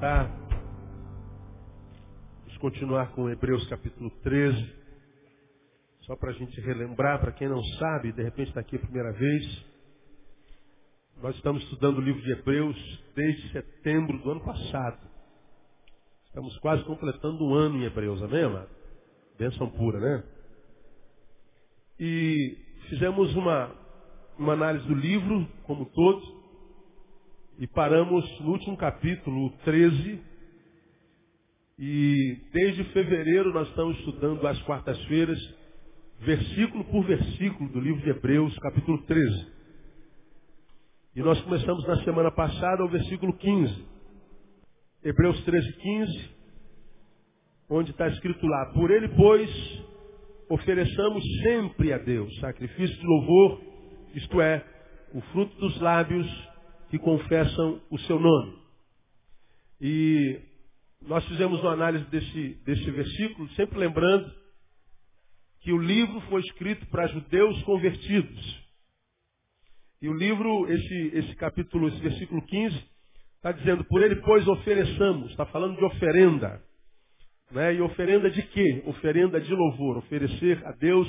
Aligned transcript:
Tá. 0.00 0.30
Vamos 2.44 2.56
continuar 2.58 3.10
com 3.14 3.28
Hebreus 3.28 3.66
capítulo 3.66 4.08
13. 4.22 4.72
Só 6.02 6.14
para 6.14 6.30
a 6.30 6.34
gente 6.34 6.60
relembrar, 6.60 7.18
para 7.18 7.32
quem 7.32 7.48
não 7.48 7.60
sabe, 7.80 8.12
de 8.12 8.22
repente 8.22 8.50
está 8.50 8.60
aqui 8.60 8.76
a 8.76 8.78
primeira 8.78 9.12
vez. 9.12 9.64
Nós 11.20 11.34
estamos 11.34 11.64
estudando 11.64 11.98
o 11.98 12.00
livro 12.00 12.22
de 12.22 12.30
Hebreus 12.30 12.76
desde 13.16 13.50
setembro 13.50 14.18
do 14.18 14.30
ano 14.30 14.44
passado. 14.44 15.00
Estamos 16.26 16.56
quase 16.58 16.84
completando 16.84 17.44
um 17.44 17.54
ano 17.54 17.78
em 17.78 17.84
Hebreus, 17.84 18.22
amém, 18.22 18.44
amado? 18.44 18.70
Bênção 19.36 19.68
pura, 19.68 19.98
né? 19.98 20.24
E 21.98 22.56
fizemos 22.88 23.34
uma, 23.34 23.74
uma 24.38 24.52
análise 24.52 24.86
do 24.86 24.94
livro, 24.94 25.44
como 25.64 25.86
todos, 25.86 26.37
e 27.58 27.66
paramos 27.66 28.24
no 28.40 28.52
último 28.52 28.76
capítulo, 28.76 29.50
13. 29.64 30.20
E 31.80 32.36
desde 32.52 32.84
fevereiro 32.92 33.52
nós 33.52 33.68
estamos 33.68 33.98
estudando 33.98 34.46
às 34.46 34.60
quartas-feiras, 34.62 35.38
versículo 36.20 36.84
por 36.84 37.04
versículo 37.04 37.68
do 37.70 37.80
livro 37.80 38.00
de 38.02 38.10
Hebreus, 38.10 38.56
capítulo 38.58 38.98
13. 39.02 39.46
E 41.16 41.20
nós 41.20 41.40
começamos 41.40 41.84
na 41.86 42.02
semana 42.04 42.30
passada 42.30 42.84
o 42.84 42.88
versículo 42.88 43.32
15. 43.32 43.86
Hebreus 45.04 45.40
13, 45.44 45.72
15, 45.72 46.30
onde 47.70 47.90
está 47.90 48.08
escrito 48.08 48.46
lá, 48.46 48.66
por 48.66 48.90
ele, 48.90 49.08
pois, 49.10 49.50
ofereçamos 50.48 51.24
sempre 51.42 51.92
a 51.92 51.98
Deus 51.98 52.36
sacrifício 52.38 52.96
de 52.96 53.06
louvor, 53.06 53.60
isto 54.14 54.40
é, 54.40 54.64
o 55.12 55.20
fruto 55.32 55.56
dos 55.58 55.80
lábios 55.80 56.47
que 56.90 56.98
confessam 56.98 57.80
o 57.90 57.98
seu 58.00 58.18
nome. 58.18 58.58
E 59.80 60.40
nós 61.02 61.24
fizemos 61.26 61.60
uma 61.60 61.72
análise 61.72 62.04
desse, 62.06 62.48
desse 62.64 62.90
versículo, 62.90 63.48
sempre 63.50 63.78
lembrando 63.78 64.32
que 65.60 65.72
o 65.72 65.78
livro 65.78 66.20
foi 66.22 66.40
escrito 66.42 66.86
para 66.86 67.06
judeus 67.08 67.62
convertidos. 67.62 68.68
E 70.00 70.08
o 70.08 70.14
livro, 70.14 70.70
esse, 70.72 71.10
esse 71.14 71.34
capítulo, 71.36 71.88
esse 71.88 72.00
versículo 72.00 72.40
15, 72.42 72.84
está 73.36 73.52
dizendo, 73.52 73.84
por 73.84 74.02
ele, 74.02 74.16
pois, 74.16 74.46
ofereçamos, 74.46 75.30
está 75.30 75.44
falando 75.46 75.76
de 75.76 75.84
oferenda. 75.84 76.62
Né? 77.50 77.74
E 77.74 77.80
oferenda 77.80 78.30
de 78.30 78.42
quê? 78.42 78.82
Oferenda 78.86 79.40
de 79.40 79.52
louvor, 79.52 79.98
oferecer 79.98 80.64
a 80.66 80.72
Deus 80.72 81.08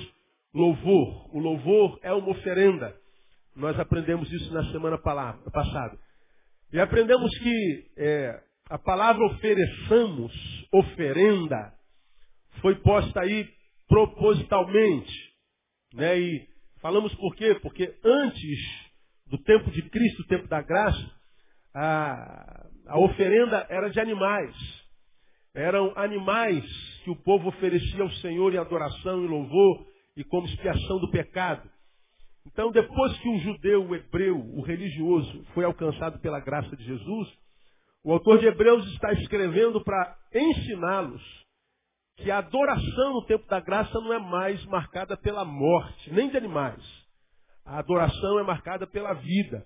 louvor. 0.54 1.36
O 1.36 1.40
louvor 1.40 2.00
é 2.02 2.12
uma 2.12 2.30
oferenda. 2.30 2.96
Nós 3.56 3.80
aprendemos 3.80 4.32
isso 4.32 4.54
na 4.54 4.64
semana 4.72 4.98
passada. 4.98 5.98
E 6.72 6.80
aprendemos 6.80 7.36
que 7.40 7.92
é, 7.98 8.44
a 8.70 8.78
palavra 8.78 9.26
ofereçamos, 9.26 10.34
oferenda, 10.72 11.74
foi 12.62 12.76
posta 12.76 13.22
aí 13.22 13.50
propositalmente. 13.88 15.12
Né? 15.94 16.20
E 16.20 16.48
falamos 16.82 17.14
por 17.16 17.36
quê? 17.36 17.56
Porque 17.56 17.98
antes 18.04 18.90
do 19.28 19.38
tempo 19.40 19.72
de 19.72 19.82
Cristo, 19.90 20.22
o 20.22 20.28
tempo 20.28 20.48
da 20.48 20.62
graça, 20.62 21.12
a, 21.74 22.68
a 22.88 23.00
oferenda 23.00 23.66
era 23.70 23.90
de 23.90 24.00
animais. 24.00 24.56
Eram 25.54 25.92
animais 25.98 26.64
que 27.04 27.10
o 27.10 27.16
povo 27.16 27.50
oferecia 27.50 28.04
ao 28.04 28.12
Senhor 28.14 28.54
em 28.54 28.58
adoração 28.58 29.24
e 29.24 29.28
louvor 29.28 29.88
e 30.16 30.24
como 30.24 30.48
expiação 30.48 31.00
do 31.00 31.10
pecado. 31.10 31.70
Então, 32.46 32.72
depois 32.72 33.18
que 33.20 33.30
o 33.30 33.40
judeu, 33.40 33.88
o 33.88 33.96
hebreu, 33.96 34.38
o 34.38 34.62
religioso 34.62 35.44
foi 35.54 35.64
alcançado 35.66 36.20
pela 36.20 36.40
graça 36.40 36.76
de 36.76 36.84
Jesus, 36.84 37.28
o 38.04 38.14
autor 38.14 38.40
de 38.40 38.48
Hebreus 38.48 38.86
está 38.94 39.12
escrevendo 39.14 39.84
para 39.84 40.18
ensiná-los 40.34 41.22
que 42.18 42.32
a 42.32 42.40
adoração 42.40 43.14
no 43.14 43.26
tempo 43.26 43.48
da 43.48 43.60
graça 43.60 43.94
não 44.00 44.14
é 44.14 44.20
mais 44.20 44.64
marcada 44.66 45.16
pela 45.18 45.46
morte, 45.46 46.12
nem 46.12 46.30
de 46.30 46.38
animais. 46.38 46.84
A 47.66 47.80
adoração 47.80 48.40
é 48.40 48.44
marcada 48.44 48.88
pela 48.88 49.14
vida. 49.14 49.66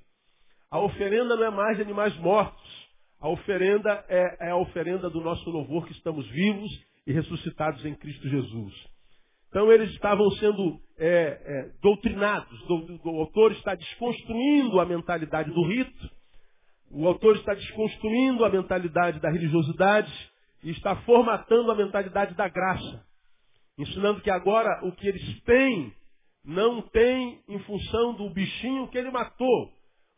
A 0.70 0.80
oferenda 0.80 1.36
não 1.36 1.46
é 1.46 1.50
mais 1.50 1.78
de 1.78 1.84
animais 1.84 2.16
mortos. 2.18 2.84
A 3.20 3.30
oferenda 3.30 4.04
é, 4.10 4.48
é 4.48 4.52
a 4.52 4.58
oferenda 4.58 5.10
do 5.10 5.22
nosso 5.22 5.50
louvor 5.50 5.86
que 5.86 5.94
estamos 5.94 6.28
vivos 6.30 6.70
e 7.08 7.14
ressuscitados 7.14 7.86
em 7.86 7.96
Cristo 7.96 8.28
Jesus. 8.28 8.93
Então 9.54 9.72
eles 9.72 9.92
estavam 9.92 10.32
sendo 10.32 10.80
é, 10.98 11.08
é, 11.08 11.70
doutrinados. 11.80 12.60
O, 13.06 13.20
autor 13.20 13.52
está 13.52 13.76
desconstruindo 13.76 14.80
a 14.80 14.86
mentalidade 14.86 15.52
do 15.52 15.64
rito. 15.68 16.10
O 16.90 17.08
autor 17.08 17.36
está 17.36 17.54
desconstruindo 17.54 18.44
a 18.44 18.50
mentalidade 18.50 19.20
da 19.20 19.30
religiosidade 19.30 20.12
e 20.64 20.72
está 20.72 20.96
formatando 21.04 21.70
a 21.70 21.76
mentalidade 21.76 22.34
da 22.34 22.48
graça. 22.48 23.06
Ensinando 23.78 24.22
que 24.22 24.32
agora 24.32 24.84
o 24.88 24.92
que 24.92 25.08
eles 25.08 25.42
têm 25.42 25.94
não 26.44 26.82
tem 26.82 27.40
em 27.48 27.60
função 27.60 28.16
do 28.16 28.32
bichinho 28.32 28.88
que 28.88 28.98
ele 28.98 29.12
matou, 29.12 29.72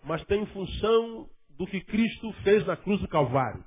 mas 0.06 0.24
tem 0.28 0.44
em 0.44 0.47
função 0.47 1.28
do 1.57 1.68
que 1.68 1.81
Cristo 1.81 2.31
fez 2.45 2.66
na 2.66 2.78
cruz 2.78 3.01
do 3.01 3.07
Calvário. 3.09 3.66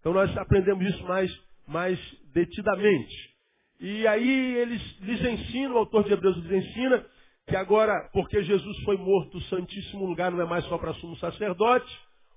Então 0.00 0.12
nós 0.12 0.36
aprendemos 0.36 0.86
isso 0.86 1.02
mais, 1.04 1.30
mais 1.66 1.98
detidamente. 2.34 3.35
E 3.80 4.06
aí 4.06 4.56
eles 4.56 4.82
lhes 5.00 5.20
ensinam, 5.20 5.74
o 5.74 5.78
autor 5.78 6.04
de 6.04 6.12
Hebreus 6.12 6.36
lhes 6.38 6.64
ensina, 6.66 7.04
que 7.46 7.56
agora, 7.56 8.08
porque 8.12 8.42
Jesus 8.42 8.78
foi 8.84 8.96
morto, 8.96 9.38
o 9.38 9.42
Santíssimo 9.42 10.06
Lugar 10.06 10.32
não 10.32 10.40
é 10.40 10.46
mais 10.46 10.64
só 10.64 10.78
para 10.78 10.94
sumo 10.94 11.16
sacerdote, 11.16 11.86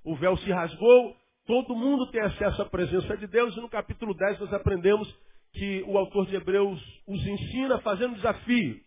o 0.04 0.16
véu 0.16 0.38
se 0.38 0.52
rasgou, 0.52 1.16
todo 1.48 1.76
mundo 1.76 2.12
tem 2.12 2.22
acesso 2.22 2.62
à 2.62 2.66
presença 2.66 3.18
de 3.18 3.26
Deus, 3.26 3.56
e 3.56 3.62
no 3.62 3.70
capítulo 3.70 4.14
10 4.14 4.40
nós 4.40 4.54
aprendemos 4.54 5.14
que 5.54 5.84
o 5.88 5.98
autor 5.98 6.28
de 6.28 6.36
Hebreus 6.36 6.80
os 7.08 7.26
ensina 7.26 7.80
fazendo 7.80 8.16
desafio, 8.16 8.80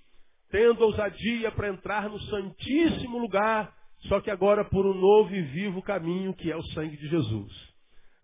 tendo 0.50 0.84
ousadia 0.84 1.50
para 1.50 1.68
entrar 1.68 2.08
no 2.08 2.20
Santíssimo 2.20 3.18
Lugar, 3.18 3.74
só 4.08 4.20
que 4.20 4.30
agora 4.30 4.64
por 4.64 4.86
um 4.86 4.94
novo 4.94 5.34
e 5.34 5.42
vivo 5.42 5.82
caminho 5.82 6.34
que 6.34 6.52
é 6.52 6.56
o 6.56 6.62
sangue 6.66 6.96
de 6.96 7.08
Jesus. 7.08 7.52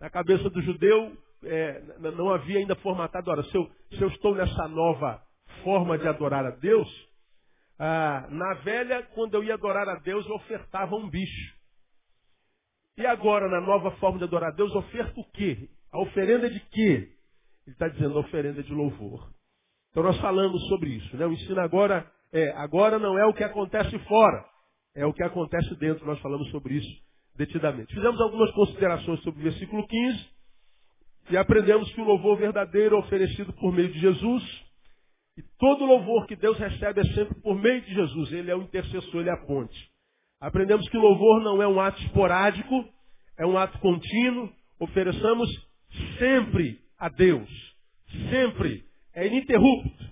Na 0.01 0.11
cabeça 0.11 0.49
do 0.51 0.63
judeu, 0.63 1.17
é, 1.45 1.83
não 1.99 2.31
havia 2.31 2.59
ainda 2.59 2.75
formatado. 2.77 3.31
Ora, 3.31 3.43
se 3.45 3.55
eu, 3.55 3.71
se 3.93 4.03
eu 4.03 4.09
estou 4.09 4.35
nessa 4.35 4.69
nova 4.69 5.23
forma 5.63 5.99
de 5.99 6.07
adorar 6.09 6.45
a 6.45 6.51
Deus, 6.51 6.89
ah, 7.79 8.27
na 8.31 8.55
velha, 8.55 9.03
quando 9.15 9.35
eu 9.35 9.45
ia 9.45 9.55
adorar 9.55 9.89
a 9.89 9.97
Deus, 9.97 10.27
eu 10.27 10.35
ofertava 10.35 10.97
um 10.97 11.09
bicho. 11.09 11.57
E 12.97 13.07
agora, 13.07 13.49
na 13.49 13.61
nova 13.61 13.93
forma 13.93 14.19
de 14.19 14.25
adorar 14.25 14.51
a 14.51 14.55
Deus, 14.55 14.75
oferta 14.75 15.21
o 15.21 15.31
quê? 15.31 15.69
A 15.93 16.01
oferenda 16.01 16.51
de 16.51 16.61
quê? 16.61 17.13
Ele 17.67 17.75
está 17.75 17.89
dizendo 17.89 18.17
a 18.17 18.21
oferenda 18.21 18.63
de 18.63 18.73
louvor. 18.73 19.31
Então 19.91 20.03
nós 20.03 20.19
falamos 20.21 20.61
sobre 20.69 20.91
isso. 20.91 21.17
Né? 21.17 21.25
O 21.25 21.33
ensino 21.33 21.61
agora 21.61 22.11
é, 22.33 22.51
agora 22.57 22.99
não 22.99 23.19
é 23.19 23.25
o 23.27 23.33
que 23.33 23.45
acontece 23.45 23.99
fora, 24.01 24.45
é 24.95 25.07
o 25.07 25.13
que 25.13 25.23
acontece 25.23 25.75
dentro. 25.77 26.05
Nós 26.07 26.21
falamos 26.21 26.51
sobre 26.51 26.75
isso 26.75 27.03
detidamente. 27.37 27.95
Fizemos 27.95 28.21
algumas 28.21 28.51
considerações 28.53 29.21
sobre 29.23 29.41
o 29.41 29.45
versículo 29.45 29.87
15. 29.87 30.38
E 31.31 31.37
aprendemos 31.37 31.93
que 31.93 32.01
o 32.01 32.05
louvor 32.05 32.39
verdadeiro 32.39 32.97
é 32.97 32.99
oferecido 32.99 33.53
por 33.53 33.73
meio 33.73 33.93
de 33.93 33.99
Jesus. 33.99 34.43
E 35.37 35.43
todo 35.59 35.85
louvor 35.85 36.27
que 36.27 36.35
Deus 36.35 36.59
recebe 36.59 37.01
é 37.01 37.05
sempre 37.15 37.35
por 37.41 37.55
meio 37.55 37.83
de 37.83 37.95
Jesus. 37.95 38.33
Ele 38.33 38.51
é 38.51 38.57
o 38.57 38.63
intercessor, 38.63 39.21
ele 39.21 39.29
é 39.29 39.33
a 39.33 39.47
ponte. 39.47 39.77
Aprendemos 40.41 40.89
que 40.89 40.97
o 40.97 41.01
louvor 41.01 41.43
não 41.43 41.63
é 41.63 41.69
um 41.69 41.81
ato 41.81 42.01
esporádico, 42.03 42.85
é 43.37 43.47
um 43.47 43.59
ato 43.59 43.79
contínuo. 43.79 44.51
Ofereçamos 44.81 45.49
sempre 46.19 46.81
a 46.99 47.09
Deus. 47.09 47.49
Sempre. 48.31 48.85
É 49.15 49.27
ininterrupto. 49.27 50.09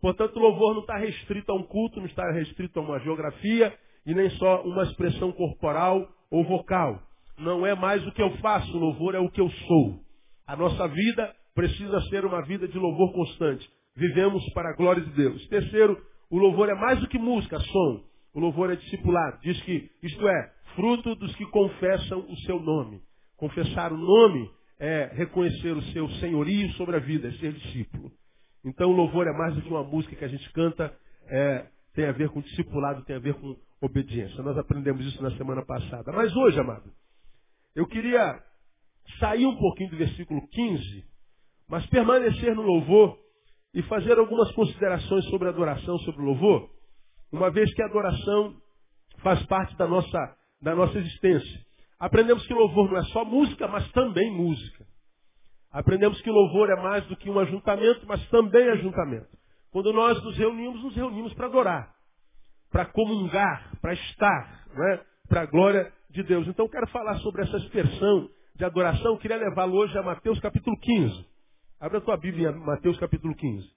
Portanto, 0.00 0.36
o 0.36 0.40
louvor 0.40 0.74
não 0.74 0.82
está 0.82 0.96
restrito 0.96 1.50
a 1.50 1.54
um 1.54 1.62
culto, 1.62 1.98
não 1.98 2.06
está 2.06 2.30
restrito 2.30 2.78
a 2.78 2.82
uma 2.82 3.00
geografia 3.00 3.76
e 4.04 4.14
nem 4.14 4.30
só 4.30 4.62
uma 4.62 4.82
expressão 4.84 5.32
corporal 5.32 6.08
ou 6.30 6.44
vocal. 6.44 7.00
Não 7.38 7.66
é 7.66 7.74
mais 7.74 8.06
o 8.06 8.12
que 8.12 8.22
eu 8.22 8.36
faço, 8.38 8.70
o 8.76 8.80
louvor 8.80 9.14
é 9.14 9.18
o 9.18 9.30
que 9.30 9.40
eu 9.40 9.50
sou. 9.50 10.07
A 10.48 10.56
nossa 10.56 10.88
vida 10.88 11.36
precisa 11.54 12.00
ser 12.08 12.24
uma 12.24 12.40
vida 12.40 12.66
de 12.66 12.78
louvor 12.78 13.12
constante. 13.12 13.68
Vivemos 13.94 14.42
para 14.54 14.70
a 14.70 14.72
glória 14.72 15.02
de 15.02 15.10
Deus. 15.10 15.46
Terceiro, 15.48 16.02
o 16.30 16.38
louvor 16.38 16.70
é 16.70 16.74
mais 16.74 16.98
do 17.00 17.06
que 17.06 17.18
música, 17.18 17.60
som. 17.60 18.02
O 18.32 18.40
louvor 18.40 18.72
é 18.72 18.76
discipulado. 18.76 19.38
Diz 19.42 19.60
que 19.60 19.90
isto 20.02 20.26
é 20.26 20.52
fruto 20.74 21.14
dos 21.16 21.36
que 21.36 21.44
confessam 21.50 22.20
o 22.20 22.36
seu 22.46 22.58
nome. 22.58 22.98
Confessar 23.36 23.92
o 23.92 23.98
nome 23.98 24.50
é 24.80 25.10
reconhecer 25.12 25.72
o 25.72 25.82
seu 25.92 26.08
senhorio 26.12 26.70
sobre 26.72 26.96
a 26.96 27.00
vida, 27.00 27.28
é 27.28 27.32
ser 27.32 27.52
discípulo. 27.52 28.10
Então 28.64 28.90
o 28.90 28.96
louvor 28.96 29.26
é 29.26 29.32
mais 29.36 29.54
do 29.54 29.60
que 29.60 29.68
uma 29.68 29.84
música 29.84 30.16
que 30.16 30.24
a 30.24 30.28
gente 30.28 30.50
canta, 30.52 30.96
é, 31.26 31.66
tem 31.94 32.06
a 32.06 32.12
ver 32.12 32.30
com 32.30 32.40
discipulado, 32.40 33.04
tem 33.04 33.16
a 33.16 33.20
ver 33.20 33.34
com 33.34 33.54
obediência. 33.82 34.42
Nós 34.42 34.56
aprendemos 34.56 35.04
isso 35.04 35.22
na 35.22 35.30
semana 35.32 35.62
passada. 35.62 36.10
Mas 36.10 36.34
hoje, 36.34 36.58
amado, 36.58 36.90
eu 37.76 37.86
queria 37.86 38.47
sair 39.18 39.46
um 39.46 39.56
pouquinho 39.56 39.90
do 39.90 39.96
versículo 39.96 40.46
15, 40.48 41.04
mas 41.68 41.86
permanecer 41.86 42.54
no 42.54 42.62
louvor 42.62 43.18
e 43.74 43.82
fazer 43.82 44.18
algumas 44.18 44.50
considerações 44.52 45.24
sobre 45.26 45.48
a 45.48 45.50
adoração, 45.50 45.98
sobre 45.98 46.22
o 46.22 46.24
louvor, 46.24 46.70
uma 47.30 47.50
vez 47.50 47.72
que 47.74 47.82
a 47.82 47.86
adoração 47.86 48.56
faz 49.18 49.44
parte 49.46 49.76
da 49.76 49.86
nossa, 49.86 50.36
da 50.62 50.74
nossa 50.74 50.98
existência. 50.98 51.66
Aprendemos 51.98 52.46
que 52.46 52.54
louvor 52.54 52.90
não 52.90 52.98
é 52.98 53.02
só 53.04 53.24
música, 53.24 53.66
mas 53.68 53.90
também 53.92 54.30
música. 54.30 54.86
Aprendemos 55.70 56.20
que 56.22 56.30
louvor 56.30 56.70
é 56.70 56.76
mais 56.76 57.04
do 57.06 57.16
que 57.16 57.28
um 57.28 57.38
ajuntamento, 57.38 58.06
mas 58.06 58.26
também 58.28 58.68
ajuntamento. 58.70 59.28
Quando 59.70 59.92
nós 59.92 60.22
nos 60.22 60.36
reunimos, 60.38 60.82
nos 60.82 60.96
reunimos 60.96 61.34
para 61.34 61.46
adorar, 61.46 61.94
para 62.70 62.86
comungar, 62.86 63.76
para 63.80 63.92
estar, 63.92 64.66
é? 64.92 65.00
para 65.28 65.42
a 65.42 65.46
glória 65.46 65.92
de 66.10 66.22
Deus. 66.22 66.46
Então 66.48 66.68
quero 66.68 66.86
falar 66.88 67.18
sobre 67.18 67.42
essa 67.42 67.58
expressão 67.58 68.30
de 68.58 68.64
adoração. 68.64 69.12
Eu 69.12 69.18
queria 69.18 69.36
levá-lo 69.36 69.76
hoje 69.76 69.96
a 69.96 70.02
Mateus 70.02 70.38
capítulo 70.40 70.76
15. 70.80 71.26
Abra 71.80 71.98
a 71.98 72.00
tua 72.00 72.16
Bíblia 72.16 72.50
Mateus 72.50 72.98
capítulo 72.98 73.34
15. 73.34 73.70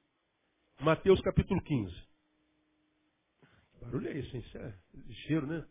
Mateus 0.82 1.22
capítulo 1.22 1.62
15. 1.62 1.92
Que 1.92 3.86
barulho 3.86 4.08
é 4.08 4.18
esse, 4.18 4.36
hein? 4.36 4.44
Isso 4.44 4.58
é 4.58 4.74
ligeiro, 5.08 5.46
né? 5.46 5.64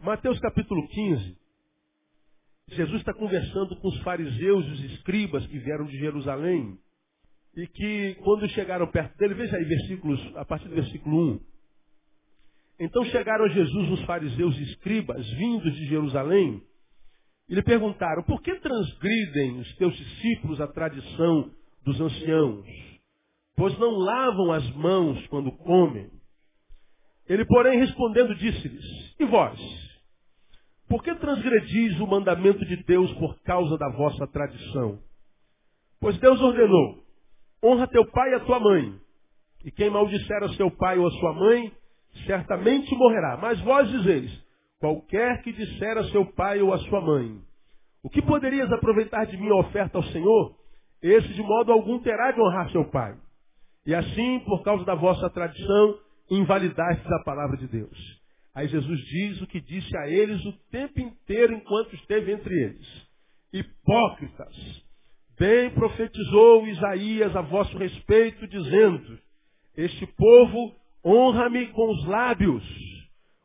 Mateus 0.00 0.38
capítulo 0.38 0.86
15. 0.86 1.38
Jesus 2.68 3.00
está 3.00 3.14
conversando 3.14 3.74
com 3.76 3.88
os 3.88 4.02
fariseus 4.02 4.66
e 4.66 4.70
os 4.70 4.84
escribas 4.92 5.46
que 5.46 5.58
vieram 5.58 5.86
de 5.86 5.98
Jerusalém 5.98 6.78
e 7.56 7.66
que 7.66 8.14
quando 8.16 8.48
chegaram 8.50 8.86
perto 8.90 9.16
dele, 9.16 9.34
veja 9.34 9.56
aí 9.56 9.64
versículos, 9.64 10.20
a 10.36 10.44
partir 10.44 10.68
do 10.68 10.74
versículo 10.74 11.34
1. 11.36 11.40
Então 12.80 13.04
chegaram 13.06 13.46
a 13.46 13.48
Jesus 13.48 13.90
os 13.92 14.04
fariseus 14.04 14.58
e 14.58 14.62
escribas 14.64 15.26
vindos 15.30 15.74
de 15.74 15.86
Jerusalém 15.86 16.62
e 17.52 17.54
lhe 17.54 17.62
perguntaram, 17.62 18.22
por 18.22 18.40
que 18.40 18.54
transgridem 18.60 19.60
os 19.60 19.76
teus 19.76 19.94
discípulos 19.94 20.58
a 20.58 20.66
tradição 20.68 21.50
dos 21.84 22.00
anciãos? 22.00 22.66
Pois 23.54 23.78
não 23.78 23.90
lavam 23.90 24.52
as 24.52 24.70
mãos 24.70 25.26
quando 25.26 25.52
comem. 25.58 26.10
Ele, 27.28 27.44
porém, 27.44 27.78
respondendo, 27.78 28.34
disse-lhes, 28.36 29.14
e 29.20 29.26
vós? 29.26 29.60
Por 30.88 31.02
que 31.04 31.14
transgredis 31.16 32.00
o 32.00 32.06
mandamento 32.06 32.64
de 32.64 32.82
Deus 32.84 33.12
por 33.18 33.38
causa 33.42 33.76
da 33.76 33.90
vossa 33.90 34.26
tradição? 34.28 34.98
Pois 36.00 36.16
Deus 36.20 36.40
ordenou, 36.40 37.04
honra 37.62 37.86
teu 37.86 38.10
pai 38.10 38.30
e 38.30 38.34
a 38.36 38.40
tua 38.40 38.60
mãe. 38.60 38.98
E 39.62 39.70
quem 39.70 39.90
maldisser 39.90 40.42
a 40.42 40.54
seu 40.54 40.70
pai 40.70 40.96
ou 40.96 41.06
a 41.06 41.10
sua 41.10 41.34
mãe, 41.34 41.70
certamente 42.24 42.94
morrerá. 42.96 43.36
Mas 43.36 43.60
vós 43.60 43.90
dizeis, 43.90 44.41
qualquer 44.82 45.40
que 45.42 45.52
disser 45.52 45.96
a 45.96 46.02
seu 46.10 46.26
pai 46.32 46.60
ou 46.60 46.74
a 46.74 46.78
sua 46.78 47.00
mãe, 47.00 47.40
o 48.02 48.10
que 48.10 48.20
poderias 48.20 48.70
aproveitar 48.72 49.26
de 49.26 49.36
minha 49.36 49.54
oferta 49.54 49.96
ao 49.96 50.02
Senhor? 50.02 50.56
Esse 51.00 51.28
de 51.28 51.40
modo 51.40 51.70
algum 51.70 52.00
terá 52.00 52.32
de 52.32 52.40
honrar 52.40 52.68
seu 52.72 52.84
pai. 52.90 53.14
E 53.86 53.94
assim, 53.94 54.40
por 54.40 54.64
causa 54.64 54.84
da 54.84 54.96
vossa 54.96 55.30
tradição, 55.30 55.98
invalidastes 56.28 57.06
a 57.12 57.22
palavra 57.22 57.56
de 57.58 57.68
Deus. 57.68 58.20
Aí 58.52 58.66
Jesus 58.66 58.98
diz 59.04 59.40
o 59.40 59.46
que 59.46 59.60
disse 59.60 59.96
a 59.98 60.08
eles 60.08 60.44
o 60.44 60.52
tempo 60.72 60.98
inteiro 60.98 61.54
enquanto 61.54 61.94
esteve 61.94 62.32
entre 62.32 62.52
eles. 62.52 63.06
Hipócritas, 63.52 64.82
bem 65.38 65.70
profetizou 65.70 66.66
Isaías 66.66 67.36
a 67.36 67.40
vosso 67.40 67.78
respeito, 67.78 68.48
dizendo, 68.48 69.16
este 69.76 70.06
povo 70.06 70.74
honra-me 71.04 71.68
com 71.68 71.88
os 71.92 72.04
lábios, 72.06 72.91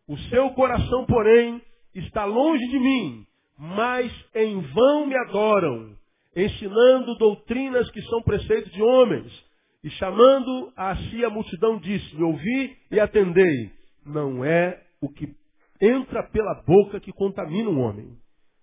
o 0.07 0.17
seu 0.29 0.49
coração, 0.51 1.05
porém, 1.05 1.61
está 1.93 2.25
longe 2.25 2.65
de 2.67 2.79
mim, 2.79 3.27
mas 3.57 4.11
em 4.35 4.61
vão 4.61 5.07
me 5.07 5.17
adoram, 5.17 5.95
ensinando 6.35 7.17
doutrinas 7.17 7.89
que 7.91 8.01
são 8.03 8.21
preceitos 8.21 8.71
de 8.71 8.81
homens, 8.81 9.45
e 9.83 9.89
chamando 9.91 10.71
a 10.75 10.95
si 10.95 11.23
a 11.23 11.29
multidão, 11.29 11.77
disse, 11.79 12.15
me 12.15 12.23
ouvi 12.23 12.77
e 12.91 12.99
atendei. 12.99 13.71
Não 14.05 14.43
é 14.43 14.81
o 15.01 15.09
que 15.09 15.35
entra 15.81 16.23
pela 16.29 16.63
boca 16.65 16.99
que 16.99 17.11
contamina 17.11 17.69
um 17.69 17.81
homem, 17.81 18.17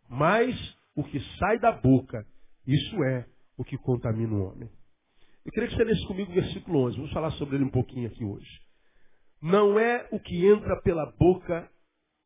mas 0.09 0.55
o 0.97 1.05
que 1.05 1.21
sai 1.39 1.59
da 1.59 1.73
boca, 1.73 2.25
isso 2.67 3.05
é 3.05 3.27
o 3.57 3.65
que 3.65 3.77
contamina 3.77 4.33
um 4.33 4.47
homem. 4.47 4.69
Eu 5.45 5.53
queria 5.53 5.69
que 5.69 5.77
você 5.77 5.85
lesse 5.85 6.07
comigo 6.07 6.31
o 6.31 6.35
versículo 6.35 6.87
11. 6.87 6.97
Vamos 6.97 7.13
falar 7.13 7.31
sobre 7.33 7.57
ele 7.57 7.65
um 7.65 7.71
pouquinho 7.71 8.09
aqui 8.09 8.25
hoje. 8.25 8.64
Não 9.45 9.79
é 9.79 10.09
o 10.11 10.19
que 10.19 10.47
entra 10.47 10.81
pela 10.81 11.05
boca 11.19 11.71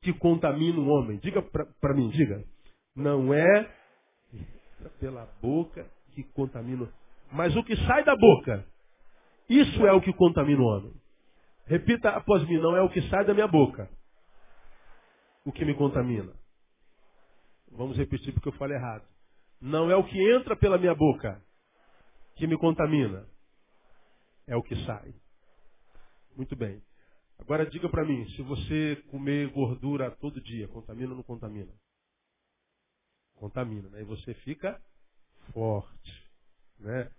que 0.03 0.13
contamina 0.13 0.79
um 0.79 0.89
homem. 0.89 1.19
Diga 1.19 1.43
para 1.43 1.93
mim, 1.93 2.11
diga. 2.11 2.45
Não 2.95 3.35
é 3.35 3.69
pela 5.01 5.27
boca 5.43 5.85
que 6.13 6.23
contamina. 6.23 6.89
Mas 7.33 7.57
o 7.57 7.65
que 7.65 7.75
sai 7.89 8.05
da 8.05 8.15
boca, 8.15 8.65
isso 9.49 9.85
é 9.85 9.93
o 9.93 10.01
que 10.01 10.13
contamina 10.13 10.63
o 10.63 10.65
homem. 10.65 10.93
Repita 11.67 12.11
após 12.11 12.47
mim, 12.47 12.59
não 12.59 12.77
é 12.77 12.83
o 12.83 12.89
que 12.89 13.03
sai 13.09 13.25
da 13.25 13.35
minha 13.35 13.49
boca, 13.49 13.91
o 15.45 15.51
que 15.51 15.65
me 15.65 15.75
contamina. 15.75 16.33
Vamos 17.73 17.97
repetir 17.97 18.33
porque 18.33 18.49
eu 18.49 18.59
falei 18.59 18.77
errado. 18.77 19.05
Não 19.61 19.91
é 19.91 19.97
o 19.97 20.05
que 20.05 20.17
entra 20.37 20.55
pela 20.55 20.79
minha 20.79 20.95
boca 20.95 21.43
que 22.37 22.47
me 22.47 22.57
contamina. 22.57 23.27
É 24.47 24.55
o 24.55 24.63
que 24.63 24.77
sai. 24.87 25.13
Muito 26.37 26.55
bem. 26.55 26.81
Agora 27.39 27.69
diga 27.69 27.89
para 27.89 28.05
mim, 28.05 28.29
se 28.31 28.43
você 28.43 28.97
comer 29.11 29.51
gordura 29.53 30.11
todo 30.11 30.41
dia, 30.41 30.69
contamina 30.69 31.11
ou 31.11 31.17
não 31.17 31.23
contamina? 31.23 31.73
Contamina, 33.37 33.89
né? 33.89 34.03
E 34.03 34.05
você 34.05 34.35
fica 34.35 34.81
forte, 35.53 36.31
né? 36.79 37.11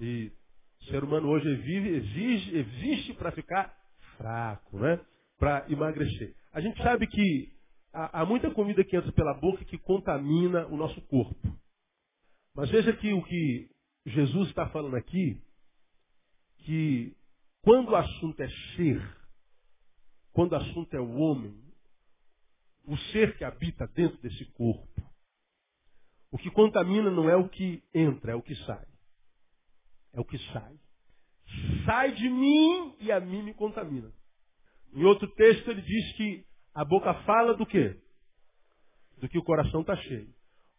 E 0.00 0.32
o 0.80 0.84
ser 0.86 1.04
humano 1.04 1.28
hoje 1.28 1.54
vive, 1.56 1.88
exige, 1.96 2.56
existe 2.56 3.14
para 3.14 3.32
ficar 3.32 3.76
fraco, 4.16 4.78
né? 4.78 5.00
Para 5.38 5.70
emagrecer. 5.70 6.34
A 6.52 6.60
gente 6.60 6.82
sabe 6.82 7.06
que 7.06 7.52
há, 7.92 8.22
há 8.22 8.26
muita 8.26 8.50
comida 8.50 8.82
que 8.84 8.96
entra 8.96 9.12
pela 9.12 9.34
boca 9.34 9.64
que 9.64 9.78
contamina 9.78 10.66
o 10.66 10.76
nosso 10.76 11.00
corpo. 11.02 11.56
Mas 12.54 12.70
veja 12.70 12.92
que 12.96 13.12
o 13.12 13.22
que 13.22 13.70
Jesus 14.06 14.48
está 14.48 14.68
falando 14.70 14.96
aqui, 14.96 15.42
que 16.64 17.14
quando 17.62 17.90
o 17.90 17.96
assunto 17.96 18.40
é 18.40 18.48
ser, 18.76 19.16
quando 20.36 20.52
o 20.52 20.56
assunto 20.56 20.94
é 20.94 21.00
o 21.00 21.16
homem, 21.16 21.58
o 22.86 22.94
ser 23.10 23.38
que 23.38 23.42
habita 23.42 23.86
dentro 23.86 24.18
desse 24.18 24.44
corpo, 24.52 25.02
o 26.30 26.36
que 26.36 26.50
contamina 26.50 27.10
não 27.10 27.30
é 27.30 27.34
o 27.34 27.48
que 27.48 27.82
entra, 27.94 28.32
é 28.32 28.34
o 28.34 28.42
que 28.42 28.54
sai. 28.66 28.86
É 30.12 30.20
o 30.20 30.26
que 30.26 30.36
sai. 30.52 30.78
Sai 31.86 32.12
de 32.12 32.28
mim 32.28 32.96
e 33.00 33.10
a 33.10 33.18
mim 33.18 33.44
me 33.44 33.54
contamina. 33.54 34.12
Em 34.92 35.04
outro 35.04 35.26
texto 35.26 35.70
ele 35.70 35.80
diz 35.80 36.12
que 36.16 36.44
a 36.74 36.84
boca 36.84 37.14
fala 37.22 37.54
do 37.54 37.64
quê? 37.64 37.98
Do 39.16 39.30
que 39.30 39.38
o 39.38 39.42
coração 39.42 39.80
está 39.80 39.96
cheio. 39.96 40.28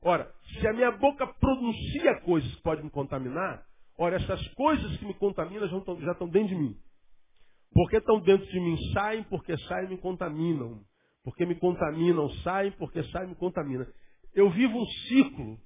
Ora, 0.04 0.32
se 0.60 0.68
a 0.68 0.74
minha 0.74 0.92
boca 0.92 1.26
pronuncia 1.26 2.22
coisas 2.22 2.54
que 2.54 2.62
podem 2.62 2.84
me 2.84 2.92
contaminar, 2.92 3.66
ora, 3.98 4.18
essas 4.18 4.48
coisas 4.50 4.98
que 4.98 5.06
me 5.06 5.16
contaminam 5.16 5.68
já 5.68 5.78
estão, 5.80 6.00
já 6.00 6.12
estão 6.12 6.30
dentro 6.30 6.50
de 6.50 6.56
mim. 6.56 6.80
Porque 7.74 7.98
estão 7.98 8.20
dentro 8.20 8.46
de 8.48 8.60
mim, 8.60 8.78
saem, 8.94 9.24
porque 9.24 9.58
saem 9.68 9.90
me 9.90 9.98
contaminam. 9.98 10.84
Porque 11.24 11.46
me 11.46 11.56
contaminam, 11.56 12.30
saem, 12.42 12.72
porque 12.72 13.04
saem 13.12 13.30
me 13.30 13.36
contaminam. 13.36 13.86
Eu 14.34 14.50
vivo 14.50 14.80
um 14.80 14.86
ciclo 14.86 15.60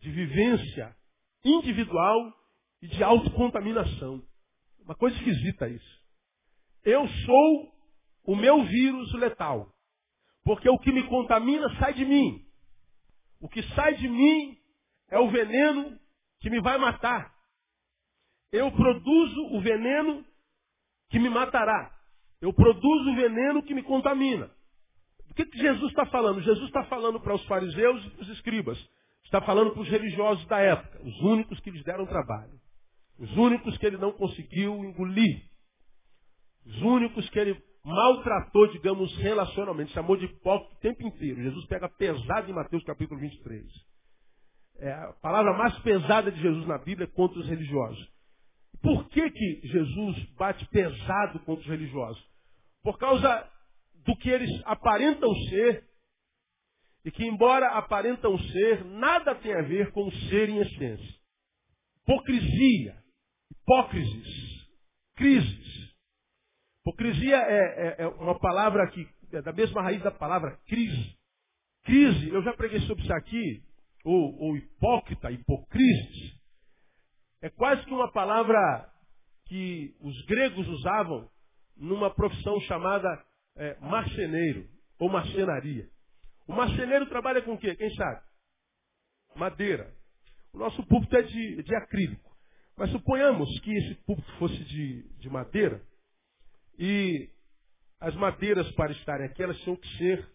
de 0.00 0.10
vivência 0.10 0.96
individual 1.44 2.32
e 2.82 2.88
de 2.88 3.02
autocontaminação. 3.02 4.22
Uma 4.80 4.94
coisa 4.94 5.16
esquisita 5.16 5.68
isso. 5.68 6.00
Eu 6.84 7.06
sou 7.08 7.74
o 8.26 8.36
meu 8.36 8.64
vírus 8.64 9.12
letal. 9.14 9.72
Porque 10.44 10.68
o 10.68 10.78
que 10.78 10.92
me 10.92 11.02
contamina 11.08 11.68
sai 11.78 11.94
de 11.94 12.04
mim. 12.04 12.44
O 13.40 13.48
que 13.48 13.62
sai 13.74 13.94
de 13.96 14.08
mim 14.08 14.58
é 15.10 15.18
o 15.18 15.30
veneno 15.30 15.98
que 16.40 16.50
me 16.50 16.60
vai 16.60 16.78
matar. 16.78 17.34
Eu 18.52 18.70
produzo 18.70 19.40
o 19.52 19.60
veneno 19.60 20.24
que 21.14 21.18
me 21.20 21.30
matará. 21.30 21.92
Eu 22.40 22.52
produzo 22.52 23.10
o 23.10 23.14
veneno 23.14 23.62
que 23.62 23.72
me 23.72 23.84
contamina. 23.84 24.50
Do 25.28 25.34
que, 25.34 25.46
que 25.46 25.58
Jesus 25.58 25.90
está 25.90 26.04
falando? 26.06 26.42
Jesus 26.42 26.66
está 26.66 26.82
falando 26.86 27.20
para 27.20 27.34
os 27.36 27.44
fariseus 27.46 28.04
e 28.04 28.10
para 28.10 28.22
os 28.22 28.28
escribas. 28.30 28.90
Está 29.24 29.40
falando 29.40 29.70
para 29.70 29.82
os 29.82 29.88
religiosos 29.88 30.44
da 30.46 30.58
época, 30.58 31.00
os 31.04 31.20
únicos 31.20 31.60
que 31.60 31.70
lhes 31.70 31.84
deram 31.84 32.04
trabalho. 32.04 32.58
Os 33.16 33.30
únicos 33.36 33.78
que 33.78 33.86
ele 33.86 33.96
não 33.96 34.10
conseguiu 34.10 34.74
engolir. 34.84 35.40
Os 36.66 36.82
únicos 36.82 37.30
que 37.30 37.38
ele 37.38 37.62
maltratou, 37.84 38.66
digamos, 38.72 39.16
relacionalmente, 39.18 39.92
chamou 39.92 40.16
de 40.16 40.24
hipócrita 40.24 40.74
o 40.74 40.80
tempo 40.80 41.06
inteiro. 41.06 41.44
Jesus 41.44 41.64
pega 41.66 41.88
pesado 41.88 42.50
em 42.50 42.54
Mateus 42.54 42.82
capítulo 42.82 43.20
23. 43.20 43.64
É, 44.80 44.92
a 44.92 45.12
palavra 45.22 45.52
mais 45.52 45.78
pesada 45.78 46.32
de 46.32 46.42
Jesus 46.42 46.66
na 46.66 46.78
Bíblia 46.78 47.06
é 47.06 47.14
contra 47.14 47.38
os 47.38 47.48
religiosos. 47.48 48.13
Por 48.84 49.08
que, 49.08 49.30
que 49.30 49.60
Jesus 49.66 50.22
bate 50.36 50.62
pesado 50.68 51.40
contra 51.40 51.62
os 51.62 51.66
religiosos? 51.66 52.22
Por 52.82 52.98
causa 52.98 53.50
do 54.04 54.14
que 54.18 54.28
eles 54.28 54.50
aparentam 54.66 55.34
ser, 55.48 55.88
e 57.02 57.10
que, 57.10 57.24
embora 57.24 57.78
aparentam 57.78 58.38
ser, 58.38 58.84
nada 58.84 59.34
tem 59.36 59.54
a 59.54 59.62
ver 59.62 59.90
com 59.92 60.10
ser 60.28 60.50
em 60.50 60.58
essência. 60.58 61.14
Hipocrisia, 62.02 63.02
hipócrises, 63.50 64.68
crises. 65.16 65.94
Hipocrisia 66.80 67.36
é, 67.36 67.56
é, 67.56 67.96
é 68.00 68.06
uma 68.06 68.38
palavra 68.38 68.86
que 68.90 69.08
é 69.32 69.40
da 69.40 69.52
mesma 69.54 69.80
raiz 69.80 70.02
da 70.02 70.10
palavra 70.10 70.58
crise. 70.66 71.16
Crise, 71.84 72.28
eu 72.28 72.42
já 72.42 72.52
preguei 72.52 72.80
sobre 72.80 73.02
isso 73.02 73.14
aqui, 73.14 73.62
ou, 74.04 74.38
ou 74.40 74.56
hipócrita, 74.58 75.30
hipocristes, 75.30 76.43
é 77.44 77.50
quase 77.50 77.84
que 77.84 77.92
uma 77.92 78.10
palavra 78.10 78.90
que 79.44 79.94
os 80.00 80.18
gregos 80.24 80.66
usavam 80.66 81.28
numa 81.76 82.08
profissão 82.10 82.58
chamada 82.60 83.06
é, 83.54 83.78
marceneiro 83.80 84.66
ou 84.98 85.10
marcenaria. 85.10 85.86
O 86.48 86.54
marceneiro 86.54 87.04
trabalha 87.06 87.42
com 87.42 87.52
o 87.52 87.58
quê? 87.58 87.76
Quem 87.76 87.94
sabe? 87.96 88.22
Madeira. 89.36 89.94
O 90.54 90.58
nosso 90.58 90.82
púlpito 90.86 91.14
é 91.18 91.22
de, 91.22 91.62
de 91.62 91.76
acrílico. 91.76 92.34
Mas 92.78 92.90
suponhamos 92.90 93.60
que 93.60 93.76
esse 93.76 93.94
púlpito 94.06 94.32
fosse 94.38 94.64
de, 94.64 95.02
de 95.18 95.28
madeira 95.28 95.82
e 96.78 97.28
as 98.00 98.14
madeiras 98.16 98.72
para 98.72 98.90
estarem 98.92 99.26
aqui, 99.26 99.42
elas 99.42 99.58
tinham 99.58 99.76
que 99.76 99.98
ser 99.98 100.26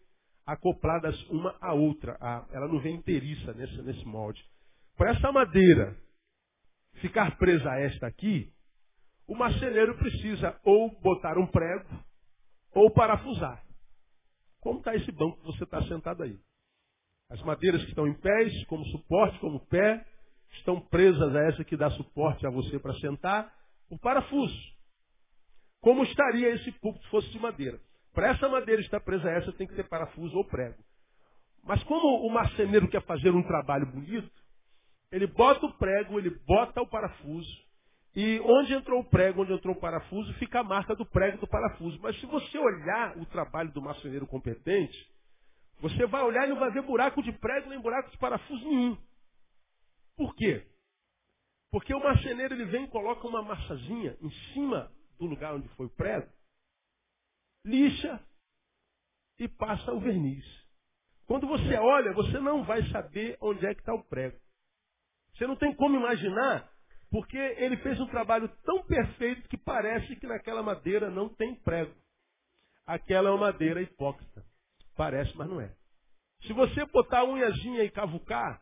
acopladas 0.45 1.19
uma 1.31 1.57
à 1.59 1.73
outra. 1.73 2.15
ela 2.51 2.67
não 2.67 2.79
vem 2.79 2.97
inteiriça 2.97 3.51
nesse, 3.53 3.81
nesse 3.81 4.05
molde. 4.05 4.39
Para 4.95 5.09
essa 5.09 5.31
madeira 5.31 5.97
ficar 6.95 7.37
presa 7.37 7.71
a 7.71 7.79
esta 7.79 8.07
aqui, 8.07 8.51
o 9.27 9.35
marceneiro 9.35 9.97
precisa 9.97 10.59
ou 10.63 10.89
botar 11.01 11.37
um 11.37 11.47
prego 11.47 11.87
ou 12.73 12.91
parafusar. 12.91 13.63
Como 14.59 14.79
está 14.79 14.95
esse 14.95 15.11
banco 15.11 15.37
que 15.37 15.45
você 15.45 15.63
está 15.63 15.81
sentado 15.83 16.23
aí? 16.23 16.37
As 17.29 17.41
madeiras 17.43 17.81
que 17.83 17.89
estão 17.89 18.07
em 18.07 18.13
pés, 18.13 18.65
como 18.65 18.83
suporte, 18.85 19.39
como 19.39 19.65
pé, 19.67 20.05
estão 20.53 20.81
presas 20.81 21.35
a 21.35 21.41
essa 21.43 21.63
que 21.63 21.77
dá 21.77 21.89
suporte 21.91 22.45
a 22.45 22.49
você 22.49 22.79
para 22.79 22.93
sentar, 22.95 23.53
o 23.89 23.97
parafuso. 23.97 24.59
Como 25.81 26.03
estaria 26.03 26.49
esse 26.55 26.71
púlpito 26.73 27.05
se 27.05 27.11
fosse 27.11 27.29
de 27.29 27.39
madeira? 27.39 27.79
Para 28.13 28.29
essa 28.29 28.49
madeira 28.49 28.81
estar 28.81 28.99
presa 28.99 29.29
a 29.29 29.33
essa, 29.33 29.53
tem 29.53 29.67
que 29.67 29.75
ter 29.75 29.87
parafuso 29.87 30.35
ou 30.35 30.43
prego. 30.43 30.83
Mas 31.63 31.81
como 31.83 32.25
o 32.25 32.29
marceneiro 32.31 32.89
quer 32.89 33.01
fazer 33.03 33.29
um 33.29 33.43
trabalho 33.43 33.85
bonito, 33.85 34.31
ele 35.11 35.27
bota 35.27 35.65
o 35.65 35.73
prego, 35.77 36.19
ele 36.19 36.29
bota 36.29 36.81
o 36.81 36.87
parafuso, 36.87 37.69
e 38.15 38.39
onde 38.41 38.73
entrou 38.73 39.01
o 39.01 39.09
prego, 39.09 39.43
onde 39.43 39.53
entrou 39.53 39.75
o 39.75 39.79
parafuso, 39.79 40.33
fica 40.35 40.59
a 40.59 40.63
marca 40.63 40.95
do 40.95 41.05
prego 41.05 41.37
e 41.37 41.39
do 41.39 41.47
parafuso. 41.47 41.99
Mas 42.01 42.19
se 42.19 42.25
você 42.25 42.57
olhar 42.57 43.17
o 43.17 43.25
trabalho 43.27 43.71
do 43.71 43.81
marceneiro 43.81 44.25
competente, 44.27 44.97
você 45.79 46.05
vai 46.07 46.23
olhar 46.23 46.45
e 46.45 46.49
não 46.49 46.59
vai 46.59 46.71
ver 46.71 46.81
buraco 46.81 47.21
de 47.21 47.31
prego 47.31 47.69
nem 47.69 47.79
buraco 47.79 48.09
de 48.11 48.17
parafuso 48.17 48.67
nenhum. 48.67 48.97
Por 50.17 50.35
quê? 50.35 50.67
Porque 51.71 51.93
o 51.93 52.03
marceneiro 52.03 52.55
ele 52.55 52.65
vem 52.65 52.85
e 52.85 52.89
coloca 52.89 53.27
uma 53.27 53.43
marchazinha 53.43 54.17
em 54.21 54.31
cima 54.53 54.91
do 55.19 55.25
lugar 55.25 55.53
onde 55.53 55.67
foi 55.69 55.85
o 55.85 55.95
prego, 55.95 56.27
lixa 57.65 58.19
e 59.37 59.47
passa 59.47 59.93
o 59.93 59.99
verniz. 59.99 60.43
Quando 61.25 61.47
você 61.47 61.75
olha, 61.75 62.11
você 62.13 62.39
não 62.39 62.63
vai 62.63 62.83
saber 62.89 63.37
onde 63.39 63.65
é 63.65 63.73
que 63.73 63.81
está 63.81 63.93
o 63.93 64.03
prego. 64.03 64.37
Você 65.39 65.47
não 65.47 65.55
tem 65.55 65.73
como 65.73 65.95
imaginar 65.95 66.69
porque 67.09 67.37
ele 67.37 67.77
fez 67.77 67.97
um 67.99 68.07
trabalho 68.07 68.49
tão 68.65 68.83
perfeito 68.83 69.47
que 69.47 69.57
parece 69.57 70.15
que 70.17 70.27
naquela 70.27 70.61
madeira 70.61 71.09
não 71.09 71.29
tem 71.29 71.55
prego. 71.55 71.95
Aquela 72.85 73.29
é 73.29 73.31
uma 73.31 73.51
madeira 73.51 73.81
hipócrita. 73.81 74.45
Parece, 74.97 75.35
mas 75.37 75.49
não 75.49 75.61
é. 75.61 75.73
Se 76.45 76.51
você 76.51 76.85
botar 76.87 77.19
a 77.19 77.23
unhazinha 77.23 77.83
e 77.83 77.89
cavucar, 77.89 78.61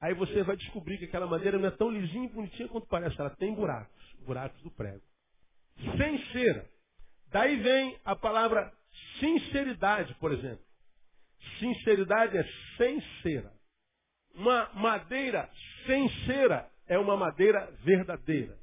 aí 0.00 0.14
você 0.14 0.42
vai 0.42 0.56
descobrir 0.56 0.98
que 0.98 1.04
aquela 1.04 1.26
madeira 1.26 1.58
não 1.58 1.68
é 1.68 1.70
tão 1.70 1.90
lisinha 1.90 2.24
e 2.24 2.32
bonitinha 2.32 2.68
quanto 2.68 2.88
parece. 2.88 3.20
Ela 3.20 3.30
tem 3.36 3.54
buracos, 3.54 4.14
buracos 4.24 4.60
do 4.62 4.70
prego. 4.70 5.02
Sem 5.98 6.32
cera. 6.32 6.66
Daí 7.28 7.56
vem 7.56 8.00
a 8.04 8.16
palavra 8.16 8.72
sinceridade, 9.20 10.14
por 10.14 10.32
exemplo. 10.32 10.64
Sinceridade 11.58 12.38
é 12.38 12.44
sem 12.78 13.00
cera. 13.22 13.55
Uma 14.36 14.70
madeira 14.74 15.50
sem 15.86 16.08
cera 16.26 16.70
é 16.86 16.98
uma 16.98 17.16
madeira 17.16 17.72
verdadeira. 17.82 18.56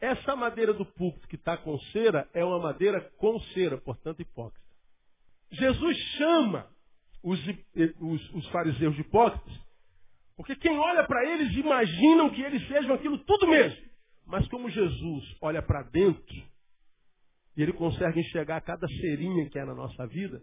Essa 0.00 0.34
madeira 0.34 0.74
do 0.74 0.84
púlpito 0.84 1.28
que 1.28 1.36
está 1.36 1.56
com 1.56 1.78
cera 1.92 2.28
é 2.34 2.44
uma 2.44 2.58
madeira 2.58 3.00
com 3.18 3.38
cera, 3.54 3.78
portanto 3.78 4.20
hipócrita. 4.20 4.60
Jesus 5.52 5.96
chama 6.16 6.68
os, 7.22 7.38
os, 8.00 8.34
os 8.34 8.48
fariseus 8.48 8.96
de 8.96 9.02
hipócritas, 9.02 9.60
porque 10.36 10.56
quem 10.56 10.76
olha 10.76 11.06
para 11.06 11.24
eles 11.24 11.54
imaginam 11.56 12.30
que 12.30 12.42
eles 12.42 12.66
sejam 12.66 12.94
aquilo 12.94 13.18
tudo 13.18 13.46
mesmo. 13.46 13.80
Mas 14.26 14.48
como 14.48 14.68
Jesus 14.68 15.36
olha 15.40 15.62
para 15.62 15.82
dentro, 15.84 16.34
e 17.56 17.62
ele 17.62 17.72
consegue 17.72 18.18
enxergar 18.18 18.60
cada 18.62 18.88
cerinha 18.88 19.48
que 19.50 19.58
é 19.58 19.64
na 19.64 19.74
nossa 19.74 20.04
vida, 20.06 20.42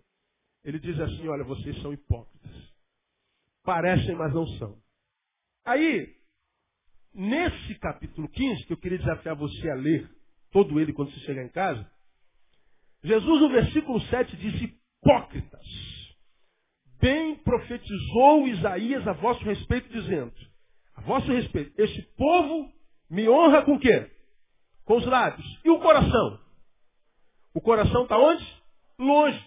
ele 0.64 0.80
diz 0.80 0.98
assim, 1.00 1.28
olha, 1.28 1.44
vocês 1.44 1.82
são 1.82 1.92
hipócritas. 1.92 2.70
Parecem, 3.70 4.16
mas 4.16 4.34
não 4.34 4.48
são. 4.58 4.76
Aí, 5.64 6.20
Nesse 7.14 7.76
capítulo 7.76 8.28
15, 8.30 8.66
que 8.66 8.74
eu 8.74 8.78
queria 8.78 8.98
desafiar 8.98 9.36
você 9.36 9.70
a 9.70 9.76
ler 9.76 10.10
todo 10.52 10.80
ele 10.80 10.94
quando 10.94 11.12
você 11.12 11.20
chegar 11.22 11.44
em 11.44 11.50
casa, 11.50 11.86
Jesus 13.04 13.42
no 13.42 13.50
versículo 13.50 14.00
7 14.00 14.38
diz, 14.38 14.62
hipócritas, 14.62 15.66
bem 17.00 17.36
profetizou 17.38 18.48
Isaías 18.48 19.08
a 19.08 19.14
vosso 19.14 19.44
respeito, 19.44 19.90
dizendo, 19.90 20.34
a 20.96 21.02
vosso 21.02 21.28
respeito, 21.32 21.74
este 21.80 22.02
povo 22.16 22.72
me 23.10 23.28
honra 23.28 23.64
com 23.64 23.74
o 23.74 23.80
quê? 23.80 24.12
Com 24.86 24.98
os 24.98 25.06
lábios. 25.06 25.46
E 25.64 25.70
o 25.70 25.80
coração? 25.80 26.40
O 27.54 27.62
coração 27.62 28.04
está 28.04 28.18
onde? 28.18 28.64
Longe. 28.98 29.46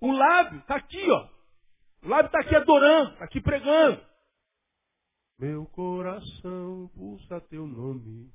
O 0.00 0.12
lábio 0.12 0.60
está 0.60 0.76
aqui, 0.76 1.10
ó. 1.10 1.35
O 2.06 2.08
lábio 2.08 2.26
está 2.26 2.38
aqui 2.38 2.54
adorando, 2.54 3.14
está 3.14 3.24
aqui 3.24 3.40
pregando. 3.40 4.00
Meu 5.40 5.66
coração 5.66 6.88
pulsa 6.94 7.40
teu 7.50 7.66
nome, 7.66 8.30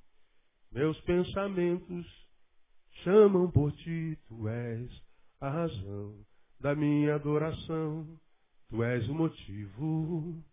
meus 0.74 1.00
pensamentos 1.04 2.06
chamam 3.02 3.50
por 3.50 3.72
ti, 3.72 4.20
tu 4.28 4.50
és 4.50 4.92
a 5.40 5.50
razão 5.50 6.18
da 6.60 6.76
minha 6.76 7.16
adoração, 7.16 8.20
tu 8.70 8.84
és 8.84 9.08
o 9.08 9.14
motivo 9.14 10.44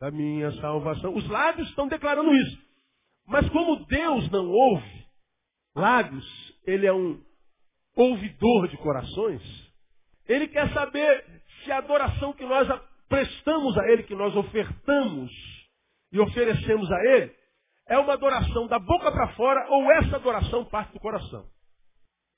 da 0.00 0.10
minha 0.10 0.50
salvação. 0.60 1.14
Os 1.14 1.28
lábios 1.28 1.68
estão 1.68 1.86
declarando 1.86 2.34
isso. 2.34 2.58
Mas 3.24 3.48
como 3.50 3.86
Deus 3.86 4.28
não 4.32 4.50
ouve, 4.50 5.06
lábios, 5.76 6.58
ele 6.66 6.88
é 6.88 6.92
um 6.92 7.24
ouvidor 7.94 8.66
de 8.66 8.76
corações, 8.78 9.42
ele 10.26 10.48
quer 10.48 10.72
saber 10.74 11.33
se 11.64 11.72
a 11.72 11.78
adoração 11.78 12.32
que 12.32 12.44
nós 12.44 12.68
prestamos 13.08 13.76
a 13.78 13.88
ele, 13.88 14.04
que 14.04 14.14
nós 14.14 14.34
ofertamos, 14.36 15.30
e 16.14 16.20
oferecemos 16.20 16.90
a 16.92 17.00
Ele, 17.06 17.34
é 17.88 17.98
uma 17.98 18.12
adoração 18.12 18.68
da 18.68 18.78
boca 18.78 19.10
para 19.10 19.34
fora 19.34 19.66
ou 19.68 19.92
essa 19.92 20.16
adoração 20.16 20.64
parte 20.64 20.92
do 20.92 21.00
coração. 21.00 21.44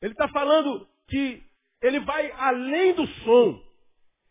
Ele 0.01 0.13
está 0.13 0.27
falando 0.29 0.89
que 1.09 1.43
ele 1.83 2.01
vai 2.01 2.33
além 2.33 2.95
do 2.95 3.07
som. 3.07 3.63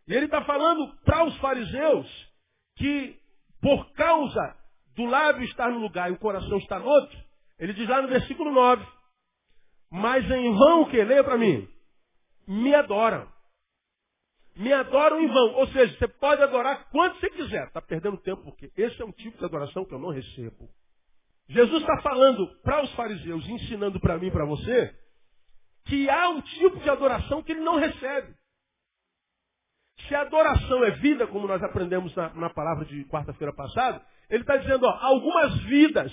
E 0.08 0.14
ele 0.14 0.26
está 0.26 0.44
falando 0.44 0.96
para 1.04 1.26
os 1.26 1.38
fariseus 1.38 2.08
que 2.78 3.20
por 3.62 3.94
causa 3.94 4.58
do 4.96 5.06
lábio 5.06 5.44
estar 5.44 5.70
no 5.70 5.78
lugar 5.78 6.10
e 6.10 6.14
o 6.14 6.20
coração 6.20 6.58
estar 6.58 6.80
no 6.80 6.88
outro, 6.88 7.18
ele 7.60 7.74
diz 7.74 7.88
lá 7.88 8.02
no 8.02 8.08
versículo 8.08 8.52
9, 8.52 8.86
mas 9.92 10.30
em 10.30 10.52
vão 10.54 10.86
que 10.86 11.04
leia 11.04 11.24
para 11.24 11.38
mim, 11.38 11.68
me 12.48 12.74
adoram 12.74 13.32
me 14.56 14.72
adoram 14.72 15.20
em 15.20 15.28
vão. 15.28 15.54
Ou 15.56 15.68
seja, 15.68 15.98
você 15.98 16.08
pode 16.08 16.42
adorar 16.42 16.90
quanto 16.90 17.20
você 17.20 17.30
quiser. 17.30 17.68
Está 17.68 17.82
perdendo 17.82 18.18
tempo, 18.18 18.44
porque 18.44 18.72
esse 18.76 19.02
é 19.02 19.06
um 19.06 19.12
tipo 19.12 19.38
de 19.38 19.46
adoração 19.46 19.86
que 19.86 19.94
eu 19.94 20.00
não 20.00 20.10
recebo. 20.10 20.70
Jesus 21.48 21.82
está 21.82 22.02
falando 22.02 22.48
para 22.64 22.84
os 22.84 22.92
fariseus, 22.94 23.48
ensinando 23.48 24.00
para 24.00 24.18
mim 24.18 24.28
e 24.28 24.32
para 24.32 24.46
você, 24.46 24.96
que 25.86 26.10
há 26.10 26.30
um 26.30 26.42
tipo 26.42 26.80
de 26.80 26.90
adoração 26.90 27.44
que 27.44 27.52
ele 27.52 27.62
não 27.62 27.76
recebe. 27.76 28.34
Se 30.08 30.16
a 30.16 30.22
adoração 30.22 30.84
é 30.84 30.92
vida, 30.92 31.28
como 31.28 31.48
nós 31.48 31.62
aprendemos 31.64 32.14
na, 32.16 32.34
na 32.34 32.50
palavra 32.50 32.86
de 32.86 33.06
quarta-feira 33.06 33.54
passada, 33.54 34.02
ele 34.30 34.42
está 34.42 34.58
dizendo, 34.58 34.86
ó, 34.86 34.90
algumas 34.90 35.56
vidas, 35.64 36.12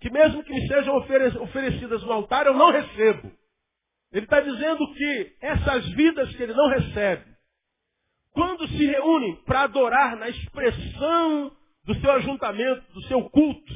que 0.00 0.10
mesmo 0.10 0.42
que 0.42 0.52
me 0.52 0.66
sejam 0.66 0.96
oferecidas 0.96 2.02
no 2.02 2.12
altar, 2.12 2.46
eu 2.46 2.54
não 2.54 2.70
recebo. 2.70 3.30
Ele 4.12 4.24
está 4.24 4.40
dizendo 4.40 4.92
que 4.94 5.36
essas 5.40 5.88
vidas 5.92 6.34
que 6.36 6.42
ele 6.42 6.52
não 6.52 6.68
recebe, 6.68 7.24
quando 8.32 8.68
se 8.68 8.86
reúnem 8.86 9.36
para 9.44 9.62
adorar 9.62 10.16
na 10.16 10.28
expressão 10.28 11.50
do 11.84 11.94
seu 11.94 12.12
ajuntamento, 12.12 12.92
do 12.92 13.02
seu 13.04 13.22
culto, 13.30 13.74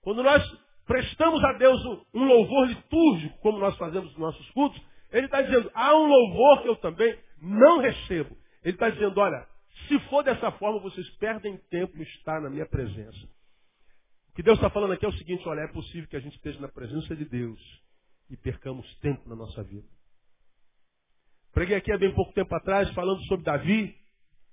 quando 0.00 0.22
nós 0.22 0.42
prestamos 0.86 1.42
a 1.44 1.52
Deus 1.54 1.78
um 2.14 2.24
louvor 2.24 2.68
litúrgico, 2.68 3.38
como 3.40 3.58
nós 3.58 3.76
fazemos 3.76 4.10
nos 4.10 4.18
nossos 4.18 4.50
cultos, 4.50 4.80
ele 5.12 5.26
está 5.26 5.42
dizendo, 5.42 5.70
há 5.74 5.94
um 5.94 6.06
louvor 6.06 6.62
que 6.62 6.68
eu 6.68 6.76
também 6.76 7.18
não 7.40 7.78
recebo. 7.78 8.36
Ele 8.64 8.74
está 8.74 8.88
dizendo, 8.88 9.18
olha, 9.20 9.46
se 9.88 9.98
for 10.08 10.22
dessa 10.22 10.50
forma, 10.52 10.80
vocês 10.80 11.08
perdem 11.16 11.56
tempo 11.70 11.96
em 11.98 12.02
estar 12.02 12.40
na 12.40 12.48
minha 12.48 12.66
presença. 12.66 13.18
O 14.30 14.36
que 14.36 14.42
Deus 14.42 14.58
está 14.58 14.70
falando 14.70 14.92
aqui 14.92 15.04
é 15.04 15.08
o 15.08 15.12
seguinte, 15.12 15.46
olha, 15.48 15.60
é 15.60 15.68
possível 15.68 16.08
que 16.08 16.16
a 16.16 16.20
gente 16.20 16.36
esteja 16.36 16.60
na 16.60 16.68
presença 16.68 17.14
de 17.14 17.24
Deus 17.24 17.85
e 18.30 18.36
percamos 18.36 18.86
tempo 19.00 19.28
na 19.28 19.36
nossa 19.36 19.62
vida. 19.62 19.86
Preguei 21.52 21.76
aqui 21.76 21.90
há 21.90 21.98
bem 21.98 22.14
pouco 22.14 22.32
tempo 22.34 22.54
atrás 22.54 22.90
falando 22.90 23.22
sobre 23.24 23.44
Davi, 23.44 23.94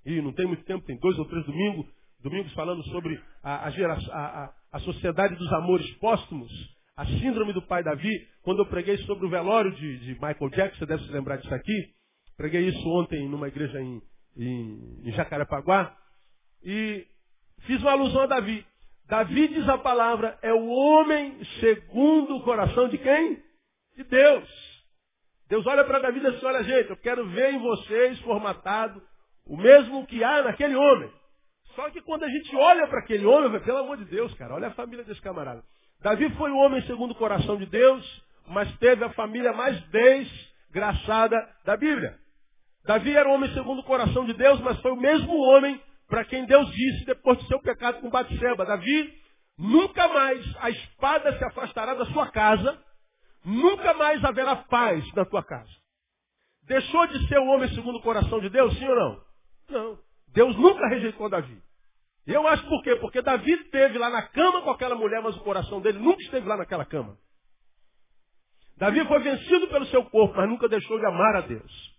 e 0.06 0.20
não 0.22 0.32
tem 0.32 0.46
muito 0.46 0.64
tempo, 0.64 0.84
tem 0.86 0.98
dois 0.98 1.18
ou 1.18 1.26
três 1.26 1.44
domingos, 1.44 1.86
domingos 2.20 2.52
falando 2.54 2.82
sobre 2.84 3.20
a, 3.42 3.68
a, 3.68 3.68
a, 3.68 4.54
a 4.72 4.80
sociedade 4.80 5.34
dos 5.36 5.52
amores 5.52 5.88
póstumos, 5.98 6.50
a 6.96 7.04
síndrome 7.06 7.52
do 7.52 7.62
pai 7.62 7.82
Davi, 7.82 8.26
quando 8.42 8.60
eu 8.60 8.66
preguei 8.66 8.96
sobre 8.98 9.26
o 9.26 9.30
velório 9.30 9.72
de, 9.72 9.98
de 9.98 10.12
Michael 10.14 10.50
Jackson, 10.50 10.78
você 10.78 10.86
deve 10.86 11.04
se 11.04 11.12
lembrar 11.12 11.36
disso 11.36 11.54
aqui, 11.54 11.90
preguei 12.36 12.68
isso 12.68 12.88
ontem 12.88 13.28
numa 13.28 13.48
igreja 13.48 13.80
em, 13.80 14.00
em, 14.36 15.00
em 15.04 15.12
Jacarepaguá, 15.12 15.96
e 16.62 17.06
fiz 17.60 17.80
uma 17.82 17.92
alusão 17.92 18.22
a 18.22 18.26
Davi. 18.26 18.64
Davi 19.06 19.48
diz 19.48 19.68
a 19.68 19.76
palavra, 19.76 20.38
é 20.40 20.52
o 20.52 20.66
homem 20.66 21.38
segundo 21.60 22.36
o 22.36 22.42
coração 22.42 22.88
de 22.88 22.96
quem? 22.96 23.42
De 23.96 24.04
Deus. 24.04 24.48
Deus 25.48 25.66
olha 25.66 25.84
para 25.84 26.00
Davi 26.00 26.18
e 26.18 26.20
diz 26.22 26.34
assim, 26.34 26.46
olha 26.46 26.64
gente, 26.64 26.90
eu 26.90 26.96
quero 26.96 27.28
ver 27.28 27.52
em 27.52 27.58
vocês 27.58 28.18
formatado 28.20 29.00
o 29.46 29.56
mesmo 29.56 30.06
que 30.06 30.24
há 30.24 30.42
naquele 30.42 30.74
homem. 30.74 31.10
Só 31.74 31.90
que 31.90 32.00
quando 32.00 32.24
a 32.24 32.28
gente 32.28 32.54
olha 32.56 32.86
para 32.86 33.00
aquele 33.00 33.26
homem, 33.26 33.60
pelo 33.60 33.78
amor 33.78 33.96
de 33.96 34.04
Deus, 34.04 34.32
cara, 34.34 34.54
olha 34.54 34.68
a 34.68 34.74
família 34.74 35.04
desse 35.04 35.20
camarada. 35.20 35.62
Davi 36.00 36.30
foi 36.36 36.50
o 36.50 36.56
homem 36.56 36.82
segundo 36.82 37.12
o 37.12 37.16
coração 37.16 37.56
de 37.56 37.66
Deus, 37.66 38.24
mas 38.46 38.74
teve 38.78 39.04
a 39.04 39.10
família 39.10 39.52
mais 39.52 39.80
desgraçada 39.88 41.36
da 41.64 41.76
Bíblia. 41.76 42.16
Davi 42.84 43.16
era 43.16 43.28
o 43.28 43.32
homem 43.32 43.52
segundo 43.54 43.80
o 43.80 43.84
coração 43.84 44.24
de 44.24 44.34
Deus, 44.34 44.60
mas 44.60 44.78
foi 44.80 44.92
o 44.92 44.96
mesmo 44.96 45.34
homem 45.34 45.80
para 46.08 46.24
quem 46.24 46.44
Deus 46.44 46.70
disse 46.70 47.06
depois 47.06 47.38
do 47.38 47.46
seu 47.46 47.60
pecado 47.60 48.00
com 48.00 48.10
Batseba. 48.10 48.66
Davi, 48.66 49.14
nunca 49.58 50.06
mais 50.08 50.44
a 50.60 50.70
espada 50.70 51.36
se 51.38 51.44
afastará 51.44 51.94
da 51.94 52.04
sua 52.06 52.30
casa, 52.30 52.78
nunca 53.44 53.94
mais 53.94 54.24
haverá 54.24 54.56
paz 54.56 55.04
na 55.14 55.24
tua 55.24 55.42
casa. 55.42 55.70
Deixou 56.62 57.06
de 57.06 57.28
ser 57.28 57.38
o 57.38 57.46
homem 57.46 57.68
segundo 57.74 57.98
o 57.98 58.02
coração 58.02 58.40
de 58.40 58.48
Deus, 58.48 58.76
sim 58.78 58.88
ou 58.88 58.96
não? 58.96 59.24
Não. 59.68 59.98
Deus 60.28 60.56
nunca 60.56 60.88
rejeitou 60.88 61.28
Davi. 61.28 61.62
E 62.26 62.32
eu 62.32 62.46
acho 62.48 62.66
por 62.68 62.82
quê? 62.82 62.96
Porque 62.96 63.20
Davi 63.20 63.52
esteve 63.52 63.98
lá 63.98 64.08
na 64.08 64.22
cama 64.28 64.62
com 64.62 64.70
aquela 64.70 64.94
mulher, 64.94 65.22
mas 65.22 65.36
o 65.36 65.40
coração 65.40 65.80
dele 65.80 65.98
nunca 65.98 66.22
esteve 66.22 66.46
lá 66.48 66.56
naquela 66.56 66.84
cama. 66.84 67.18
Davi 68.76 69.06
foi 69.06 69.20
vencido 69.20 69.68
pelo 69.68 69.86
seu 69.86 70.04
corpo, 70.06 70.34
mas 70.36 70.48
nunca 70.48 70.68
deixou 70.68 70.98
de 70.98 71.06
amar 71.06 71.36
a 71.36 71.40
Deus. 71.42 71.94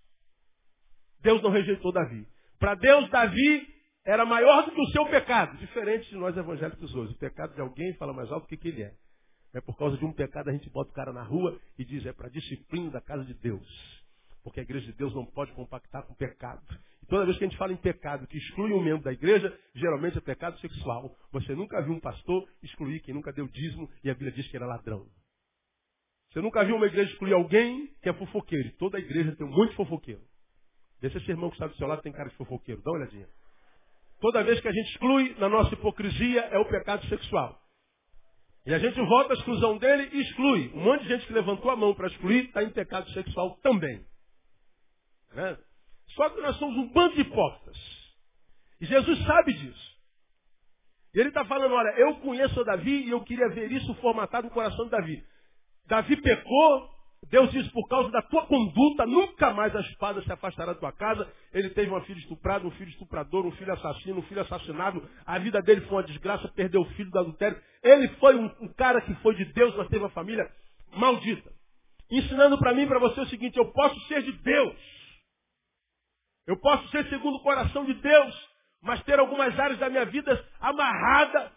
Deus 1.21 1.41
não 1.41 1.51
rejeitou 1.51 1.91
Davi. 1.91 2.27
Para 2.59 2.75
Deus, 2.75 3.09
Davi 3.09 3.67
era 4.05 4.25
maior 4.25 4.65
do 4.65 4.71
que 4.71 4.81
o 4.81 4.89
seu 4.91 5.05
pecado. 5.05 5.57
Diferente 5.57 6.09
de 6.09 6.15
nós 6.15 6.35
evangélicos 6.35 6.93
hoje. 6.93 7.13
O 7.13 7.17
pecado 7.17 7.53
de 7.53 7.61
alguém 7.61 7.95
fala 7.95 8.13
mais 8.13 8.31
alto 8.31 8.45
do 8.45 8.47
que, 8.47 8.57
que 8.57 8.67
ele 8.69 8.83
é. 8.83 8.93
É 9.55 9.62
por 9.62 9.77
causa 9.77 9.97
de 9.97 10.03
um 10.03 10.12
pecado 10.12 10.50
a 10.50 10.51
gente 10.51 10.69
bota 10.69 10.91
o 10.91 10.93
cara 10.93 11.13
na 11.13 11.24
rua 11.24 11.57
e 11.79 11.85
diz 11.85 12.05
é 12.05 12.12
para 12.12 12.27
disciplina 12.27 12.91
da 12.91 13.00
casa 13.00 13.24
de 13.24 13.33
Deus. 13.35 13.65
Porque 14.43 14.59
a 14.59 14.63
igreja 14.63 14.85
de 14.85 14.91
Deus 14.91 15.15
não 15.15 15.25
pode 15.25 15.53
compactar 15.53 16.03
com 16.03 16.13
pecado. 16.13 16.62
E 17.01 17.05
toda 17.05 17.25
vez 17.25 17.38
que 17.38 17.45
a 17.45 17.47
gente 17.47 17.57
fala 17.57 17.71
em 17.71 17.77
pecado 17.77 18.27
que 18.27 18.38
exclui 18.38 18.74
um 18.74 18.83
membro 18.83 19.01
da 19.01 19.13
igreja, 19.13 19.57
geralmente 19.74 20.17
é 20.17 20.21
pecado 20.21 20.59
sexual. 20.59 21.15
Você 21.31 21.55
nunca 21.55 21.81
viu 21.81 21.93
um 21.93 22.01
pastor 22.01 22.45
excluir 22.62 23.00
quem 23.00 23.13
nunca 23.13 23.31
deu 23.31 23.47
dízimo 23.47 23.89
e 24.03 24.09
a 24.09 24.13
Bíblia 24.13 24.33
diz 24.33 24.45
que 24.50 24.57
era 24.57 24.65
ladrão. 24.65 25.07
Você 26.33 26.41
nunca 26.41 26.65
viu 26.65 26.75
uma 26.75 26.88
igreja 26.88 27.09
excluir 27.13 27.33
alguém 27.33 27.88
que 28.01 28.09
é 28.09 28.13
fofoqueiro. 28.13 28.74
Toda 28.77 29.00
igreja 29.00 29.38
tem 29.38 29.50
de 29.50 29.75
fofoqueiro. 29.75 30.21
Deixa 31.00 31.17
esse 31.17 31.31
irmão 31.31 31.50
que 31.50 31.55
está 31.55 31.67
do 31.67 31.77
seu 31.77 31.88
lado 31.88 32.01
tem 32.01 32.12
cara 32.12 32.27
de 32.27 32.35
fofoqueiro. 32.35 32.81
Dá 32.81 32.91
uma 32.91 32.97
olhadinha. 33.00 33.29
Toda 34.19 34.43
vez 34.43 34.59
que 34.59 34.67
a 34.67 34.71
gente 34.74 34.91
exclui 34.91 35.33
na 35.39 35.47
nossa 35.47 35.74
hipocrisia 35.74 36.41
é 36.41 36.59
o 36.59 36.65
pecado 36.65 37.05
sexual. 37.07 37.64
E 38.65 38.74
a 38.74 38.79
gente 38.79 39.00
volta 39.00 39.34
à 39.34 39.36
exclusão 39.36 39.77
dele 39.77 40.10
e 40.12 40.22
exclui. 40.22 40.72
Um 40.74 40.84
monte 40.84 41.03
de 41.03 41.10
gente 41.10 41.27
que 41.27 41.34
levantou 41.34 41.69
a 41.69 41.75
mão 41.75 41.93
para 41.93 42.07
excluir 42.07 42.45
está 42.45 42.63
em 42.63 42.72
pecado 42.72 43.10
sexual 43.12 43.57
também. 43.61 44.03
Né? 45.33 45.57
Só 46.16 46.29
que 46.29 46.42
nós 46.42 46.55
somos 46.57 46.75
um 46.77 46.92
bando 46.92 47.13
de 47.16 47.22
hipócritas. 47.22 47.77
E 48.81 48.85
Jesus 48.85 49.24
sabe 49.25 49.53
disso. 49.53 49.96
E 51.13 51.20
ele 51.20 51.29
está 51.29 51.46
falando, 51.46 51.74
olha, 51.74 51.89
eu 51.98 52.16
conheço 52.18 52.63
Davi 52.63 53.05
e 53.05 53.11
eu 53.11 53.22
queria 53.24 53.48
ver 53.50 53.72
isso 53.72 53.94
formatado 53.96 54.48
no 54.48 54.53
coração 54.53 54.85
de 54.85 54.92
Davi. 54.92 55.24
Davi 55.85 56.20
pecou, 56.20 56.89
Deus 57.29 57.51
diz, 57.51 57.68
por 57.72 57.88
causa 57.88 58.11
da 58.11 58.22
tua 58.22 58.46
conduta, 58.46 59.05
nunca 59.05 59.51
mais 59.51 59.75
a 59.75 59.79
espada 59.81 60.22
se 60.22 60.31
afastará 60.31 60.74
da 60.74 60.79
tua 60.79 60.92
casa. 60.92 61.27
Ele 61.51 61.70
teve 61.72 61.90
uma 61.90 62.01
filha 62.01 62.20
estuprada, 62.20 62.68
um 62.68 62.72
filho 62.72 62.90
estuprador, 62.90 63.46
um 63.46 63.51
filho 63.51 63.74
assassino, 63.74 64.20
um 64.20 64.24
filho 64.24 64.42
assassinado. 64.42 65.07
A 65.25 65.40
vida 65.40 65.61
dele 65.61 65.81
foi 65.81 65.98
uma 65.98 66.03
desgraça, 66.03 66.48
perdeu 66.50 66.81
o 66.81 66.90
filho 66.92 67.09
do 67.09 67.20
adultério. 67.20 67.59
Ele 67.83 68.07
foi 68.20 68.35
um, 68.35 68.46
um 68.61 68.74
cara 68.74 69.01
que 69.01 69.14
foi 69.16 69.35
de 69.35 69.46
Deus, 69.53 69.75
mas 69.75 69.88
teve 69.88 70.03
uma 70.03 70.11
família 70.11 70.48
maldita. 70.96 71.51
Ensinando 72.11 72.59
para 72.59 72.74
mim 72.74 72.83
e 72.83 72.88
para 72.88 73.00
você 73.00 73.22
o 73.22 73.27
seguinte, 73.27 73.57
eu 73.57 73.72
posso 73.72 74.00
ser 74.07 74.22
de 74.22 74.31
Deus. 74.31 74.75
Eu 76.46 76.57
posso 76.59 76.88
ser 76.90 77.07
segundo 77.09 77.38
o 77.38 77.44
coração 77.44 77.85
de 77.85 77.96
Deus, 77.96 78.50
mas 78.83 79.01
ter 79.03 79.18
algumas 79.20 79.59
áreas 79.59 79.79
da 79.79 79.90
minha 79.90 80.05
vida 80.05 80.48
amarrada, 80.59 81.51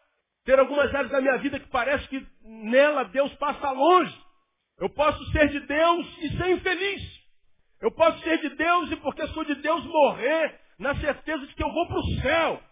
ter 0.47 0.59
algumas 0.59 0.95
áreas 0.95 1.11
da 1.11 1.21
minha 1.21 1.37
vida 1.39 1.61
que 1.61 1.69
parece 1.69 2.09
que 2.09 2.27
nela 2.43 3.05
Deus 3.05 3.33
passa 3.35 3.71
longe. 3.71 4.28
Eu 4.79 4.89
posso 4.91 5.25
ser 5.33 5.49
de 5.49 5.61
Deus 5.61 6.19
e 6.19 6.37
ser 6.37 6.51
infeliz. 6.51 7.19
Eu 7.81 7.91
posso 7.93 8.19
ser 8.23 8.39
de 8.39 8.51
Deus 8.51 8.91
e 8.91 8.97
porque 8.97 9.27
sou 9.29 9.45
de 9.45 9.55
Deus 9.57 9.85
morrer 9.85 10.61
na 10.79 10.95
certeza 11.01 11.47
de 11.47 11.55
que 11.55 11.63
eu 11.63 11.73
vou 11.73 11.87
para 11.87 11.99
o 11.99 12.21
céu. 12.21 12.63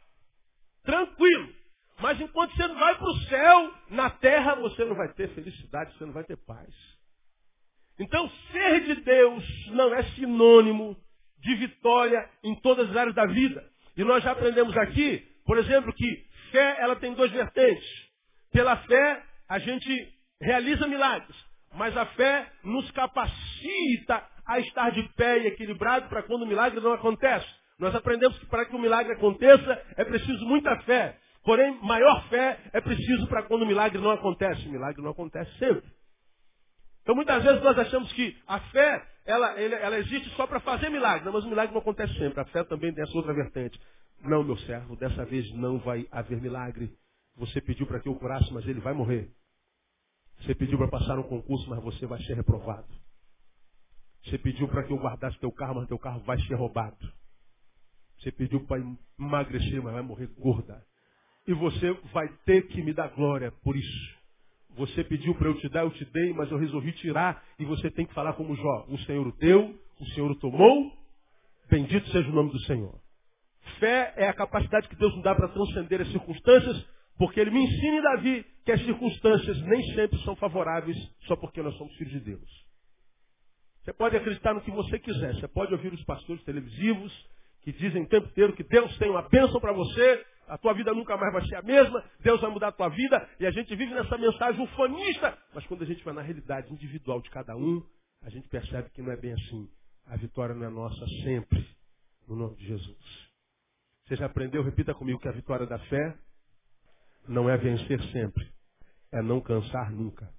Tranquilo. 0.84 1.54
Mas 2.00 2.20
enquanto 2.20 2.54
você 2.54 2.66
não 2.66 2.78
vai 2.78 2.94
para 2.96 3.08
o 3.08 3.18
céu, 3.22 3.74
na 3.90 4.10
terra 4.10 4.54
você 4.56 4.84
não 4.84 4.94
vai 4.94 5.12
ter 5.14 5.28
felicidade, 5.34 5.96
você 5.96 6.04
não 6.04 6.12
vai 6.12 6.24
ter 6.24 6.36
paz. 6.36 6.68
Então, 7.98 8.30
ser 8.52 8.84
de 8.84 8.96
Deus 8.96 9.66
não 9.68 9.94
é 9.94 10.02
sinônimo 10.14 10.96
de 11.38 11.54
vitória 11.54 12.28
em 12.44 12.54
todas 12.56 12.90
as 12.90 12.96
áreas 12.96 13.14
da 13.14 13.26
vida. 13.26 13.64
E 13.96 14.04
nós 14.04 14.22
já 14.22 14.32
aprendemos 14.32 14.76
aqui, 14.76 15.26
por 15.46 15.56
exemplo, 15.56 15.92
que 15.94 16.26
fé 16.50 16.76
ela 16.80 16.96
tem 16.96 17.14
duas 17.14 17.30
vertentes. 17.30 17.88
Pela 18.52 18.76
fé, 18.76 19.22
a 19.48 19.58
gente 19.58 20.14
realiza 20.40 20.86
milagres. 20.86 21.36
Mas 21.76 21.96
a 21.96 22.06
fé 22.06 22.50
nos 22.64 22.90
capacita 22.90 24.24
a 24.46 24.58
estar 24.60 24.90
de 24.90 25.02
pé 25.14 25.40
e 25.40 25.46
equilibrado 25.48 26.08
para 26.08 26.22
quando 26.22 26.42
o 26.42 26.46
milagre 26.46 26.80
não 26.80 26.92
acontece. 26.92 27.46
Nós 27.78 27.94
aprendemos 27.94 28.38
que 28.38 28.46
para 28.46 28.64
que 28.64 28.74
o 28.74 28.78
milagre 28.78 29.12
aconteça 29.12 29.82
é 29.96 30.04
preciso 30.04 30.46
muita 30.46 30.74
fé. 30.82 31.18
Porém, 31.44 31.78
maior 31.82 32.28
fé 32.28 32.58
é 32.72 32.80
preciso 32.80 33.26
para 33.28 33.42
quando 33.42 33.62
o 33.62 33.66
milagre 33.66 34.00
não 34.00 34.10
acontece. 34.10 34.66
O 34.66 34.72
milagre 34.72 35.02
não 35.02 35.10
acontece 35.10 35.50
sempre. 35.58 35.88
Então 37.02 37.14
muitas 37.14 37.44
vezes 37.44 37.62
nós 37.62 37.78
achamos 37.78 38.12
que 38.14 38.36
a 38.48 38.58
fé, 38.58 39.06
ela, 39.26 39.60
ela 39.60 39.98
existe 39.98 40.28
só 40.30 40.46
para 40.46 40.58
fazer 40.60 40.88
milagre. 40.88 41.24
Não, 41.24 41.32
mas 41.32 41.44
o 41.44 41.48
milagre 41.48 41.72
não 41.72 41.80
acontece 41.80 42.12
sempre. 42.14 42.40
A 42.40 42.44
fé 42.46 42.64
também 42.64 42.92
tem 42.92 43.04
essa 43.04 43.16
outra 43.16 43.32
vertente. 43.32 43.78
Não, 44.22 44.42
meu 44.42 44.56
servo, 44.58 44.96
dessa 44.96 45.24
vez 45.24 45.48
não 45.54 45.78
vai 45.78 46.06
haver 46.10 46.40
milagre. 46.40 46.90
Você 47.36 47.60
pediu 47.60 47.86
para 47.86 48.00
que 48.00 48.08
eu 48.08 48.14
curasse, 48.14 48.52
mas 48.52 48.66
ele 48.66 48.80
vai 48.80 48.94
morrer. 48.94 49.30
Você 50.40 50.54
pediu 50.54 50.78
para 50.78 50.88
passar 50.88 51.18
um 51.18 51.22
concurso, 51.22 51.68
mas 51.68 51.82
você 51.82 52.06
vai 52.06 52.20
ser 52.22 52.34
reprovado. 52.34 52.86
Você 54.24 54.38
pediu 54.38 54.68
para 54.68 54.82
que 54.82 54.92
eu 54.92 54.98
guardasse 54.98 55.38
teu 55.38 55.52
carro, 55.52 55.76
mas 55.76 55.88
teu 55.88 55.98
carro 55.98 56.20
vai 56.20 56.40
ser 56.42 56.54
roubado. 56.54 57.12
Você 58.18 58.32
pediu 58.32 58.64
para 58.66 58.82
emagrecer, 59.18 59.82
mas 59.82 59.92
vai 59.92 60.02
morrer 60.02 60.26
gorda. 60.38 60.82
E 61.46 61.52
você 61.52 61.92
vai 62.12 62.28
ter 62.44 62.66
que 62.68 62.82
me 62.82 62.92
dar 62.92 63.08
glória 63.08 63.52
por 63.62 63.76
isso. 63.76 64.16
Você 64.76 65.04
pediu 65.04 65.34
para 65.34 65.48
eu 65.48 65.58
te 65.58 65.68
dar, 65.68 65.82
eu 65.84 65.90
te 65.90 66.04
dei, 66.06 66.32
mas 66.32 66.50
eu 66.50 66.58
resolvi 66.58 66.92
tirar. 66.92 67.42
E 67.58 67.64
você 67.64 67.90
tem 67.90 68.04
que 68.04 68.12
falar 68.14 68.32
como 68.34 68.56
Jó. 68.56 68.86
O 68.88 68.98
Senhor 69.00 69.32
deu, 69.38 69.78
o 70.00 70.06
Senhor 70.06 70.34
tomou. 70.36 70.92
Bendito 71.70 72.08
seja 72.10 72.28
o 72.28 72.32
nome 72.32 72.50
do 72.50 72.60
Senhor. 72.60 72.94
Fé 73.78 74.12
é 74.16 74.28
a 74.28 74.34
capacidade 74.34 74.88
que 74.88 74.96
Deus 74.96 75.14
nos 75.14 75.22
dá 75.22 75.34
para 75.34 75.48
transcender 75.48 76.00
as 76.00 76.10
circunstâncias 76.10 76.84
porque 77.18 77.40
ele 77.40 77.50
me 77.50 77.64
ensina 77.64 78.02
Davi 78.02 78.44
que 78.64 78.72
as 78.72 78.82
circunstâncias 78.84 79.60
nem 79.62 79.82
sempre 79.94 80.18
são 80.22 80.36
favoráveis 80.36 80.96
só 81.26 81.36
porque 81.36 81.62
nós 81.62 81.76
somos 81.76 81.94
filhos 81.96 82.12
de 82.12 82.20
Deus. 82.20 82.66
Você 83.82 83.92
pode 83.92 84.16
acreditar 84.16 84.52
no 84.52 84.60
que 84.60 84.70
você 84.70 84.98
quiser. 84.98 85.34
Você 85.36 85.46
pode 85.46 85.72
ouvir 85.72 85.92
os 85.92 86.02
pastores 86.04 86.42
televisivos 86.42 87.12
que 87.66 87.72
dizem 87.72 88.02
o 88.02 88.08
tempo 88.08 88.28
inteiro 88.28 88.52
que 88.52 88.62
Deus 88.62 88.96
tem 88.98 89.10
uma 89.10 89.22
bênção 89.22 89.60
para 89.60 89.72
você, 89.72 90.24
a 90.46 90.56
tua 90.56 90.72
vida 90.72 90.92
nunca 90.94 91.16
mais 91.16 91.32
vai 91.32 91.44
ser 91.46 91.56
a 91.56 91.62
mesma, 91.62 92.04
Deus 92.20 92.40
vai 92.40 92.50
mudar 92.50 92.68
a 92.68 92.72
tua 92.72 92.88
vida, 92.88 93.28
e 93.40 93.46
a 93.46 93.50
gente 93.50 93.74
vive 93.74 93.92
nessa 93.92 94.16
mensagem 94.16 94.62
ufanista. 94.62 95.36
Mas 95.52 95.66
quando 95.66 95.82
a 95.82 95.84
gente 95.86 96.04
vai 96.04 96.14
na 96.14 96.22
realidade 96.22 96.72
individual 96.72 97.20
de 97.20 97.28
cada 97.28 97.56
um, 97.56 97.82
a 98.22 98.30
gente 98.30 98.48
percebe 98.48 98.90
que 98.90 99.02
não 99.02 99.10
é 99.10 99.16
bem 99.16 99.32
assim. 99.32 99.68
A 100.06 100.16
vitória 100.16 100.54
não 100.54 100.64
é 100.64 100.70
nossa 100.70 101.04
sempre, 101.24 101.66
no 102.28 102.36
nome 102.36 102.54
de 102.54 102.66
Jesus. 102.66 103.26
Você 104.06 104.14
já 104.14 104.26
aprendeu? 104.26 104.62
Repita 104.62 104.94
comigo 104.94 105.18
que 105.18 105.28
a 105.28 105.32
vitória 105.32 105.66
da 105.66 105.80
fé 105.80 106.16
não 107.28 107.48
é 107.48 107.56
vencer 107.56 108.00
sempre, 108.12 108.50
é 109.12 109.22
não 109.22 109.40
cansar 109.40 109.90
nunca. 109.90 110.32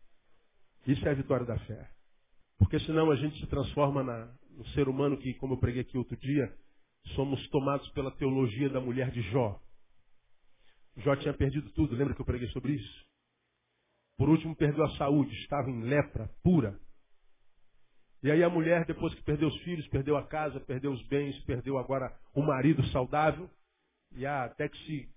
Isso 0.86 1.06
é 1.08 1.12
a 1.12 1.15
vitória 1.15 1.45
da 1.45 1.58
fé. 1.60 1.89
Porque 2.58 2.80
senão 2.82 3.12
a 3.12 3.15
gente 3.15 3.39
se 3.39 3.47
transforma 3.47 4.04
na, 4.04 4.34
no 4.52 4.65
ser 4.69 4.88
humano 4.88 5.17
que, 5.17 5.34
como 5.36 5.54
eu 5.54 5.60
preguei 5.60 5.82
aqui 5.82 5.97
outro 5.97 6.17
dia, 6.17 6.52
somos 7.15 7.45
tomados 7.50 7.88
pela 7.91 8.12
teologia 8.12 8.69
da 8.69 8.80
mulher 8.80 9.12
de 9.12 9.21
Jó. 9.32 9.60
Jó 10.97 11.15
tinha 11.15 11.34
perdido 11.34 11.69
tudo, 11.71 11.95
lembra 11.95 12.15
que 12.15 12.21
eu 12.21 12.26
preguei 12.26 12.47
sobre 12.50 12.73
isso? 12.73 13.06
Por 14.17 14.30
último, 14.30 14.56
perdeu 14.56 14.84
a 14.84 14.97
saúde, 14.97 15.32
estava 15.41 15.69
em 15.69 15.82
lepra 15.82 16.30
pura. 16.43 16.80
E 18.23 18.32
aí 18.32 18.43
a 18.43 18.50
mulher, 18.50 18.84
depois 18.86 19.13
que 19.13 19.21
perdeu 19.21 19.47
os 19.47 19.58
filhos, 19.62 19.88
perdeu 19.89 20.17
a 20.17 20.26
casa, 20.26 20.60
perdeu 20.62 20.91
os 20.91 21.08
bens, 21.08 21.38
perdeu 21.45 21.78
agora 21.78 22.12
o 22.34 22.41
marido 22.41 22.84
saudável, 22.88 23.47
e 24.13 24.26
até 24.26 24.67
que 24.67 24.78
se 24.86 25.16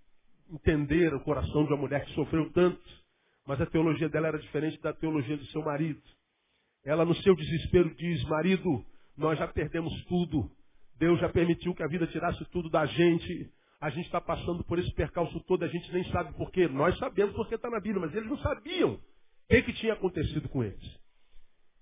entender 0.51 1.15
o 1.15 1.21
coração 1.21 1.65
de 1.65 1.73
uma 1.73 1.81
mulher 1.81 2.05
que 2.05 2.15
sofreu 2.15 2.51
tanto, 2.53 2.81
mas 3.47 3.61
a 3.61 3.67
teologia 3.67 4.09
dela 4.09 4.29
era 4.29 4.39
diferente 4.39 4.81
da 4.81 4.93
teologia 4.93 5.37
do 5.37 5.47
seu 5.47 5.63
marido. 5.63 6.01
Ela, 6.85 7.05
no 7.05 7.15
seu 7.17 7.35
desespero, 7.35 7.95
diz: 7.95 8.23
Marido, 8.25 8.85
nós 9.17 9.39
já 9.39 9.47
perdemos 9.49 9.93
tudo. 10.05 10.51
Deus 10.99 11.19
já 11.21 11.29
permitiu 11.29 11.75
que 11.75 11.83
a 11.83 11.89
vida 11.89 12.07
tirasse 12.07 12.45
tudo 12.47 12.69
da 12.69 12.87
gente. 12.87 13.51
A 13.81 13.89
gente 13.89 14.07
está 14.07 14.21
passando 14.21 14.63
por 14.65 14.79
esse 14.79 14.93
percalço 14.95 15.41
todo, 15.41 15.65
a 15.65 15.69
gente 15.69 15.91
nem 15.93 16.05
sabe 16.11 16.35
por 16.35 16.51
quê. 16.51 16.69
Nós 16.69 16.97
sabemos 16.99 17.35
porque 17.35 17.55
está 17.55 17.71
na 17.71 17.81
Bíblia, 17.81 18.07
mas 18.07 18.15
eles 18.15 18.29
não 18.29 18.39
sabiam 18.39 18.93
o 18.93 19.01
que, 19.49 19.63
que 19.63 19.73
tinha 19.75 19.95
acontecido 19.95 20.49
com 20.51 20.63
eles. 20.63 21.01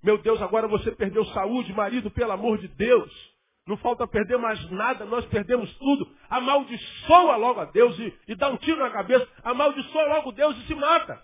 Meu 0.03 0.17
Deus, 0.19 0.41
agora 0.41 0.69
você 0.69 0.93
perdeu 0.93 1.25
saúde, 1.27 1.73
marido, 1.73 2.09
pelo 2.11 2.31
amor 2.31 2.59
de 2.59 2.69
Deus. 2.69 3.38
Não 3.69 3.77
falta 3.77 4.07
perder 4.07 4.39
mais 4.39 4.59
nada, 4.71 5.05
nós 5.05 5.27
perdemos 5.27 5.71
tudo. 5.77 6.11
Amaldiçoa 6.31 7.37
logo 7.37 7.61
a 7.61 7.67
Deus 7.67 7.99
e, 7.99 8.19
e 8.29 8.35
dá 8.35 8.49
um 8.49 8.57
tiro 8.57 8.81
na 8.81 8.89
cabeça. 8.89 9.29
Amaldiçoa 9.45 10.07
logo 10.07 10.33
Deus 10.33 10.57
e 10.57 10.67
se 10.67 10.75
mata. 10.75 11.23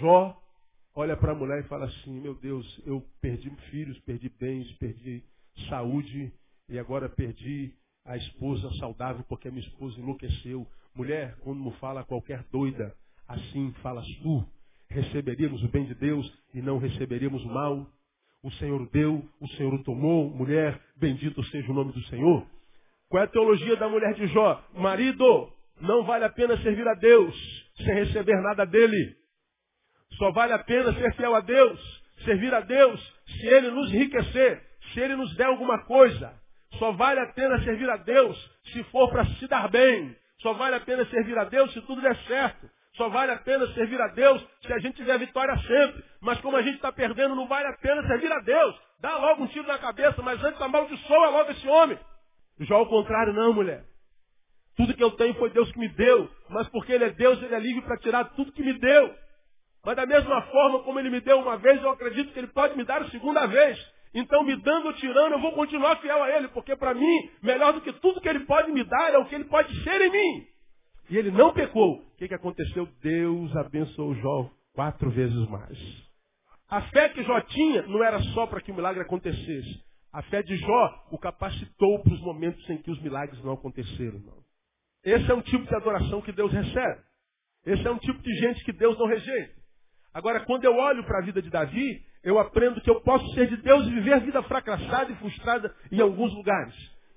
Jó 0.00 0.36
olha 0.96 1.16
para 1.16 1.30
a 1.30 1.34
mulher 1.36 1.60
e 1.60 1.68
fala 1.68 1.86
assim: 1.86 2.20
Meu 2.20 2.34
Deus, 2.34 2.82
eu 2.84 3.06
perdi 3.20 3.48
filhos, 3.70 3.96
perdi 4.00 4.28
bens, 4.28 4.68
perdi 4.78 5.22
saúde 5.68 6.32
e 6.68 6.76
agora 6.76 7.08
perdi 7.08 7.72
a 8.04 8.16
esposa 8.16 8.68
saudável 8.80 9.24
porque 9.28 9.46
a 9.46 9.52
minha 9.52 9.64
esposa 9.64 9.96
enlouqueceu. 10.00 10.66
Mulher, 10.92 11.36
quando 11.42 11.62
me 11.62 11.70
fala 11.74 12.02
qualquer 12.02 12.42
doida, 12.50 12.92
assim 13.28 13.72
falas 13.80 14.08
tu. 14.22 14.44
Receberíamos 14.90 15.62
o 15.62 15.68
bem 15.68 15.84
de 15.84 15.94
Deus 15.94 16.26
e 16.52 16.60
não 16.60 16.78
receberíamos 16.78 17.44
o 17.44 17.48
mal. 17.48 17.86
O 18.42 18.50
Senhor 18.52 18.88
deu, 18.90 19.24
o 19.40 19.48
Senhor 19.48 19.82
tomou. 19.82 20.30
Mulher, 20.30 20.80
bendito 20.96 21.42
seja 21.44 21.70
o 21.70 21.74
nome 21.74 21.92
do 21.92 22.02
Senhor. 22.04 22.46
Qual 23.08 23.22
é 23.22 23.26
a 23.26 23.28
teologia 23.28 23.76
da 23.76 23.88
mulher 23.88 24.14
de 24.14 24.26
Jó? 24.28 24.62
Marido, 24.74 25.52
não 25.80 26.04
vale 26.04 26.24
a 26.24 26.30
pena 26.30 26.56
servir 26.62 26.86
a 26.86 26.94
Deus 26.94 27.34
sem 27.76 27.94
receber 27.94 28.40
nada 28.42 28.64
dele. 28.64 29.16
Só 30.18 30.30
vale 30.32 30.52
a 30.52 30.58
pena 30.58 30.92
ser 30.94 31.14
fiel 31.14 31.34
a 31.34 31.40
Deus, 31.40 32.02
servir 32.24 32.52
a 32.52 32.60
Deus, 32.60 33.00
se 33.26 33.46
Ele 33.46 33.70
nos 33.70 33.92
enriquecer, 33.92 34.62
se 34.92 35.00
Ele 35.00 35.16
nos 35.16 35.34
der 35.36 35.46
alguma 35.46 35.84
coisa. 35.84 36.32
Só 36.78 36.92
vale 36.92 37.20
a 37.20 37.32
pena 37.32 37.62
servir 37.62 37.88
a 37.88 37.96
Deus 37.96 38.36
se 38.72 38.82
for 38.84 39.10
para 39.10 39.24
se 39.24 39.46
dar 39.46 39.68
bem. 39.68 40.14
Só 40.40 40.52
vale 40.52 40.76
a 40.76 40.80
pena 40.80 41.04
servir 41.06 41.36
a 41.38 41.44
Deus 41.44 41.72
se 41.72 41.80
tudo 41.82 42.00
der 42.00 42.16
certo. 42.26 42.68
Só 42.98 43.08
vale 43.08 43.32
a 43.32 43.38
pena 43.38 43.66
servir 43.68 43.98
a 44.00 44.08
Deus 44.08 44.46
se 44.60 44.72
a 44.72 44.78
gente 44.80 44.96
tiver 44.96 45.18
vitória 45.18 45.56
sempre. 45.58 46.04
Mas 46.20 46.38
como 46.40 46.56
a 46.56 46.62
gente 46.62 46.74
está 46.74 46.92
perdendo, 46.92 47.34
não 47.34 47.48
vale 47.48 47.68
a 47.68 47.78
pena 47.78 48.06
servir 48.06 48.30
a 48.30 48.40
Deus. 48.40 48.78
Dá 49.00 49.16
logo 49.16 49.44
um 49.44 49.46
tiro 49.46 49.66
na 49.66 49.78
cabeça, 49.78 50.20
mas 50.20 50.42
antes 50.44 50.60
amaldiçoa 50.60 51.30
logo 51.30 51.50
esse 51.52 51.66
homem. 51.68 51.98
Já 52.60 52.74
ao 52.74 52.86
contrário, 52.86 53.32
não, 53.32 53.54
mulher. 53.54 53.84
Tudo 54.76 54.94
que 54.94 55.02
eu 55.02 55.12
tenho 55.12 55.34
foi 55.34 55.48
Deus 55.50 55.70
que 55.72 55.78
me 55.78 55.88
deu. 55.88 56.28
Mas 56.50 56.68
porque 56.68 56.92
Ele 56.92 57.04
é 57.04 57.10
Deus, 57.10 57.40
Ele 57.42 57.54
é 57.54 57.58
livre 57.58 57.82
para 57.82 57.96
tirar 57.98 58.24
tudo 58.30 58.52
que 58.52 58.62
me 58.62 58.78
deu. 58.78 59.14
Mas 59.84 59.96
da 59.96 60.04
mesma 60.04 60.42
forma 60.42 60.80
como 60.80 60.98
ele 60.98 61.08
me 61.08 61.20
deu 61.20 61.38
uma 61.38 61.56
vez, 61.56 61.80
eu 61.82 61.90
acredito 61.90 62.32
que 62.32 62.38
ele 62.38 62.48
pode 62.48 62.76
me 62.76 62.84
dar 62.84 63.00
a 63.00 63.10
segunda 63.10 63.46
vez. 63.46 63.78
Então, 64.12 64.42
me 64.42 64.56
dando 64.56 64.86
ou 64.86 64.92
tirando, 64.94 65.32
eu 65.32 65.40
vou 65.40 65.52
continuar 65.52 65.96
fiel 65.96 66.22
a 66.22 66.30
ele, 66.30 66.48
porque 66.48 66.74
para 66.76 66.94
mim, 66.94 67.30
melhor 67.42 67.72
do 67.72 67.80
que 67.80 67.92
tudo 67.94 68.20
que 68.20 68.28
ele 68.28 68.40
pode 68.40 68.72
me 68.72 68.82
dar 68.84 69.14
é 69.14 69.18
o 69.18 69.26
que 69.26 69.34
ele 69.34 69.44
pode 69.44 69.72
ser 69.84 70.00
em 70.00 70.10
mim. 70.10 70.46
E 71.10 71.16
ele 71.16 71.30
não 71.30 71.52
pecou. 71.52 71.94
O 71.96 72.16
que, 72.16 72.28
que 72.28 72.34
aconteceu? 72.34 72.86
Deus 73.02 73.54
abençoou 73.56 74.14
Jó 74.16 74.50
quatro 74.74 75.10
vezes 75.10 75.48
mais. 75.48 75.78
A 76.68 76.82
fé 76.82 77.08
que 77.08 77.22
Jó 77.22 77.40
tinha 77.40 77.82
não 77.82 78.04
era 78.04 78.20
só 78.34 78.46
para 78.46 78.60
que 78.60 78.70
o 78.70 78.74
milagre 78.74 79.02
acontecesse. 79.02 79.82
A 80.12 80.22
fé 80.22 80.42
de 80.42 80.56
Jó 80.56 81.06
o 81.10 81.18
capacitou 81.18 82.02
para 82.02 82.12
os 82.12 82.20
momentos 82.20 82.68
em 82.68 82.78
que 82.78 82.90
os 82.90 83.00
milagres 83.00 83.42
não 83.42 83.52
aconteceram. 83.52 84.18
Irmão. 84.18 84.38
Esse 85.04 85.30
é 85.30 85.34
um 85.34 85.42
tipo 85.42 85.66
de 85.66 85.74
adoração 85.74 86.20
que 86.20 86.32
Deus 86.32 86.52
recebe. 86.52 87.00
Esse 87.64 87.86
é 87.86 87.90
um 87.90 87.98
tipo 87.98 88.20
de 88.22 88.34
gente 88.34 88.64
que 88.64 88.72
Deus 88.72 88.98
não 88.98 89.06
rejeita. 89.06 89.54
Agora, 90.12 90.40
quando 90.40 90.64
eu 90.64 90.74
olho 90.74 91.04
para 91.04 91.18
a 91.18 91.24
vida 91.24 91.40
de 91.40 91.50
Davi, 91.50 92.02
eu 92.22 92.38
aprendo 92.38 92.80
que 92.80 92.90
eu 92.90 93.00
posso 93.00 93.26
ser 93.34 93.48
de 93.48 93.56
Deus 93.58 93.86
e 93.86 93.90
viver 93.90 94.14
a 94.14 94.18
vida 94.18 94.42
fracassada 94.42 95.12
e 95.12 95.16
frustrada 95.16 95.74
em 95.90 96.00
alguns 96.00 96.32
lugares. 96.34 96.74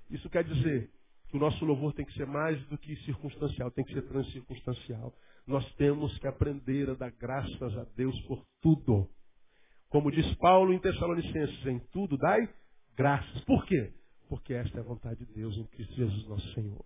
Isso 0.10 0.30
quer 0.30 0.44
dizer 0.44 0.90
que 1.32 1.38
o 1.38 1.40
nosso 1.40 1.64
louvor 1.64 1.94
tem 1.94 2.06
que 2.06 2.14
ser 2.14 2.28
mais 2.28 2.62
do 2.68 2.78
que 2.78 2.94
circunstancial, 3.06 3.72
tem 3.72 3.86
que 3.86 3.94
ser 3.94 4.02
transcircunstancial. 4.02 5.14
Nós 5.48 5.66
temos 5.76 6.16
que 6.20 6.28
aprender 6.28 6.90
a 6.90 6.94
dar 6.94 7.12
graças 7.12 7.78
a 7.78 7.86
Deus 7.96 8.20
por 8.24 8.46
tudo. 8.62 9.10
Como 9.90 10.12
diz 10.12 10.36
Paulo 10.36 10.74
em 10.74 10.80
Tessalonicenses, 10.80 11.66
em 11.66 11.80
tudo 11.92 12.18
dai 12.18 12.50
graças. 12.98 13.44
Por 13.46 13.66
quê? 13.66 13.94
Porque 14.28 14.54
esta 14.54 14.78
é 14.78 14.82
a 14.82 14.84
vontade 14.84 15.26
de 15.26 15.34
Deus 15.34 15.56
em 15.58 15.66
Cristo 15.68 15.96
Jesus 15.96 16.28
nosso 16.28 16.54
Senhor. 16.54 16.84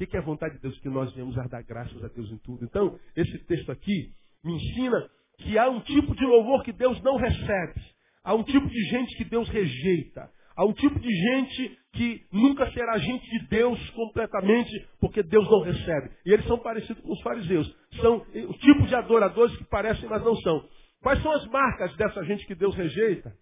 O 0.00 0.06
que 0.06 0.16
é 0.16 0.20
a 0.20 0.22
vontade 0.22 0.56
de 0.56 0.60
Deus? 0.60 0.78
Que 0.80 0.88
nós 0.88 1.12
venhamos 1.12 1.36
a 1.38 1.46
dar 1.48 1.62
graças 1.62 2.04
a 2.04 2.08
Deus 2.08 2.30
em 2.30 2.38
tudo. 2.38 2.64
Então, 2.64 2.98
esse 3.16 3.38
texto 3.46 3.72
aqui 3.72 4.14
me 4.44 4.54
ensina 4.54 5.10
que 5.38 5.58
há 5.58 5.68
um 5.68 5.80
tipo 5.80 6.14
de 6.14 6.24
louvor 6.24 6.62
que 6.62 6.72
Deus 6.72 7.02
não 7.02 7.16
recebe. 7.16 7.80
Há 8.22 8.34
um 8.34 8.44
tipo 8.44 8.68
de 8.68 8.80
gente 8.90 9.16
que 9.16 9.24
Deus 9.24 9.48
rejeita. 9.48 10.30
Há 10.58 10.64
um 10.64 10.72
tipo 10.72 10.98
de 10.98 11.08
gente 11.08 11.78
que 11.92 12.20
nunca 12.32 12.68
será 12.72 12.98
gente 12.98 13.30
de 13.30 13.46
Deus 13.46 13.78
completamente, 13.90 14.88
porque 15.00 15.22
Deus 15.22 15.48
não 15.48 15.62
recebe. 15.62 16.10
E 16.26 16.32
eles 16.32 16.44
são 16.46 16.58
parecidos 16.58 17.00
com 17.00 17.12
os 17.12 17.22
fariseus. 17.22 17.72
São 18.00 18.16
o 18.16 18.54
tipo 18.54 18.84
de 18.88 18.94
adoradores 18.96 19.56
que 19.56 19.62
parecem, 19.66 20.08
mas 20.08 20.20
não 20.24 20.34
são. 20.34 20.68
Quais 21.00 21.22
são 21.22 21.30
as 21.30 21.46
marcas 21.46 21.94
dessa 21.94 22.24
gente 22.24 22.44
que 22.44 22.56
Deus 22.56 22.74
rejeita? 22.74 23.32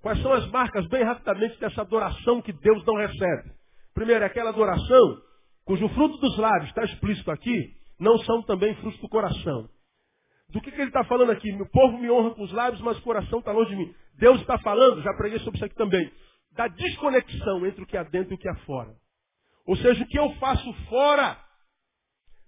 Quais 0.00 0.22
são 0.22 0.32
as 0.32 0.46
marcas, 0.52 0.86
bem 0.86 1.02
rapidamente, 1.02 1.58
dessa 1.58 1.80
adoração 1.80 2.40
que 2.40 2.52
Deus 2.52 2.84
não 2.86 2.94
recebe? 2.94 3.50
Primeiro, 3.92 4.24
aquela 4.24 4.50
adoração 4.50 5.18
cujo 5.64 5.88
fruto 5.88 6.18
dos 6.18 6.38
lábios 6.38 6.68
está 6.68 6.84
explícito 6.84 7.32
aqui, 7.32 7.72
não 7.98 8.16
são 8.18 8.42
também 8.42 8.76
frutos 8.76 9.00
do 9.00 9.08
coração. 9.08 9.68
Do 10.50 10.60
que, 10.60 10.70
que 10.70 10.80
ele 10.80 10.88
está 10.88 11.02
falando 11.02 11.32
aqui? 11.32 11.50
Meu 11.50 11.66
povo 11.66 11.98
me 11.98 12.08
honra 12.08 12.30
com 12.30 12.44
os 12.44 12.52
lábios, 12.52 12.80
mas 12.80 12.96
o 12.98 13.02
coração 13.02 13.40
está 13.40 13.50
longe 13.50 13.70
de 13.70 13.76
mim. 13.76 13.92
Deus 14.18 14.40
está 14.40 14.56
falando, 14.58 15.02
já 15.02 15.12
preguei 15.14 15.40
sobre 15.40 15.56
isso 15.56 15.64
aqui 15.64 15.74
também, 15.74 16.08
da 16.54 16.68
desconexão 16.68 17.66
entre 17.66 17.82
o 17.82 17.86
que 17.86 17.96
há 17.96 18.02
dentro 18.04 18.32
e 18.32 18.34
o 18.34 18.38
que 18.38 18.48
há 18.48 18.56
fora. 18.64 18.96
Ou 19.66 19.76
seja, 19.76 20.02
o 20.02 20.06
que 20.06 20.18
eu 20.18 20.34
faço 20.36 20.72
fora 20.88 21.42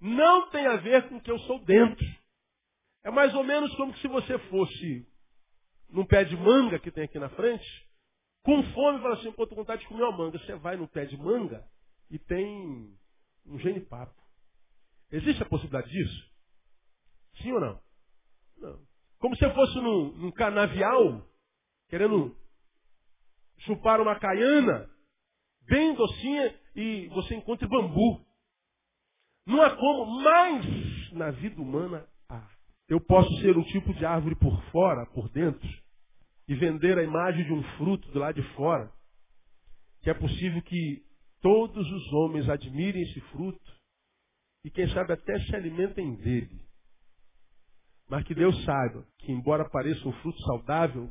não 0.00 0.50
tem 0.50 0.66
a 0.66 0.76
ver 0.76 1.08
com 1.08 1.16
o 1.16 1.20
que 1.20 1.30
eu 1.30 1.38
sou 1.40 1.64
dentro. 1.64 2.04
É 3.04 3.10
mais 3.10 3.34
ou 3.34 3.42
menos 3.42 3.74
como 3.76 3.96
se 3.98 4.08
você 4.08 4.38
fosse 4.50 5.06
num 5.88 6.04
pé 6.04 6.24
de 6.24 6.36
manga 6.36 6.78
que 6.78 6.90
tem 6.90 7.04
aqui 7.04 7.18
na 7.18 7.28
frente, 7.30 7.64
com 8.42 8.62
fome 8.72 9.00
fala 9.00 9.14
assim, 9.14 9.32
pô, 9.32 9.46
tô 9.46 9.54
com 9.54 9.62
vontade 9.62 9.82
de 9.82 9.88
comer 9.88 10.02
uma 10.02 10.16
manga. 10.16 10.38
Você 10.38 10.54
vai 10.56 10.76
no 10.76 10.88
pé 10.88 11.04
de 11.04 11.16
manga 11.16 11.64
e 12.10 12.18
tem 12.18 12.96
um 13.46 13.58
genipapo. 13.58 14.14
Existe 15.10 15.42
a 15.42 15.46
possibilidade 15.46 15.90
disso? 15.90 16.30
Sim 17.42 17.52
ou 17.52 17.60
não? 17.60 17.80
Não. 18.58 18.86
Como 19.18 19.36
se 19.36 19.44
eu 19.44 19.54
fosse 19.54 19.74
num, 19.76 20.12
num 20.12 20.32
canavial, 20.32 21.26
querendo 21.88 22.36
chupar 23.60 24.00
uma 24.00 24.18
caiana, 24.18 24.88
bem 25.62 25.94
docinha, 25.94 26.54
e 26.74 27.08
você 27.08 27.34
encontra 27.34 27.68
bambu. 27.68 28.24
Não 29.46 29.62
há 29.62 29.76
como, 29.76 30.20
mas 30.22 31.12
na 31.12 31.30
vida 31.30 31.60
humana 31.60 32.06
há. 32.28 32.48
Eu 32.88 33.00
posso 33.00 33.30
ser 33.40 33.56
um 33.56 33.64
tipo 33.64 33.94
de 33.94 34.04
árvore 34.04 34.34
por 34.36 34.60
fora, 34.70 35.06
por 35.06 35.28
dentro, 35.30 35.68
e 36.48 36.54
vender 36.54 36.98
a 36.98 37.02
imagem 37.02 37.44
de 37.44 37.52
um 37.52 37.62
fruto 37.76 38.08
do 38.12 38.18
lado 38.18 38.40
de 38.40 38.54
fora, 38.54 38.92
que 40.02 40.10
é 40.10 40.14
possível 40.14 40.62
que 40.62 41.04
todos 41.40 41.90
os 41.90 42.12
homens 42.12 42.48
admirem 42.48 43.02
esse 43.02 43.20
fruto 43.32 43.76
e 44.64 44.70
quem 44.70 44.88
sabe 44.88 45.12
até 45.12 45.38
se 45.40 45.54
alimentem 45.54 46.16
dele. 46.16 46.60
Mas 48.08 48.24
que 48.24 48.34
Deus 48.34 48.64
saiba 48.64 49.06
que, 49.18 49.32
embora 49.32 49.68
pareça 49.68 50.06
um 50.08 50.12
fruto 50.14 50.40
saudável, 50.42 51.10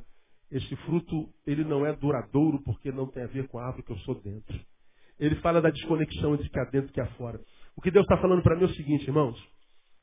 esse 0.51 0.75
fruto 0.77 1.29
ele 1.45 1.63
não 1.63 1.85
é 1.85 1.93
duradouro 1.95 2.61
porque 2.63 2.91
não 2.91 3.07
tem 3.07 3.23
a 3.23 3.27
ver 3.27 3.47
com 3.47 3.59
a 3.59 3.65
árvore 3.65 3.83
que 3.83 3.91
eu 3.91 3.97
sou 3.99 4.15
dentro. 4.21 4.59
Ele 5.19 5.35
fala 5.37 5.61
da 5.61 5.69
desconexão 5.69 6.35
entre 6.35 6.49
que 6.49 6.59
há 6.59 6.65
dentro 6.65 6.89
e 6.89 6.93
que 6.93 7.01
há 7.01 7.07
fora. 7.13 7.39
O 7.75 7.81
que 7.81 7.91
Deus 7.91 8.03
está 8.03 8.17
falando 8.17 8.41
para 8.41 8.55
mim 8.55 8.63
é 8.63 8.65
o 8.65 8.75
seguinte, 8.75 9.07
irmãos. 9.07 9.37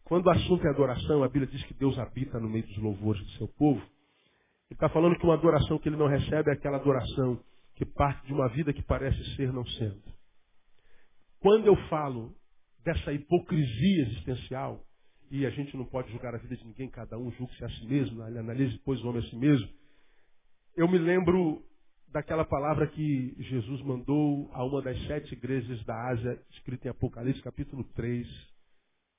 Quando 0.05 0.27
o 0.27 0.31
assunto 0.31 0.67
é 0.67 0.71
adoração, 0.71 1.23
a 1.23 1.29
Bíblia 1.29 1.47
diz 1.47 1.63
que 1.65 1.75
Deus 1.75 1.99
habita 1.99 2.39
no 2.39 2.49
meio 2.49 2.67
dos 2.67 2.77
louvores 2.79 3.23
do 3.23 3.31
seu 3.33 3.49
povo. 3.49 3.81
Ele 3.81 4.77
está 4.77 4.89
falando 4.89 5.17
que 5.19 5.25
uma 5.25 5.35
adoração 5.35 5.79
que 5.79 5.89
ele 5.89 5.97
não 5.97 6.07
recebe 6.07 6.51
é 6.51 6.55
aquela 6.55 6.79
adoração 6.79 7.39
que 7.77 7.85
parte 7.85 8.27
de 8.27 8.33
uma 8.33 8.49
vida 8.49 8.73
que 8.73 8.83
parece 8.83 9.23
ser 9.37 9.53
não 9.53 9.65
sendo. 9.65 10.03
Quando 11.41 11.67
eu 11.67 11.77
falo 11.89 12.35
dessa 12.85 13.13
hipocrisia 13.13 14.03
existencial, 14.03 14.85
e 15.31 15.47
a 15.47 15.51
gente 15.51 15.75
não 15.77 15.87
pode 15.87 16.11
julgar 16.13 16.35
a 16.35 16.39
vida 16.39 16.57
de 16.57 16.65
ninguém, 16.67 16.91
cada 16.91 17.19
um 17.19 17.31
julgue-se 17.33 17.65
a 17.65 17.69
si 17.71 17.87
mesmo, 17.87 18.23
analise 18.23 18.77
depois 18.77 19.03
o 19.03 19.09
homem 19.09 19.23
a 19.25 19.31
si 19.31 19.37
mesmo. 19.37 19.69
Eu 20.75 20.89
me 20.89 20.97
lembro 20.97 21.63
daquela 22.09 22.47
palavra 22.47 22.87
que 22.87 23.37
Jesus 23.39 23.83
mandou 23.83 24.51
a 24.55 24.65
uma 24.65 24.81
das 24.81 24.99
sete 25.07 25.35
igrejas 25.35 25.85
da 25.85 26.09
Ásia, 26.09 26.43
escrita 26.51 26.89
em 26.89 26.91
Apocalipse 26.91 27.43
capítulo 27.43 27.85
3, 27.93 28.27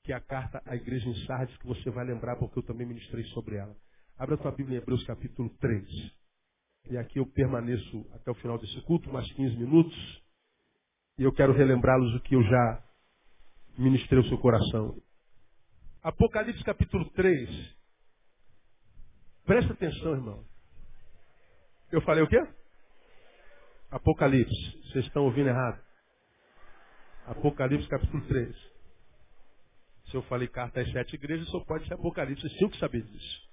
que 0.03 0.11
é 0.11 0.15
a 0.15 0.19
carta 0.19 0.63
à 0.65 0.75
igreja 0.75 1.07
em 1.07 1.25
Sardes, 1.27 1.55
que 1.57 1.67
você 1.67 1.91
vai 1.91 2.05
lembrar 2.05 2.37
porque 2.37 2.57
eu 2.57 2.63
também 2.63 2.87
ministrei 2.87 3.23
sobre 3.25 3.57
ela. 3.57 3.75
Abra 4.17 4.35
tua 4.35 4.51
Bíblia 4.51 4.79
em 4.79 4.81
Hebreus 4.81 5.03
capítulo 5.05 5.47
3. 5.59 5.87
E 6.89 6.97
aqui 6.97 7.19
eu 7.19 7.25
permaneço 7.27 8.03
até 8.13 8.31
o 8.31 8.35
final 8.35 8.57
desse 8.57 8.81
culto, 8.81 9.13
mais 9.13 9.31
15 9.33 9.55
minutos. 9.55 10.23
E 11.19 11.23
eu 11.23 11.31
quero 11.31 11.53
relembrá-los 11.53 12.15
o 12.15 12.21
que 12.21 12.35
eu 12.35 12.41
já 12.41 12.83
ministrei 13.77 14.19
ao 14.19 14.27
seu 14.27 14.39
coração. 14.39 14.99
Apocalipse 16.01 16.63
capítulo 16.63 17.07
3. 17.11 17.75
Presta 19.45 19.73
atenção, 19.73 20.13
irmão. 20.13 20.52
Eu 21.93 22.01
falei 22.01 22.23
o 22.23 22.27
quê? 22.27 22.43
Apocalipse. 23.91 24.81
Vocês 24.81 25.05
estão 25.05 25.25
ouvindo 25.25 25.49
errado. 25.49 25.79
Apocalipse 27.27 27.87
capítulo 27.87 28.25
3. 28.25 28.55
Se 30.09 30.15
eu 30.15 30.23
falei 30.23 30.47
carta 30.47 30.81
às 30.81 30.91
sete 30.91 31.13
igrejas, 31.13 31.47
só 31.49 31.59
pode 31.59 31.87
ser 31.87 31.93
Apocalipse. 31.93 32.41
Vocês 32.41 32.57
tinham 32.57 32.71
que 32.71 32.79
saber 32.79 33.03
disso. 33.03 33.47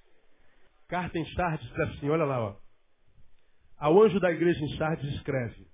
Carta 0.88 1.18
em 1.18 1.34
Sardes 1.34 1.68
diz 1.68 1.80
assim, 1.80 2.08
olha 2.08 2.24
lá, 2.24 2.40
ó. 2.40 2.56
Ao 3.76 4.02
anjo 4.02 4.18
da 4.18 4.32
igreja 4.32 4.64
em 4.64 4.74
Sardes 4.78 5.14
escreve. 5.16 5.66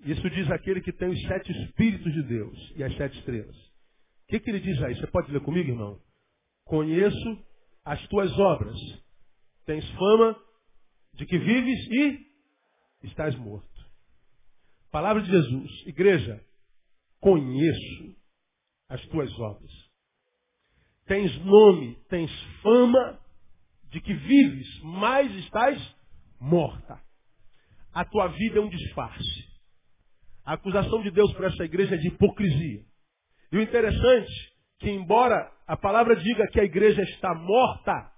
Isso 0.00 0.28
diz 0.28 0.50
aquele 0.50 0.82
que 0.82 0.92
tem 0.92 1.08
os 1.08 1.22
sete 1.22 1.50
Espíritos 1.50 2.12
de 2.12 2.24
Deus 2.24 2.72
e 2.76 2.84
as 2.84 2.94
sete 2.94 3.18
estrelas. 3.20 3.56
O 3.56 4.26
que, 4.28 4.38
que 4.38 4.50
ele 4.50 4.60
diz 4.60 4.82
aí? 4.82 4.94
Você 4.96 5.06
pode 5.06 5.32
ler 5.32 5.40
comigo, 5.40 5.70
irmão? 5.70 5.98
Conheço 6.66 7.42
as 7.86 8.06
tuas 8.08 8.38
obras. 8.38 8.76
Tens 9.64 9.88
fama 9.92 10.43
de 11.14 11.26
que 11.26 11.38
vives 11.38 11.86
e 11.90 12.26
estás 13.04 13.34
morto. 13.36 13.68
Palavra 14.90 15.22
de 15.22 15.30
Jesus. 15.30 15.86
Igreja, 15.86 16.44
conheço 17.20 18.16
as 18.88 19.04
tuas 19.06 19.32
obras. 19.38 19.72
Tens 21.06 21.36
nome, 21.44 21.96
tens 22.08 22.30
fama 22.62 23.20
de 23.90 24.00
que 24.00 24.14
vives, 24.14 24.80
mas 24.82 25.32
estás 25.36 25.96
morta. 26.40 27.00
A 27.92 28.04
tua 28.04 28.28
vida 28.28 28.58
é 28.58 28.60
um 28.60 28.68
disfarce. 28.68 29.54
A 30.44 30.54
acusação 30.54 31.02
de 31.02 31.10
Deus 31.10 31.32
para 31.34 31.48
essa 31.48 31.64
igreja 31.64 31.94
é 31.94 31.98
de 31.98 32.08
hipocrisia. 32.08 32.84
E 33.52 33.56
o 33.56 33.62
interessante 33.62 34.32
que 34.78 34.90
embora 34.90 35.50
a 35.66 35.76
palavra 35.76 36.16
diga 36.16 36.46
que 36.48 36.60
a 36.60 36.64
igreja 36.64 37.02
está 37.02 37.34
morta, 37.34 38.12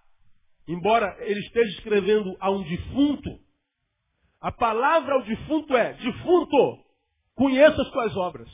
embora 0.67 1.17
ele 1.21 1.41
esteja 1.41 1.71
escrevendo 1.79 2.37
a 2.41 2.51
um 2.51 2.63
defunto, 2.63 3.31
a 4.41 4.53
palavra 4.53 5.15
ao 5.15 5.23
defunto 5.23 5.77
é, 5.77 5.95
defunto, 5.95 6.85
conheça 7.35 7.81
as 7.81 7.91
tuas 7.91 8.17
obras. 8.17 8.49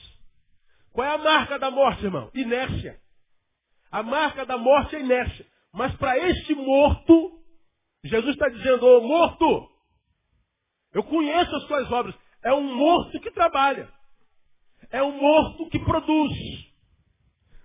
Qual 0.93 1.07
é 1.07 1.15
a 1.15 1.19
marca 1.19 1.59
da 1.59 1.71
morte, 1.71 2.05
irmão? 2.05 2.31
Inércia. 2.35 3.01
A 3.91 4.03
marca 4.03 4.45
da 4.45 4.59
morte 4.59 4.97
é 4.97 5.01
inércia. 5.01 5.47
Mas 5.73 5.95
para 5.97 6.19
este 6.19 6.55
morto, 6.55 7.43
Jesus 8.05 8.35
está 8.35 8.49
dizendo, 8.49 8.87
ô 8.87 9.01
morto, 9.01 9.71
eu 10.93 11.03
conheço 11.05 11.55
as 11.57 11.65
tuas 11.65 11.91
obras. 11.91 12.15
É 12.45 12.53
um 12.53 12.75
morto 12.75 13.19
que 13.21 13.31
trabalha. 13.31 13.89
É 14.91 15.03
um 15.03 15.13
morto 15.13 15.69
que 15.71 15.79
produz. 15.79 16.33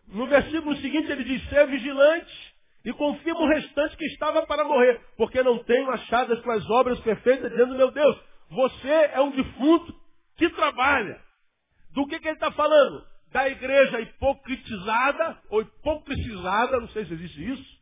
No 0.07 0.25
versículo 0.27 0.75
seguinte 0.77 1.11
ele 1.11 1.25
diz, 1.25 1.49
ser 1.49 1.67
vigilante 1.67 2.46
e 2.85 2.93
confirma 2.93 3.41
o 3.41 3.47
restante 3.47 3.97
que 3.97 4.05
estava 4.05 4.45
para 4.45 4.63
morrer, 4.63 5.01
porque 5.17 5.41
não 5.43 5.63
tenho 5.63 5.89
achado 5.91 6.33
as 6.33 6.41
tuas 6.41 6.69
obras 6.69 6.99
perfeitas, 7.01 7.51
dizendo, 7.51 7.75
meu 7.75 7.91
Deus, 7.91 8.17
você 8.49 8.89
é 9.13 9.21
um 9.21 9.31
defunto 9.31 9.93
que 10.37 10.49
trabalha. 10.51 11.19
Do 11.91 12.07
que, 12.07 12.19
que 12.19 12.27
ele 12.27 12.35
está 12.35 12.51
falando? 12.51 13.05
Da 13.31 13.49
igreja 13.49 13.99
hipocritizada, 13.99 15.41
ou 15.49 15.61
hipocricizada, 15.61 16.79
não 16.79 16.87
sei 16.89 17.05
se 17.05 17.13
existe 17.13 17.51
isso. 17.51 17.77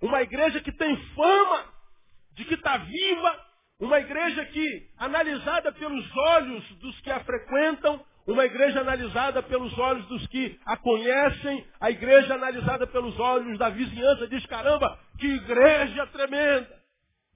Uma 0.00 0.22
igreja 0.22 0.60
que 0.60 0.72
tem 0.72 0.96
fama 1.14 1.64
de 2.32 2.44
que 2.44 2.54
está 2.54 2.76
viva, 2.78 3.46
uma 3.80 3.98
igreja 3.98 4.44
que, 4.46 4.90
analisada 4.96 5.72
pelos 5.72 6.16
olhos 6.16 6.68
dos 6.76 7.00
que 7.00 7.10
a 7.10 7.20
frequentam, 7.20 8.04
uma 8.32 8.44
igreja 8.44 8.80
analisada 8.80 9.42
pelos 9.42 9.76
olhos 9.78 10.06
dos 10.06 10.26
que 10.26 10.60
a 10.66 10.76
conhecem, 10.76 11.66
a 11.80 11.90
igreja 11.90 12.34
analisada 12.34 12.86
pelos 12.86 13.18
olhos 13.18 13.58
da 13.58 13.70
vizinhança 13.70 14.28
diz, 14.28 14.44
caramba, 14.44 14.98
que 15.18 15.26
igreja 15.26 16.06
tremenda, 16.08 16.78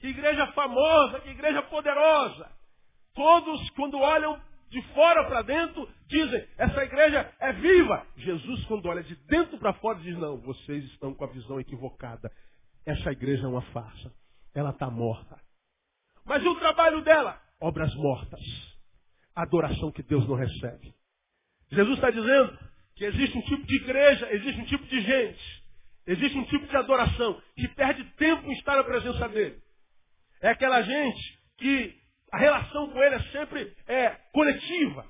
que 0.01 0.09
igreja 0.09 0.47
famosa, 0.49 1.21
que 1.21 1.31
igreja 1.31 1.63
poderosa. 1.63 2.47
Todos, 3.15 3.71
quando 3.71 3.99
olham 3.99 4.39
de 4.69 4.83
fora 4.95 5.25
para 5.25 5.41
dentro, 5.41 5.89
dizem, 6.09 6.47
essa 6.59 6.85
igreja 6.85 7.33
é 7.41 7.53
viva. 7.55 8.07
Jesus, 8.17 8.65
quando 8.67 8.87
olha 8.87 9.03
de 9.03 9.17
dentro 9.27 9.57
para 9.59 9.73
fora, 9.75 9.99
diz, 9.99 10.17
não, 10.19 10.37
vocês 10.39 10.85
estão 10.85 11.15
com 11.15 11.25
a 11.25 11.29
visão 11.29 11.59
equivocada. 11.59 12.31
Essa 12.85 13.13
igreja 13.13 13.45
é 13.45 13.49
uma 13.49 13.63
farsa. 13.63 14.13
Ela 14.55 14.71
está 14.71 14.91
morta. 14.91 15.41
Mas 16.27 16.43
e 16.43 16.49
o 16.49 16.55
trabalho 16.57 17.01
dela? 17.01 17.41
Obras 17.61 17.95
mortas 17.95 18.72
adoração 19.35 19.91
que 19.93 20.03
Deus 20.03 20.27
não 20.29 20.35
recebe. 20.35 20.95
Jesus 21.71 21.97
está 21.97 22.11
dizendo 22.11 22.59
que 22.97 23.05
existe 23.05 23.39
um 23.39 23.43
tipo 23.43 23.67
de 23.67 23.77
igreja, 23.77 24.33
existe 24.33 24.61
um 24.61 24.65
tipo 24.67 24.87
de 24.87 25.01
gente, 25.01 25.65
existe 26.07 26.39
um 26.39 26.45
tipo 26.45 26.67
de 26.67 26.77
adoração 26.77 27.41
que 27.57 27.69
perde 27.69 28.05
tempo 28.17 28.47
em 28.47 28.53
estar 28.53 28.77
na 28.77 28.85
presença 28.85 29.29
dele. 29.29 29.61
É 30.41 30.51
aquela 30.51 30.83
gente 30.83 31.39
que 31.59 31.95
a 32.33 32.39
relação 32.39 32.91
com 32.91 33.03
ele 33.03 33.15
é 33.15 33.23
sempre 33.31 33.77
é, 33.87 34.11
coletiva. 34.33 35.07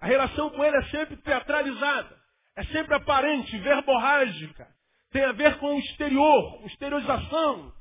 A 0.00 0.06
relação 0.06 0.50
com 0.50 0.64
ele 0.64 0.76
é 0.76 0.84
sempre 0.84 1.16
teatralizada. 1.16 2.20
É 2.56 2.64
sempre 2.64 2.94
aparente, 2.94 3.56
verborrágica. 3.58 4.68
Tem 5.10 5.24
a 5.24 5.32
ver 5.32 5.58
com 5.58 5.74
o 5.74 5.78
exterior, 5.78 6.62
exteriorização. 6.66 7.72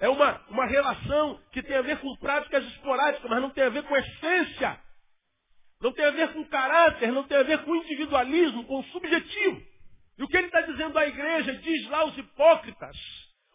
É 0.00 0.08
uma, 0.08 0.40
uma 0.48 0.66
relação 0.66 1.38
que 1.52 1.62
tem 1.62 1.76
a 1.76 1.82
ver 1.82 1.98
com 1.98 2.16
práticas 2.16 2.64
esporádicas, 2.64 3.30
mas 3.30 3.42
não 3.42 3.50
tem 3.50 3.64
a 3.64 3.68
ver 3.68 3.82
com 3.82 3.94
essência. 3.94 4.80
Não 5.80 5.92
tem 5.92 6.04
a 6.06 6.10
ver 6.10 6.32
com 6.32 6.44
caráter, 6.46 7.12
não 7.12 7.24
tem 7.24 7.36
a 7.36 7.42
ver 7.42 7.58
com 7.64 7.76
individualismo, 7.76 8.64
com 8.64 8.82
subjetivo. 8.84 9.62
E 10.18 10.22
o 10.22 10.28
que 10.28 10.36
ele 10.36 10.46
está 10.46 10.62
dizendo 10.62 10.98
à 10.98 11.06
igreja, 11.06 11.54
diz 11.54 11.88
lá 11.88 12.04
os 12.04 12.16
hipócritas, 12.16 12.96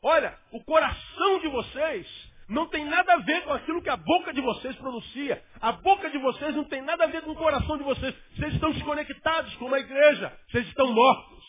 olha, 0.03 0.37
o 0.51 0.63
coração 0.63 1.39
de 1.39 1.47
vocês 1.47 2.07
não 2.47 2.67
tem 2.67 2.85
nada 2.85 3.13
a 3.13 3.17
ver 3.17 3.43
com 3.43 3.53
aquilo 3.53 3.81
que 3.81 3.89
a 3.89 3.97
boca 3.97 4.31
de 4.31 4.41
vocês 4.41 4.75
pronuncia. 4.75 5.43
A 5.59 5.71
boca 5.71 6.09
de 6.11 6.17
vocês 6.19 6.55
não 6.55 6.63
tem 6.65 6.81
nada 6.81 7.05
a 7.05 7.07
ver 7.07 7.23
com 7.23 7.31
o 7.31 7.35
coração 7.35 7.77
de 7.77 7.83
vocês. 7.83 8.15
Vocês 8.35 8.53
estão 8.53 8.71
desconectados 8.71 9.55
com 9.55 9.65
uma 9.65 9.79
igreja. 9.79 10.31
Vocês 10.49 10.67
estão 10.67 10.91
mortos. 10.93 11.43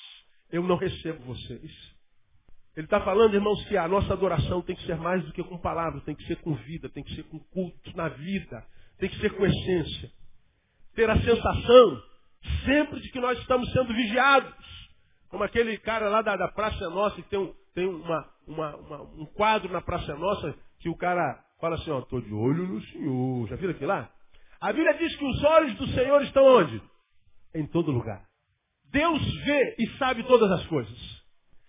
Eu 0.51 0.63
não 0.63 0.77
recebo 0.77 1.23
vocês. 1.25 1.96
Ele 2.77 2.85
está 2.87 3.01
falando, 3.01 3.33
irmãos, 3.33 3.65
que 3.65 3.77
a 3.77 3.89
nossa 3.89 4.13
adoração 4.13 4.61
tem 4.61 4.77
que 4.77 4.85
ser 4.85 4.97
mais 4.99 5.25
do 5.25 5.33
que 5.33 5.43
com 5.43 5.57
palavras, 5.57 6.05
tem 6.05 6.15
que 6.15 6.27
ser 6.27 6.37
com 6.37 6.55
vida, 6.55 6.91
tem 6.91 7.03
que 7.03 7.15
ser 7.15 7.23
com 7.25 7.39
culto 7.39 7.97
na 7.97 8.09
vida, 8.09 8.63
tem 8.99 9.09
que 9.09 9.19
ser 9.19 9.31
com 9.31 9.47
essência. 9.47 10.11
Ter 10.95 11.09
a 11.09 11.19
sensação 11.19 12.03
sempre 12.67 13.01
de 13.01 13.11
que 13.11 13.19
nós 13.19 13.39
estamos 13.39 13.73
sendo 13.73 13.95
vigiados. 13.95 14.53
Como 15.31 15.43
aquele 15.43 15.79
cara 15.79 16.11
lá 16.11 16.21
da, 16.21 16.37
da 16.37 16.49
Praça 16.49 16.91
Nossa, 16.91 17.17
que 17.17 17.29
tem, 17.31 17.39
um, 17.39 17.55
tem 17.75 17.87
uma, 17.87 18.29
uma, 18.47 18.77
uma, 18.77 19.03
um 19.23 19.25
quadro 19.25 19.73
na 19.73 19.81
Praça 19.81 20.15
Nossa, 20.15 20.55
que 20.79 20.91
o 20.91 20.97
cara 20.97 21.43
fala 21.59 21.77
assim, 21.77 21.91
ó, 21.91 22.01
estou 22.01 22.21
de 22.21 22.33
olho 22.33 22.69
no 22.69 22.83
Senhor. 22.83 23.49
Já 23.49 23.57
viram 23.57 23.73
aquilo 23.73 23.89
lá? 23.89 24.11
A 24.61 24.71
Bíblia 24.71 24.93
diz 24.99 25.17
que 25.17 25.25
os 25.25 25.43
olhos 25.45 25.75
do 25.77 25.87
Senhor 25.89 26.23
estão 26.23 26.45
onde? 26.45 26.83
Em 27.55 27.67
todo 27.67 27.91
lugar. 27.91 28.23
Deus 28.91 29.23
vê 29.45 29.77
e 29.79 29.89
sabe 29.99 30.23
todas 30.25 30.51
as 30.53 30.67
coisas. 30.67 31.16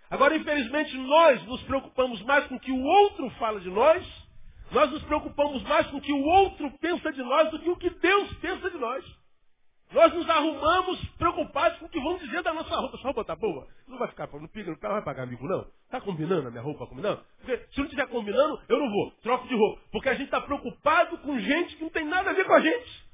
Agora, 0.10 0.36
infelizmente, 0.36 0.98
nós 0.98 1.43
nos 1.46 1.62
preocupamos 1.63 2.22
mais 2.24 2.48
com 2.48 2.56
o 2.56 2.60
que 2.60 2.72
o 2.72 2.84
outro 2.84 3.30
fala 3.32 3.60
de 3.60 3.70
nós, 3.70 4.06
nós 4.72 4.91
nos 4.91 5.04
preocupamos 5.04 5.63
mais 5.63 5.88
com 5.88 5.98
o 5.98 6.02
que 6.02 6.13
o 6.13 6.24
outro 6.24 6.72
pensa 6.80 7.12
de 7.12 7.22
nós 7.24 7.52
do 7.52 7.60
que 7.60 7.70
o 7.70 7.78
que 7.78 7.89
Deus 7.89 8.34
pensa 8.36 8.70
de 8.70 8.78
nós. 8.78 9.06
Nós 9.91 10.13
nos 10.13 10.30
arrumamos 10.30 11.00
preocupados 11.17 11.80
com 11.80 11.86
o 11.86 11.89
que 11.89 12.00
vão 12.00 12.17
dizer 12.17 12.43
da 12.43 12.54
nossa 12.54 12.76
roupa. 12.76 12.98
Sua 12.98 13.06
roupa 13.06 13.24
tá 13.24 13.36
boa? 13.36 13.65
Não 13.88 13.98
vai 13.98 14.10
ficar, 14.10 14.28
não 14.34 14.48
pica, 14.48 14.70
não 14.70 14.78
vai 14.78 15.02
pagar 15.02 15.24
amigo, 15.24 15.48
não. 15.48 15.65
Está 15.86 16.02
combinando 16.02 16.50
a 16.50 16.52
minha 16.52 16.62
roupa 16.62 16.86
combinando? 16.86 17.24
Porque 17.38 17.58
se 17.72 17.78
não 17.78 17.86
estiver 17.86 18.06
combinando, 18.08 18.62
eu 18.67 18.78
não 18.78 18.89
vou. 18.89 19.12
Troco 19.24 19.48
de 19.48 19.56
roupa. 19.56 19.82
Porque 19.91 20.10
a 20.10 20.13
gente 20.13 20.26
está 20.26 20.41
preocupado 20.41 21.17
com 21.20 21.39
gente 21.39 21.78
que 21.78 21.84
não 21.84 21.89
tem 21.89 22.06
nada 22.06 22.32
a 22.32 22.34
ver 22.34 22.46
com 22.46 22.54
a 22.54 22.60
gente. 22.60 23.08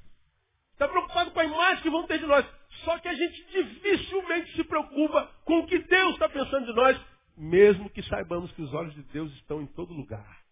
Está 0.71 0.87
preocupado 0.87 1.29
com 1.29 1.39
a 1.39 1.45
imagem 1.45 1.83
que 1.83 1.89
vão 1.91 2.07
ter 2.07 2.17
de 2.17 2.25
nós. 2.25 2.43
Só 2.83 2.97
que 2.99 3.07
a 3.07 3.13
gente 3.13 3.45
dificilmente 3.51 4.55
se 4.55 4.63
preocupa 4.63 5.31
com 5.45 5.59
o 5.59 5.67
que 5.67 5.79
Deus 5.79 6.13
está 6.13 6.27
pensando 6.29 6.65
de 6.65 6.73
nós, 6.73 6.99
mesmo 7.37 7.89
que 7.89 8.03
saibamos 8.03 8.51
que 8.51 8.61
os 8.61 8.73
olhos 8.73 8.93
de 8.93 9.03
Deus 9.03 9.31
estão 9.33 9.61
em 9.61 9.67
todo 9.67 9.93
lugar. 9.93 10.43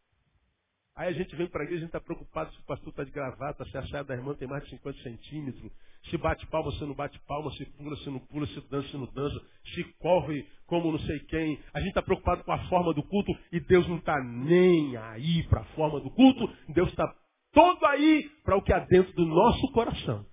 Aí 0.95 1.07
a 1.07 1.13
gente 1.13 1.35
vem 1.35 1.47
para 1.47 1.61
a 1.61 1.63
igreja, 1.63 1.79
a 1.79 1.85
gente 1.85 1.95
está 1.95 2.01
preocupado 2.01 2.51
se 2.53 2.59
o 2.59 2.65
pastor 2.65 2.89
está 2.89 3.03
de 3.03 3.11
gravata, 3.11 3.65
se 3.65 3.77
a 3.77 3.87
saia 3.87 4.03
da 4.03 4.13
irmã 4.13 4.35
tem 4.35 4.47
mais 4.47 4.63
de 4.63 4.71
50 4.71 5.01
centímetros, 5.01 5.71
se 6.09 6.17
bate 6.17 6.45
palma, 6.47 6.71
se 6.73 6.81
não 6.81 6.93
bate 6.93 7.19
palma, 7.27 7.51
se 7.53 7.65
pula, 7.65 7.95
se 7.97 8.09
não 8.09 8.19
pula, 8.19 8.45
se 8.47 8.59
dança, 8.69 8.87
se 8.89 8.97
não 8.97 9.05
dança, 9.05 9.39
se 9.73 9.83
corre 9.99 10.45
como 10.65 10.91
não 10.91 10.99
sei 10.99 11.19
quem. 11.21 11.59
A 11.73 11.79
gente 11.79 11.89
está 11.89 12.01
preocupado 12.01 12.43
com 12.43 12.51
a 12.51 12.67
forma 12.67 12.93
do 12.93 13.03
culto 13.03 13.31
e 13.51 13.59
Deus 13.59 13.87
não 13.87 13.97
está 13.97 14.21
nem 14.21 14.97
aí 14.97 15.43
para 15.47 15.61
a 15.61 15.65
forma 15.75 15.99
do 16.01 16.09
culto. 16.11 16.47
Deus 16.69 16.89
está 16.89 17.15
todo 17.53 17.85
aí 17.85 18.29
para 18.43 18.57
o 18.57 18.61
que 18.61 18.73
há 18.73 18.79
dentro 18.79 19.13
do 19.13 19.25
nosso 19.25 19.71
coração. 19.71 20.25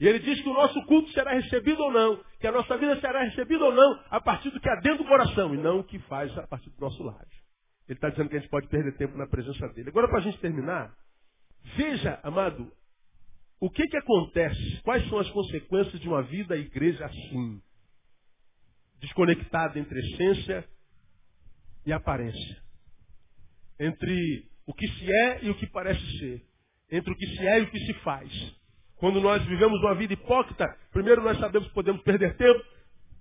E 0.00 0.08
ele 0.08 0.18
diz 0.18 0.40
que 0.40 0.48
o 0.48 0.54
nosso 0.54 0.80
culto 0.86 1.10
será 1.12 1.32
recebido 1.34 1.80
ou 1.80 1.92
não, 1.92 2.22
que 2.40 2.46
a 2.46 2.52
nossa 2.52 2.76
vida 2.76 3.00
será 3.00 3.22
recebida 3.22 3.64
ou 3.64 3.72
não 3.72 4.00
a 4.10 4.20
partir 4.20 4.50
do 4.50 4.60
que 4.60 4.68
há 4.68 4.74
dentro 4.76 5.04
do 5.04 5.08
coração, 5.08 5.54
e 5.54 5.58
não 5.58 5.80
o 5.80 5.84
que 5.84 5.98
faz 6.00 6.36
a 6.36 6.46
partir 6.46 6.70
do 6.70 6.80
nosso 6.80 7.02
lado. 7.02 7.28
Ele 7.88 7.96
está 7.96 8.08
dizendo 8.08 8.28
que 8.28 8.36
a 8.36 8.40
gente 8.40 8.50
pode 8.50 8.68
perder 8.68 8.96
tempo 8.96 9.16
na 9.16 9.26
presença 9.26 9.68
dele. 9.68 9.90
Agora, 9.90 10.08
para 10.08 10.18
a 10.18 10.22
gente 10.22 10.38
terminar, 10.38 10.92
veja, 11.76 12.18
amado, 12.22 12.72
o 13.60 13.70
que, 13.70 13.86
que 13.86 13.96
acontece? 13.96 14.80
Quais 14.82 15.08
são 15.08 15.18
as 15.18 15.30
consequências 15.30 16.00
de 16.00 16.08
uma 16.08 16.22
vida 16.22 16.56
igreja 16.56 17.04
assim? 17.04 17.62
Desconectada 19.00 19.78
entre 19.78 19.98
essência 20.00 20.68
e 21.86 21.92
aparência. 21.92 22.62
Entre 23.78 24.50
o 24.66 24.74
que 24.74 24.88
se 24.88 25.12
é 25.12 25.44
e 25.44 25.50
o 25.50 25.54
que 25.54 25.66
parece 25.66 26.18
ser. 26.18 26.42
Entre 26.90 27.12
o 27.12 27.16
que 27.16 27.26
se 27.26 27.46
é 27.46 27.60
e 27.60 27.62
o 27.62 27.70
que 27.70 27.78
se 27.78 27.94
faz. 28.00 28.63
Quando 29.04 29.20
nós 29.20 29.44
vivemos 29.44 29.78
uma 29.82 29.94
vida 29.94 30.14
hipócrita, 30.14 30.64
primeiro 30.90 31.20
nós 31.22 31.38
sabemos 31.38 31.68
que 31.68 31.74
podemos 31.74 32.00
perder 32.00 32.38
tempo, 32.38 32.64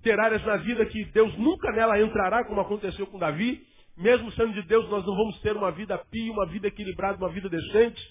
ter 0.02 0.18
áreas 0.18 0.42
na 0.46 0.56
vida 0.56 0.86
que 0.86 1.04
Deus 1.12 1.38
nunca 1.38 1.74
nela 1.74 2.00
entrará, 2.00 2.46
como 2.46 2.62
aconteceu 2.62 3.06
com 3.06 3.20
Davi. 3.20 3.62
Mesmo 3.98 4.32
sendo 4.32 4.54
de 4.54 4.62
Deus, 4.62 4.90
nós 4.90 5.06
não 5.06 5.14
vamos 5.14 5.38
ter 5.42 5.58
uma 5.58 5.74
vida 5.74 5.98
pia, 6.10 6.32
uma 6.32 6.46
vida 6.46 6.70
equilibrada, 6.70 7.18
uma 7.18 7.28
vida 7.28 7.50
decente. 7.50 8.02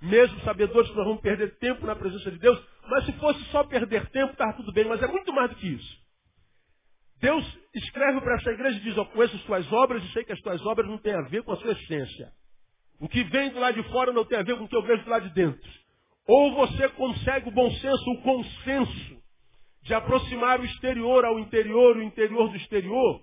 Mesmo 0.00 0.40
sabedores 0.40 0.88
que 0.88 0.96
nós 0.96 1.04
vamos 1.04 1.20
perder 1.20 1.54
tempo 1.58 1.84
na 1.84 1.94
presença 1.94 2.30
de 2.30 2.38
Deus. 2.38 2.58
Mas 2.88 3.04
se 3.04 3.12
fosse 3.18 3.44
só 3.50 3.62
perder 3.62 4.08
tempo, 4.08 4.32
estava 4.32 4.54
tudo 4.54 4.72
bem. 4.72 4.86
Mas 4.86 5.02
é 5.02 5.06
muito 5.06 5.30
mais 5.30 5.50
do 5.50 5.56
que 5.56 5.68
isso. 5.68 5.98
Deus 7.20 7.44
escreve 7.74 8.22
para 8.22 8.36
essa 8.36 8.52
igreja 8.52 8.78
e 8.78 8.80
diz, 8.80 8.96
eu 8.96 9.04
conheço 9.04 9.36
as 9.36 9.42
tuas 9.42 9.70
obras 9.70 10.02
e 10.02 10.12
sei 10.14 10.24
que 10.24 10.32
as 10.32 10.40
tuas 10.40 10.64
obras 10.64 10.88
não 10.88 10.96
têm 10.96 11.12
a 11.12 11.28
ver 11.28 11.42
com 11.42 11.52
a 11.52 11.56
sua 11.58 11.72
essência. 11.72 12.32
O 12.98 13.06
que 13.06 13.22
vem 13.24 13.50
do 13.50 13.60
lado 13.60 13.74
de 13.74 13.86
fora 13.90 14.14
não 14.14 14.24
tem 14.24 14.38
a 14.38 14.42
ver 14.42 14.56
com 14.56 14.64
o 14.64 14.68
que 14.68 14.76
eu 14.76 14.82
vejo 14.82 15.04
do 15.04 15.10
lado 15.10 15.28
de 15.28 15.34
dentro. 15.34 15.87
Ou 16.28 16.54
você 16.54 16.88
consegue 16.90 17.48
o 17.48 17.52
bom 17.52 17.70
senso, 17.70 18.10
o 18.10 18.22
consenso 18.22 19.18
de 19.82 19.94
aproximar 19.94 20.60
o 20.60 20.64
exterior 20.66 21.24
ao 21.24 21.38
interior, 21.38 21.96
o 21.96 22.02
interior 22.02 22.50
do 22.50 22.56
exterior, 22.56 23.22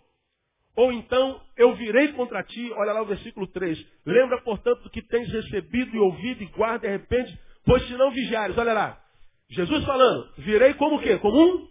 ou 0.76 0.92
então 0.92 1.40
eu 1.56 1.76
virei 1.76 2.12
contra 2.14 2.44
ti, 2.44 2.72
olha 2.74 2.92
lá 2.92 3.02
o 3.02 3.06
versículo 3.06 3.48
3. 3.48 3.80
Lembra, 4.06 4.42
portanto, 4.42 4.84
do 4.84 4.90
que 4.90 5.02
tens 5.04 5.32
recebido 5.32 5.96
e 5.96 6.00
ouvido 6.00 6.44
e 6.44 6.48
guarda 6.48 6.86
e 6.86 6.90
arrepende, 6.90 7.40
pois 7.64 7.88
se 7.88 7.94
não 7.94 8.12
vigiares, 8.12 8.58
olha 8.58 8.74
lá. 8.74 9.02
Jesus 9.50 9.86
falando, 9.86 10.34
virei 10.40 10.74
como 10.74 10.96
o 10.96 11.02
quê? 11.02 11.18
Como 11.20 11.40
um 11.40 11.68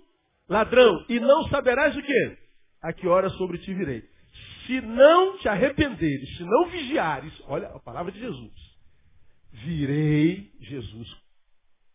ladrão, 0.48 1.04
e 1.08 1.18
não 1.18 1.42
saberás 1.48 1.96
o 1.96 2.02
quê? 2.02 2.38
A 2.80 2.92
que 2.92 3.06
hora 3.06 3.28
sobre 3.30 3.58
ti 3.58 3.74
virei. 3.74 4.02
Se 4.66 4.80
não 4.80 5.36
te 5.38 5.48
arrependeres, 5.48 6.36
se 6.36 6.44
não 6.44 6.66
vigiares, 6.66 7.32
olha 7.46 7.68
a 7.68 7.80
palavra 7.80 8.12
de 8.12 8.20
Jesus. 8.20 8.52
Virei, 9.52 10.50
Jesus, 10.60 11.23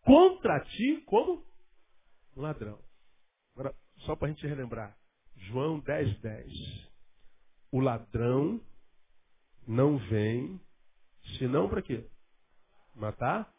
contra 0.02 0.60
ti 0.60 1.02
como 1.06 1.44
ladrão. 2.36 2.78
Agora, 3.54 3.74
só 3.98 4.16
para 4.16 4.28
a 4.28 4.30
gente 4.30 4.46
relembrar. 4.46 4.96
João 5.36 5.80
10, 5.80 6.20
10. 6.20 6.90
O 7.72 7.80
ladrão 7.80 8.60
não 9.66 9.98
vem, 9.98 10.60
senão 11.38 11.68
para 11.68 11.82
quê? 11.82 12.08
Matar, 12.94 13.52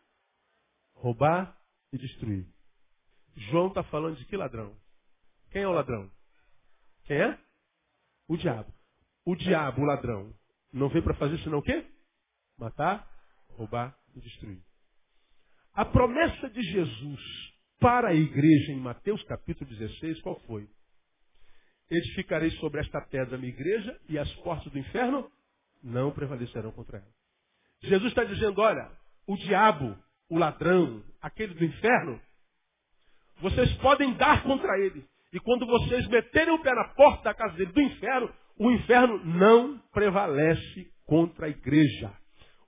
roubar 0.95 1.57
e 1.91 1.97
destruir. 1.97 2.45
João 3.35 3.67
está 3.67 3.83
falando 3.83 4.17
de 4.17 4.25
que 4.25 4.35
ladrão? 4.35 4.75
Quem 5.51 5.63
é 5.63 5.67
o 5.67 5.71
ladrão? 5.71 6.11
Quem 7.05 7.17
é? 7.17 7.39
O 8.27 8.37
diabo. 8.37 8.71
O 9.25 9.35
diabo, 9.35 9.81
o 9.81 9.85
ladrão, 9.85 10.33
não 10.73 10.89
veio 10.89 11.03
para 11.03 11.13
fazer 11.15 11.37
senão 11.39 11.59
o 11.59 11.63
quê? 11.63 11.85
Matar, 12.57 13.07
roubar 13.49 13.97
e 14.15 14.19
destruir. 14.19 14.61
A 15.73 15.85
promessa 15.85 16.49
de 16.49 16.61
Jesus 16.61 17.19
para 17.79 18.09
a 18.09 18.13
igreja 18.13 18.71
em 18.71 18.79
Mateus 18.79 19.23
capítulo 19.23 19.69
16, 19.69 20.21
qual 20.21 20.39
foi? 20.41 20.67
edificarei 21.91 22.49
sobre 22.51 22.79
esta 22.79 23.01
pedra 23.01 23.35
a 23.35 23.37
minha 23.37 23.51
igreja 23.51 23.99
e 24.07 24.17
as 24.17 24.31
portas 24.35 24.71
do 24.71 24.79
inferno 24.79 25.29
não 25.83 26.11
prevalecerão 26.11 26.71
contra 26.71 26.97
ela. 26.97 27.07
Jesus 27.81 28.09
está 28.09 28.23
dizendo, 28.23 28.61
olha, 28.61 28.89
o 29.27 29.35
diabo, 29.35 29.97
o 30.29 30.37
ladrão, 30.37 31.03
aquele 31.21 31.53
do 31.53 31.65
inferno, 31.65 32.21
vocês 33.41 33.73
podem 33.77 34.13
dar 34.13 34.43
contra 34.43 34.79
ele. 34.79 35.05
E 35.33 35.39
quando 35.39 35.65
vocês 35.65 36.07
meterem 36.07 36.53
o 36.53 36.61
pé 36.61 36.73
na 36.73 36.89
porta 36.89 37.23
da 37.23 37.33
casa 37.33 37.55
dele, 37.55 37.71
do 37.71 37.81
inferno, 37.81 38.33
o 38.57 38.71
inferno 38.71 39.25
não 39.25 39.79
prevalece 39.91 40.91
contra 41.05 41.47
a 41.47 41.49
igreja. 41.49 42.13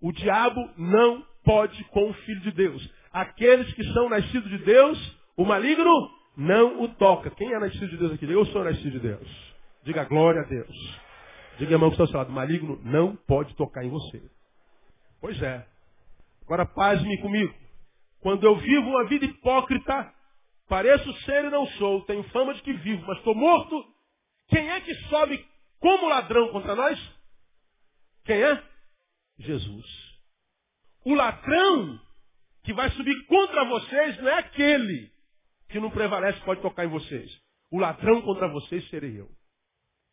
O 0.02 0.12
diabo 0.12 0.60
não 0.78 1.26
pode 1.43 1.84
com 1.86 2.10
o 2.10 2.13
Filho 2.13 2.41
de 2.41 2.51
Deus. 2.51 2.93
Aqueles 3.12 3.71
que 3.73 3.84
são 3.93 4.10
nascidos 4.10 4.49
de 4.49 4.58
Deus, 4.60 5.17
o 5.38 5.45
maligno 5.45 6.10
não 6.36 6.82
o 6.82 6.89
toca. 6.89 7.29
Quem 7.32 7.53
é 7.53 7.60
nascido 7.60 7.89
de 7.89 7.97
Deus 7.97 8.13
aqui? 8.13 8.29
Eu 8.29 8.45
sou 8.47 8.63
nascido 8.63 8.91
de 8.91 8.99
Deus. 8.99 9.53
Diga 9.84 10.03
glória 10.06 10.41
a 10.41 10.45
Deus. 10.45 10.99
Diga, 11.58 11.73
irmão, 11.73 11.89
que 11.89 11.95
está 11.95 12.03
ao 12.03 12.08
seu 12.08 12.17
lado. 12.17 12.32
Maligno 12.32 12.79
não 12.84 13.15
pode 13.15 13.53
tocar 13.56 13.84
em 13.84 13.89
você. 13.89 14.21
Pois 15.21 15.41
é. 15.41 15.65
Agora, 16.43 16.65
pasme 16.65 17.17
comigo. 17.21 17.53
Quando 18.19 18.45
eu 18.45 18.56
vivo 18.56 18.89
uma 18.89 19.06
vida 19.06 19.25
hipócrita, 19.25 20.13
pareço 20.67 21.13
ser 21.21 21.45
e 21.45 21.49
não 21.49 21.67
sou, 21.67 22.01
tenho 22.06 22.23
fama 22.29 22.53
de 22.53 22.62
que 22.62 22.73
vivo, 22.73 23.06
mas 23.06 23.17
estou 23.17 23.36
morto, 23.36 23.86
quem 24.47 24.69
é 24.71 24.82
que 24.82 24.93
sobe 25.10 25.45
como 25.79 26.08
ladrão 26.08 26.49
contra 26.49 26.75
nós? 26.75 26.99
Quem 28.25 28.41
é? 28.41 28.63
Jesus. 29.39 30.03
O 31.06 31.13
ladrão 31.13 32.00
que 32.63 32.74
vai 32.74 32.89
subir 32.92 33.26
contra 33.26 33.66
vocês 33.66 34.18
não 34.20 34.30
é 34.30 34.39
aquele 34.39 35.12
que 35.70 35.80
não 35.80 35.89
prevalece 35.89 36.39
pode 36.42 36.62
tocar 36.62 36.86
em 36.86 36.89
vocês. 36.89 37.32
O 37.72 37.80
ladrão 37.80 38.22
contra 38.22 38.48
vocês 38.48 38.88
serei 38.89 39.20
eu. 39.20 39.30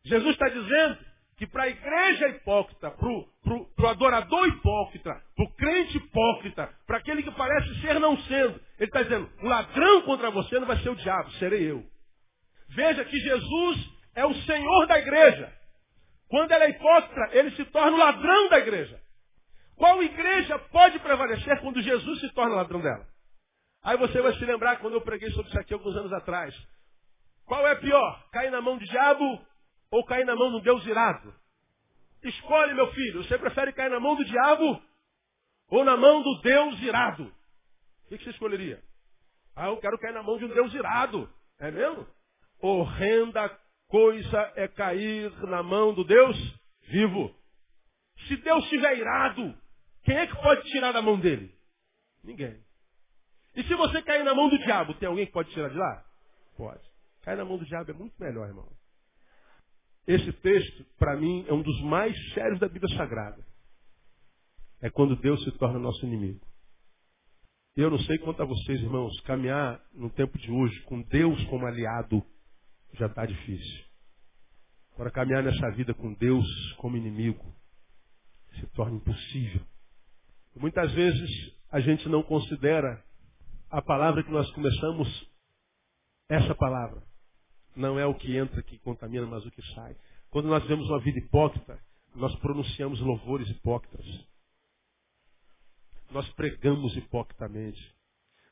Jesus 0.03 0.31
está 0.31 0.49
dizendo 0.49 0.97
que 1.37 1.47
para 1.47 1.63
a 1.63 1.69
igreja 1.69 2.27
hipócrita, 2.29 2.91
para 2.91 3.07
o 3.09 3.87
adorador 3.87 4.47
hipócrita, 4.47 5.23
para 5.35 5.45
o 5.45 5.55
crente 5.55 5.97
hipócrita, 5.97 6.69
para 6.85 6.97
aquele 6.97 7.23
que 7.23 7.31
parece 7.31 7.81
ser 7.81 7.99
não 7.99 8.17
sendo, 8.23 8.59
ele 8.77 8.89
está 8.89 9.01
dizendo, 9.03 9.29
o 9.41 9.47
ladrão 9.47 10.01
contra 10.01 10.29
você 10.29 10.59
não 10.59 10.67
vai 10.67 10.77
ser 10.77 10.89
o 10.89 10.95
diabo, 10.95 11.31
serei 11.33 11.71
eu. 11.71 11.83
Veja 12.69 13.05
que 13.05 13.17
Jesus 13.17 13.89
é 14.15 14.25
o 14.25 14.33
Senhor 14.33 14.87
da 14.87 14.99
igreja. 14.99 15.51
Quando 16.27 16.51
ele 16.51 16.63
é 16.63 16.69
hipócrita, 16.69 17.29
ele 17.37 17.51
se 17.51 17.65
torna 17.65 17.91
o 17.91 17.99
ladrão 17.99 18.49
da 18.49 18.59
igreja. 18.59 18.99
Qual 19.81 20.03
igreja 20.03 20.59
pode 20.71 20.99
prevalecer 20.99 21.59
quando 21.59 21.81
Jesus 21.81 22.19
se 22.19 22.29
torna 22.33 22.53
ladrão 22.53 22.79
dela? 22.81 23.03
Aí 23.81 23.97
você 23.97 24.21
vai 24.21 24.31
se 24.35 24.45
lembrar 24.45 24.77
quando 24.77 24.93
eu 24.93 25.01
preguei 25.01 25.31
sobre 25.31 25.49
isso 25.49 25.59
aqui 25.59 25.73
alguns 25.73 25.95
anos 25.95 26.13
atrás. 26.13 26.55
Qual 27.47 27.67
é 27.67 27.73
pior? 27.73 28.29
Cair 28.31 28.51
na 28.51 28.61
mão 28.61 28.77
do 28.77 28.85
diabo 28.85 29.43
ou 29.89 30.05
cair 30.05 30.23
na 30.23 30.35
mão 30.35 30.51
do 30.51 30.61
Deus 30.61 30.85
irado? 30.85 31.33
Escolhe, 32.21 32.75
meu 32.75 32.93
filho. 32.93 33.23
Você 33.23 33.39
prefere 33.39 33.73
cair 33.73 33.89
na 33.89 33.99
mão 33.99 34.15
do 34.15 34.23
diabo 34.23 34.79
ou 35.69 35.83
na 35.83 35.97
mão 35.97 36.21
do 36.21 36.41
Deus 36.41 36.79
irado? 36.79 37.33
O 38.05 38.09
que 38.09 38.23
você 38.23 38.29
escolheria? 38.29 38.79
Ah, 39.55 39.69
eu 39.69 39.77
quero 39.77 39.97
cair 39.97 40.13
na 40.13 40.21
mão 40.21 40.37
de 40.37 40.45
um 40.45 40.49
Deus 40.49 40.71
irado. 40.75 41.27
É 41.59 41.71
mesmo? 41.71 42.05
Horrenda 42.61 43.49
coisa 43.87 44.53
é 44.57 44.67
cair 44.67 45.31
na 45.47 45.63
mão 45.63 45.91
do 45.91 46.03
Deus 46.03 46.37
vivo. 46.83 47.35
Se 48.27 48.37
Deus 48.37 48.63
estiver 48.65 48.95
irado, 48.99 49.59
quem 50.03 50.17
é 50.17 50.27
que 50.27 50.35
pode 50.35 50.63
tirar 50.69 50.91
da 50.91 51.01
mão 51.01 51.19
dele? 51.19 51.53
Ninguém. 52.23 52.59
E 53.55 53.63
se 53.63 53.75
você 53.75 54.01
cair 54.01 54.23
na 54.23 54.33
mão 54.33 54.49
do 54.49 54.57
diabo, 54.59 54.93
tem 54.95 55.07
alguém 55.07 55.25
que 55.25 55.31
pode 55.31 55.51
tirar 55.51 55.69
de 55.69 55.77
lá? 55.77 56.05
Pode. 56.55 56.81
Cair 57.21 57.37
na 57.37 57.45
mão 57.45 57.57
do 57.57 57.65
diabo 57.65 57.91
é 57.91 57.93
muito 57.93 58.15
melhor, 58.19 58.47
irmão. 58.47 58.67
Esse 60.07 60.31
texto, 60.33 60.85
para 60.97 61.15
mim, 61.17 61.45
é 61.47 61.53
um 61.53 61.61
dos 61.61 61.81
mais 61.81 62.15
sérios 62.33 62.59
da 62.59 62.67
Bíblia 62.67 62.95
Sagrada. 62.97 63.45
É 64.81 64.89
quando 64.89 65.15
Deus 65.15 65.43
se 65.43 65.51
torna 65.51 65.77
nosso 65.77 66.03
inimigo. 66.05 66.45
Eu 67.75 67.89
não 67.89 67.99
sei 67.99 68.17
quanto 68.17 68.41
a 68.41 68.45
vocês, 68.45 68.81
irmãos, 68.81 69.17
caminhar 69.21 69.81
no 69.93 70.09
tempo 70.09 70.37
de 70.37 70.51
hoje 70.51 70.81
com 70.83 71.01
Deus 71.03 71.41
como 71.45 71.65
aliado 71.65 72.25
já 72.93 73.05
está 73.05 73.25
difícil. 73.25 73.85
Agora, 74.93 75.11
caminhar 75.11 75.43
nessa 75.43 75.71
vida 75.71 75.93
com 75.93 76.13
Deus 76.13 76.45
como 76.77 76.97
inimigo 76.97 77.55
se 78.59 78.67
torna 78.73 78.97
impossível. 78.97 79.61
Muitas 80.55 80.91
vezes 80.93 81.53
a 81.71 81.79
gente 81.79 82.07
não 82.09 82.21
considera 82.23 83.03
a 83.69 83.81
palavra 83.81 84.23
que 84.23 84.31
nós 84.31 84.49
começamos, 84.51 85.07
essa 86.27 86.53
palavra, 86.55 87.01
não 87.75 87.97
é 87.97 88.05
o 88.05 88.13
que 88.13 88.35
entra 88.35 88.61
que 88.61 88.77
contamina, 88.79 89.25
mas 89.25 89.45
o 89.45 89.51
que 89.51 89.61
sai. 89.73 89.95
Quando 90.29 90.47
nós 90.47 90.65
vemos 90.67 90.89
uma 90.89 90.99
vida 90.99 91.19
hipócrita, 91.19 91.79
nós 92.13 92.35
pronunciamos 92.39 92.99
louvores 92.99 93.49
hipócritas. 93.49 94.05
Nós 96.11 96.27
pregamos 96.33 96.95
hipocritamente. 96.97 97.79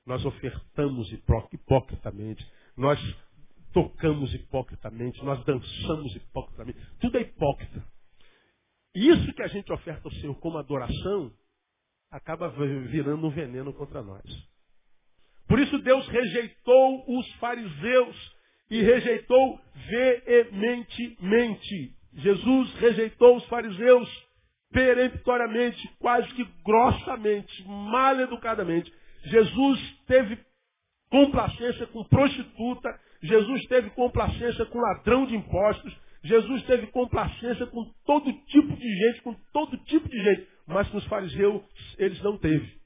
Nós 0.06 0.24
ofertamos 0.24 1.12
hipocritamente. 1.12 2.50
Nós 2.78 3.00
tocamos 3.74 4.34
hipocritamente. 4.34 5.24
Nós 5.24 5.43
dançamos 5.43 6.16
hipocritamente. 6.16 6.80
Tudo 7.02 7.18
é 7.18 7.22
hipócrita. 7.22 7.86
Isso 8.95 9.34
que 9.34 9.43
a 9.43 9.47
gente 9.47 9.72
oferta 9.72 10.08
ao 10.08 10.14
Senhor 10.16 10.36
como 10.36 10.58
adoração 10.58 11.32
acaba 12.12 12.49
virando 12.49 13.28
um 13.28 13.30
veneno 13.30 13.74
contra 13.74 14.01
nós. 14.01 14.24
Por 15.47 15.60
isso 15.60 15.78
Deus 15.80 16.07
rejeitou 16.07 17.03
os 17.07 17.32
fariseus 17.34 18.39
e 18.70 18.82
rejeitou 18.82 19.60
veementemente. 19.89 21.95
Jesus 22.14 22.74
rejeitou 22.76 23.38
os 23.38 23.45
fariseus 23.45 24.30
peremptoriamente, 24.72 25.88
quase 25.99 26.28
que 26.34 26.43
grossamente, 26.64 27.64
mal 27.68 28.20
educadamente. 28.20 28.91
Jesus 29.26 29.80
teve 30.05 30.38
complacência 31.10 31.88
com 31.88 32.03
prostituta, 32.03 32.89
Jesus 33.22 33.66
teve 33.66 33.89
complacência 33.91 34.66
com 34.66 34.80
ladrão 34.80 35.26
de 35.26 35.36
impostos, 35.36 35.95
Jesus 36.24 36.64
teve 36.64 36.88
complacência 36.88 37.66
com 37.68 37.84
todo 38.05 38.32
tipo 38.32 38.76
de 38.76 38.97
gente, 38.97 39.22
com 39.22 39.34
todo 39.51 39.78
tipo 39.86 40.07
de 40.07 40.22
gente, 40.22 40.47
mas 40.70 40.88
com 40.89 40.97
os 40.97 41.05
fariseus 41.05 41.61
eles 41.97 42.22
não 42.22 42.38
teve. 42.38 42.80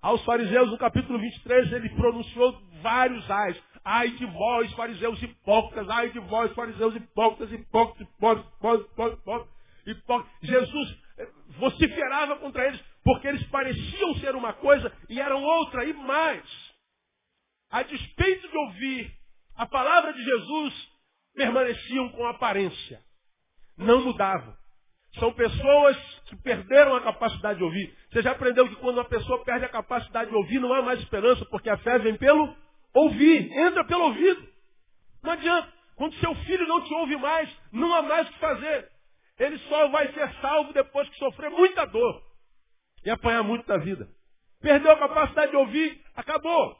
Aos 0.00 0.24
fariseus, 0.24 0.70
no 0.70 0.78
capítulo 0.78 1.18
23, 1.18 1.72
ele 1.72 1.88
pronunciou 1.90 2.52
vários 2.82 3.28
ais. 3.28 3.60
Ai 3.84 4.10
de 4.10 4.26
vós, 4.26 4.72
fariseus 4.74 5.20
hipócritas, 5.20 5.88
ai 5.88 6.10
de 6.10 6.20
vós, 6.20 6.52
fariseus 6.54 6.94
hipócritas, 6.94 7.50
hipócritas, 7.52 8.08
hipócritas, 8.08 8.46
hipócritas, 8.56 9.18
hipócritas, 9.18 9.48
hipócritas. 9.86 10.32
Jesus 10.42 10.98
eh, 11.18 11.28
vociferava 11.58 12.36
contra 12.36 12.66
eles, 12.68 12.80
porque 13.02 13.26
eles 13.26 13.42
pareciam 13.48 14.14
ser 14.16 14.36
uma 14.36 14.52
coisa 14.52 14.92
e 15.08 15.18
eram 15.18 15.42
outra, 15.42 15.84
e 15.84 15.92
mais. 15.94 16.44
A 17.70 17.82
despeito 17.82 18.48
de 18.48 18.56
ouvir 18.56 19.12
a 19.56 19.66
palavra 19.66 20.12
de 20.12 20.22
Jesus, 20.22 20.88
permaneciam 21.34 22.10
com 22.10 22.26
aparência. 22.26 23.02
Não 23.76 24.04
mudavam. 24.04 24.54
São 25.14 25.32
pessoas 25.32 25.96
que 26.26 26.36
perderam 26.36 26.94
a 26.94 27.00
capacidade 27.00 27.58
de 27.58 27.64
ouvir. 27.64 27.96
Você 28.10 28.22
já 28.22 28.32
aprendeu 28.32 28.68
que 28.68 28.76
quando 28.76 28.98
uma 28.98 29.08
pessoa 29.08 29.42
perde 29.44 29.64
a 29.64 29.68
capacidade 29.68 30.30
de 30.30 30.36
ouvir, 30.36 30.60
não 30.60 30.72
há 30.72 30.82
mais 30.82 31.00
esperança, 31.00 31.44
porque 31.46 31.70
a 31.70 31.78
fé 31.78 31.98
vem 31.98 32.16
pelo 32.16 32.54
ouvir, 32.94 33.50
entra 33.52 33.84
pelo 33.84 34.04
ouvido. 34.04 34.46
Não 35.22 35.32
adianta. 35.32 35.72
Quando 35.96 36.14
seu 36.16 36.34
filho 36.36 36.66
não 36.68 36.84
te 36.84 36.94
ouve 36.94 37.16
mais, 37.16 37.50
não 37.72 37.92
há 37.92 38.02
mais 38.02 38.28
o 38.28 38.32
que 38.32 38.38
fazer. 38.38 38.88
Ele 39.38 39.58
só 39.58 39.88
vai 39.88 40.12
ser 40.12 40.32
salvo 40.40 40.72
depois 40.72 41.08
que 41.08 41.18
sofrer 41.18 41.50
muita 41.50 41.86
dor 41.86 42.22
e 43.04 43.10
apanhar 43.10 43.42
muito 43.42 43.66
da 43.66 43.78
vida. 43.78 44.08
Perdeu 44.60 44.92
a 44.92 44.98
capacidade 44.98 45.50
de 45.50 45.56
ouvir, 45.56 46.00
acabou. 46.14 46.76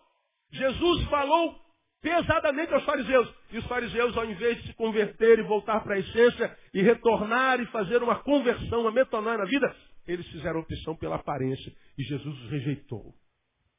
Jesus 0.53 1.05
falou 1.09 1.57
pesadamente 2.01 2.73
aos 2.73 2.85
fariseus. 2.85 3.29
E 3.51 3.59
os 3.59 3.67
fariseus, 3.67 4.17
ao 4.17 4.25
invés 4.25 4.57
de 4.59 4.69
se 4.69 4.75
converter 4.75 5.39
e 5.39 5.43
voltar 5.43 5.81
para 5.81 5.95
a 5.95 5.99
essência 5.99 6.57
e 6.73 6.83
retornar 6.83 7.61
e 7.61 7.67
fazer 7.67 8.03
uma 8.03 8.17
conversão, 8.17 8.83
uma 8.83 8.93
metanoia 8.93 9.39
na 9.39 9.45
vida, 9.45 9.75
eles 10.07 10.27
fizeram 10.29 10.61
opção 10.61 10.97
pela 10.97 11.17
aparência. 11.17 11.73
E 11.97 12.03
Jesus 12.03 12.39
os 12.43 12.51
rejeitou. 12.51 13.15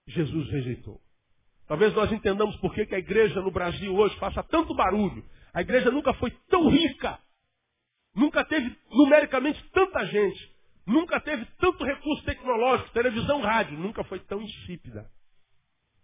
Jesus 0.08 0.50
rejeitou. 0.52 1.00
Talvez 1.68 1.94
nós 1.94 2.12
entendamos 2.12 2.56
por 2.58 2.74
que 2.74 2.94
a 2.94 3.00
igreja 3.00 3.42
no 3.42 3.52
Brasil 3.52 3.96
hoje 3.96 4.18
faça 4.18 4.42
tanto 4.44 4.74
barulho. 4.74 5.24
A 5.54 5.62
igreja 5.62 5.92
nunca 5.92 6.14
foi 6.16 6.32
tão 6.50 6.68
rica. 6.70 7.20
Nunca 8.16 8.44
teve 8.44 8.76
numericamente 8.90 9.64
tanta 9.72 10.06
gente. 10.08 10.60
Nunca 10.86 11.20
teve 11.20 11.46
tanto 11.60 11.84
recurso 11.84 12.24
tecnológico, 12.26 12.90
televisão, 12.92 13.42
rádio. 13.42 13.78
Nunca 13.78 14.04
foi 14.04 14.20
tão 14.22 14.42
insípida. 14.42 15.08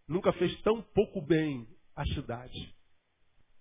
Nunca 0.07 0.32
fez 0.34 0.55
tão 0.61 0.84
pouco 0.93 1.20
bem 1.20 1.68
à 1.95 2.05
cidade. 2.05 2.75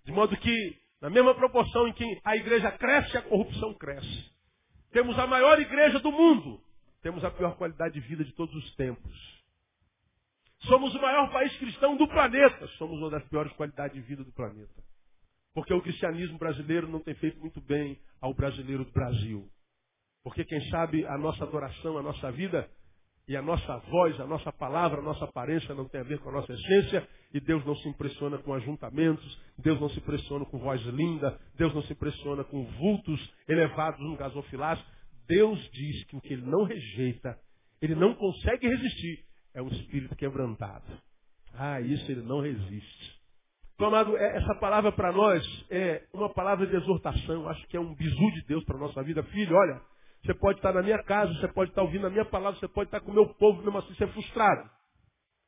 De 0.03 0.11
modo 0.11 0.35
que, 0.37 0.77
na 1.01 1.09
mesma 1.09 1.33
proporção 1.33 1.87
em 1.87 1.93
que 1.93 2.21
a 2.23 2.35
igreja 2.35 2.71
cresce, 2.73 3.17
a 3.17 3.21
corrupção 3.21 3.73
cresce. 3.75 4.31
Temos 4.91 5.17
a 5.17 5.27
maior 5.27 5.59
igreja 5.59 5.99
do 5.99 6.11
mundo. 6.11 6.61
Temos 7.01 7.23
a 7.23 7.31
pior 7.31 7.55
qualidade 7.57 7.93
de 7.93 8.07
vida 8.07 8.23
de 8.23 8.31
todos 8.33 8.55
os 8.55 8.75
tempos. 8.75 9.35
Somos 10.61 10.93
o 10.95 11.01
maior 11.01 11.31
país 11.31 11.55
cristão 11.57 11.95
do 11.95 12.07
planeta. 12.07 12.67
Somos 12.77 12.97
uma 12.99 13.09
das 13.09 13.23
piores 13.27 13.51
qualidades 13.53 13.95
de 13.95 14.01
vida 14.01 14.23
do 14.23 14.31
planeta. 14.31 14.83
Porque 15.53 15.73
o 15.73 15.81
cristianismo 15.81 16.37
brasileiro 16.37 16.87
não 16.87 16.99
tem 16.99 17.13
feito 17.15 17.39
muito 17.39 17.61
bem 17.61 17.99
ao 18.19 18.33
brasileiro 18.33 18.83
do 18.83 18.91
Brasil. 18.91 19.49
Porque 20.23 20.43
quem 20.43 20.59
sabe 20.69 21.05
a 21.05 21.17
nossa 21.17 21.43
adoração, 21.43 21.97
a 21.97 22.01
nossa 22.01 22.31
vida 22.31 22.69
e 23.27 23.35
a 23.35 23.41
nossa 23.41 23.77
voz, 23.89 24.19
a 24.19 24.27
nossa 24.27 24.51
palavra, 24.51 24.99
a 24.99 25.03
nossa 25.03 25.25
aparência 25.25 25.73
não 25.73 25.87
tem 25.87 26.01
a 26.01 26.03
ver 26.03 26.19
com 26.19 26.29
a 26.29 26.33
nossa 26.33 26.53
essência, 26.53 27.07
e 27.33 27.39
Deus 27.39 27.65
não 27.65 27.75
se 27.75 27.89
impressiona 27.89 28.37
com 28.37 28.53
ajuntamentos, 28.53 29.41
Deus 29.57 29.79
não 29.79 29.89
se 29.89 29.97
impressiona 29.97 30.45
com 30.45 30.59
voz 30.59 30.81
linda, 30.83 31.39
Deus 31.57 31.73
não 31.73 31.81
se 31.83 31.93
impressiona 31.93 32.43
com 32.43 32.63
vultos 32.63 33.33
elevados 33.47 33.99
no 33.99 34.15
gasofilácio. 34.15 34.85
Deus 35.27 35.59
diz 35.71 36.03
que 36.05 36.15
o 36.15 36.21
que 36.21 36.33
ele 36.33 36.45
não 36.45 36.63
rejeita, 36.63 37.37
ele 37.81 37.95
não 37.95 38.13
consegue 38.13 38.67
resistir, 38.67 39.25
é 39.55 39.61
um 39.61 39.67
espírito 39.69 40.15
quebrantado. 40.15 40.85
Ah, 41.53 41.81
isso 41.81 42.11
ele 42.11 42.21
não 42.21 42.41
resiste. 42.41 43.15
Então, 43.73 43.87
amado, 43.87 44.15
é, 44.15 44.37
essa 44.37 44.55
palavra 44.55 44.91
para 44.91 45.11
nós 45.11 45.43
é 45.69 46.03
uma 46.13 46.29
palavra 46.29 46.65
de 46.65 46.75
exortação, 46.75 47.49
acho 47.49 47.65
que 47.67 47.75
é 47.75 47.79
um 47.79 47.93
bisu 47.93 48.31
de 48.33 48.45
Deus 48.47 48.63
para 48.63 48.77
a 48.77 48.79
nossa 48.79 49.03
vida. 49.03 49.23
Filho, 49.23 49.55
olha, 49.55 49.81
você 50.25 50.33
pode 50.33 50.59
estar 50.59 50.73
na 50.73 50.81
minha 50.81 51.01
casa, 51.03 51.33
você 51.33 51.47
pode 51.47 51.71
estar 51.71 51.83
ouvindo 51.83 52.07
a 52.07 52.09
minha 52.09 52.25
palavra, 52.25 52.59
você 52.59 52.67
pode 52.67 52.87
estar 52.87 52.99
com 52.99 53.11
o 53.11 53.13
meu 53.13 53.27
povo, 53.35 53.61
mesmo 53.61 53.77
assim 53.77 53.93
ser 53.95 54.07
frustrado. 54.07 54.69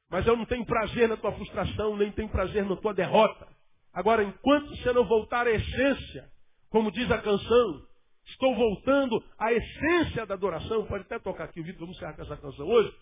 Mas 0.10 0.26
eu 0.26 0.38
não 0.38 0.46
tenho 0.46 0.66
prazer 0.66 1.10
na 1.10 1.18
tua 1.18 1.32
frustração, 1.34 1.98
nem 1.98 2.12
tenho 2.12 2.30
prazer 2.30 2.64
na 2.66 2.76
tua 2.78 2.94
derrota. 2.94 3.48
Agora, 3.94 4.24
enquanto 4.24 4.70
você 4.70 4.94
não 4.94 5.06
voltar 5.06 5.48
à 5.48 5.52
essência, 5.52 6.30
como 6.70 6.92
diz 6.92 7.10
a 7.12 7.18
canção, 7.18 7.82
estou 8.26 8.56
voltando 8.56 9.24
à 9.38 9.52
essência 9.52 10.26
da 10.26 10.36
adoração, 10.36 10.86
pode 10.86 11.04
até 11.04 11.18
tocar 11.20 11.46
aqui 11.46 11.60
o 11.60 11.64
vídeo, 11.64 11.80
vamos 11.80 11.98
encerrar 11.98 12.14
com 12.14 12.22
essa 12.22 12.38
canção 12.38 12.68
hoje. 12.68 12.94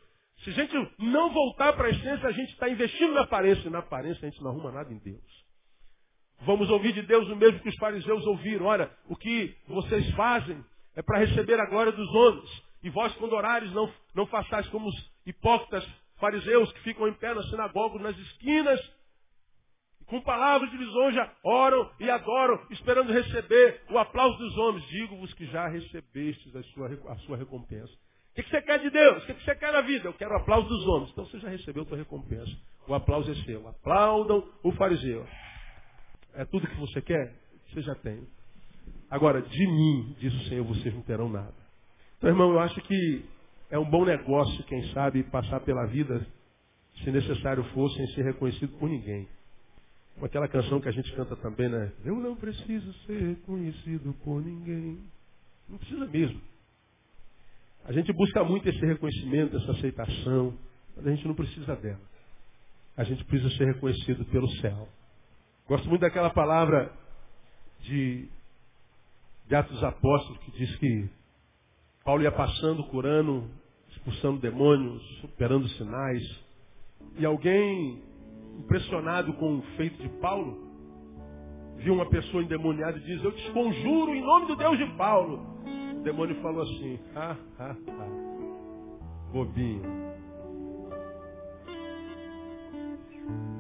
Se 0.44 0.50
a 0.52 0.54
gente 0.54 0.74
não 1.00 1.32
voltar 1.32 1.74
para 1.74 1.88
a 1.88 1.90
essência, 1.90 2.28
a 2.28 2.32
gente 2.32 2.52
está 2.52 2.70
investindo 2.70 3.14
na 3.14 3.22
aparência, 3.22 3.68
e 3.68 3.72
na 3.72 3.80
aparência 3.80 4.26
a 4.26 4.30
gente 4.30 4.42
não 4.42 4.52
arruma 4.52 4.72
nada 4.72 4.92
em 4.94 4.98
Deus. 4.98 5.46
Vamos 6.42 6.70
ouvir 6.70 6.94
de 6.94 7.02
Deus 7.02 7.28
o 7.30 7.36
mesmo 7.36 7.60
que 7.60 7.70
os 7.70 7.78
fariseus 7.78 8.26
ouviram. 8.26 8.66
Olha, 8.66 8.90
o 9.08 9.16
que 9.16 9.56
vocês 9.68 10.10
fazem 10.12 10.64
é 10.96 11.02
para 11.02 11.20
receber 11.20 11.60
a 11.60 11.66
glória 11.66 11.92
dos 11.92 12.10
homens. 12.14 12.64
E 12.84 12.90
vós, 12.90 13.14
quando 13.16 13.34
orares, 13.34 13.72
não, 13.72 13.92
não 14.14 14.26
façais 14.28 14.68
como 14.70 14.88
os 14.88 15.12
hipócritas 15.26 15.86
fariseus 16.18 16.72
que 16.74 16.82
ficam 16.82 17.08
em 17.08 17.14
pé 17.14 17.34
nas 17.34 17.50
sinagogas, 17.50 18.02
nas 18.02 18.18
esquinas, 18.18 18.80
com 20.06 20.22
palavras 20.22 20.70
de 20.70 20.78
lisonja, 20.78 21.32
oram 21.44 21.92
e 22.00 22.10
adoram, 22.10 22.62
esperando 22.70 23.12
receber 23.12 23.82
o 23.90 23.98
aplauso 23.98 24.38
dos 24.38 24.58
homens. 24.58 24.88
Digo-vos 24.88 25.34
que 25.34 25.46
já 25.48 25.68
recebestes 25.68 26.56
a 26.56 26.64
sua, 26.64 26.88
a 27.12 27.16
sua 27.20 27.38
recompensa. 27.38 27.92
O 27.92 28.36
que, 28.36 28.44
que 28.44 28.50
você 28.50 28.62
quer 28.62 28.80
de 28.80 28.90
Deus? 28.90 29.24
O 29.24 29.26
que, 29.26 29.34
que 29.34 29.44
você 29.44 29.56
quer 29.56 29.74
na 29.74 29.82
vida? 29.82 30.08
Eu 30.08 30.14
quero 30.14 30.32
o 30.32 30.38
aplauso 30.38 30.68
dos 30.68 30.86
homens. 30.88 31.12
Então 31.12 31.26
você 31.26 31.40
já 31.40 31.50
recebeu 31.50 31.84
a 31.84 31.86
sua 31.88 31.98
recompensa. 31.98 32.52
O 32.88 32.94
aplauso 32.94 33.32
é 33.32 33.36
seu. 33.46 33.68
Aplaudam 33.68 34.48
o 34.62 34.72
fariseu. 34.74 35.26
É 36.34 36.46
tudo 36.46 36.68
que 36.68 36.76
você 36.76 37.02
quer? 37.02 37.34
Você 37.70 37.82
já 37.82 37.96
tem. 37.96 38.28
Agora, 39.10 39.42
de 39.42 39.68
mim, 39.68 40.16
diz 40.20 40.34
o 40.34 40.50
Senhor, 40.50 40.66
vocês 40.66 40.94
não 40.94 41.02
terão 41.02 41.30
nada. 41.30 41.54
Então, 42.18 42.30
irmão, 42.30 42.52
eu 42.52 42.60
acho 42.60 42.80
que 42.82 43.26
é 43.70 43.78
um 43.78 43.90
bom 43.90 44.06
negócio, 44.06 44.64
quem 44.66 44.92
sabe, 44.94 45.24
passar 45.24 45.60
pela 45.62 45.86
vida, 45.88 46.26
se 47.04 47.12
necessário 47.12 47.64
for, 47.66 47.90
sem 47.92 48.08
ser 48.08 48.24
reconhecido 48.24 48.78
por 48.80 48.90
ninguém. 48.90 49.28
Com 50.20 50.26
aquela 50.26 50.48
canção 50.48 50.80
que 50.80 50.88
a 50.88 50.92
gente 50.92 51.12
canta 51.14 51.36
também, 51.36 51.70
né? 51.70 51.92
Eu 52.04 52.16
não 52.16 52.36
preciso 52.36 52.94
ser 53.06 53.22
reconhecido 53.22 54.14
por 54.24 54.42
ninguém. 54.42 55.00
Não 55.68 55.78
precisa 55.78 56.06
mesmo. 56.08 56.40
A 57.86 57.92
gente 57.92 58.12
busca 58.14 58.44
muito 58.44 58.68
esse 58.68 58.84
reconhecimento, 58.86 59.58
essa 59.58 59.72
aceitação, 59.72 60.58
mas 60.96 61.06
a 61.06 61.12
gente 61.12 61.28
não 61.28 61.36
precisa 61.36 61.76
dela. 61.76 62.02
A 62.98 63.04
gente 63.04 63.24
precisa 63.26 63.56
ser 63.58 63.66
reconhecido 63.66 64.26
pelo 64.26 64.50
céu. 64.62 64.88
Gosto 65.68 65.88
muito 65.90 66.02
daquela 66.02 66.30
palavra 66.30 66.92
de 67.82 68.30
de 69.48 69.56
Atos 69.56 69.84
Apóstolos, 69.84 70.40
que 70.40 70.52
diz 70.52 70.76
que 70.78 71.10
Paulo 72.04 72.24
ia 72.24 72.32
passando, 72.32 72.84
curando, 72.86 73.50
expulsando 73.90 74.40
demônios, 74.40 75.24
operando 75.24 75.68
sinais. 75.70 76.44
E 77.18 77.26
alguém, 77.26 78.02
impressionado 78.60 79.34
com 79.34 79.58
o 79.58 79.62
feito 79.78 80.02
de 80.02 80.10
Paulo, 80.20 80.66
viu 81.78 81.94
uma 81.94 82.08
pessoa 82.08 82.44
endemoniada 82.44 82.98
e 82.98 83.02
diz, 83.02 83.24
eu 83.24 83.32
te 83.32 83.52
conjuro 83.52 84.16
em 84.16 84.22
nome 84.22 84.48
do 84.48 84.56
Deus 84.56 84.78
de 84.78 84.86
Paulo. 84.98 85.46
O 85.98 86.04
demônio 86.04 86.36
falou 86.42 86.64
assim, 86.64 87.00
ah, 87.16 87.36
ah, 87.60 87.76
ah, 87.88 89.32
bobinho. 89.32 90.06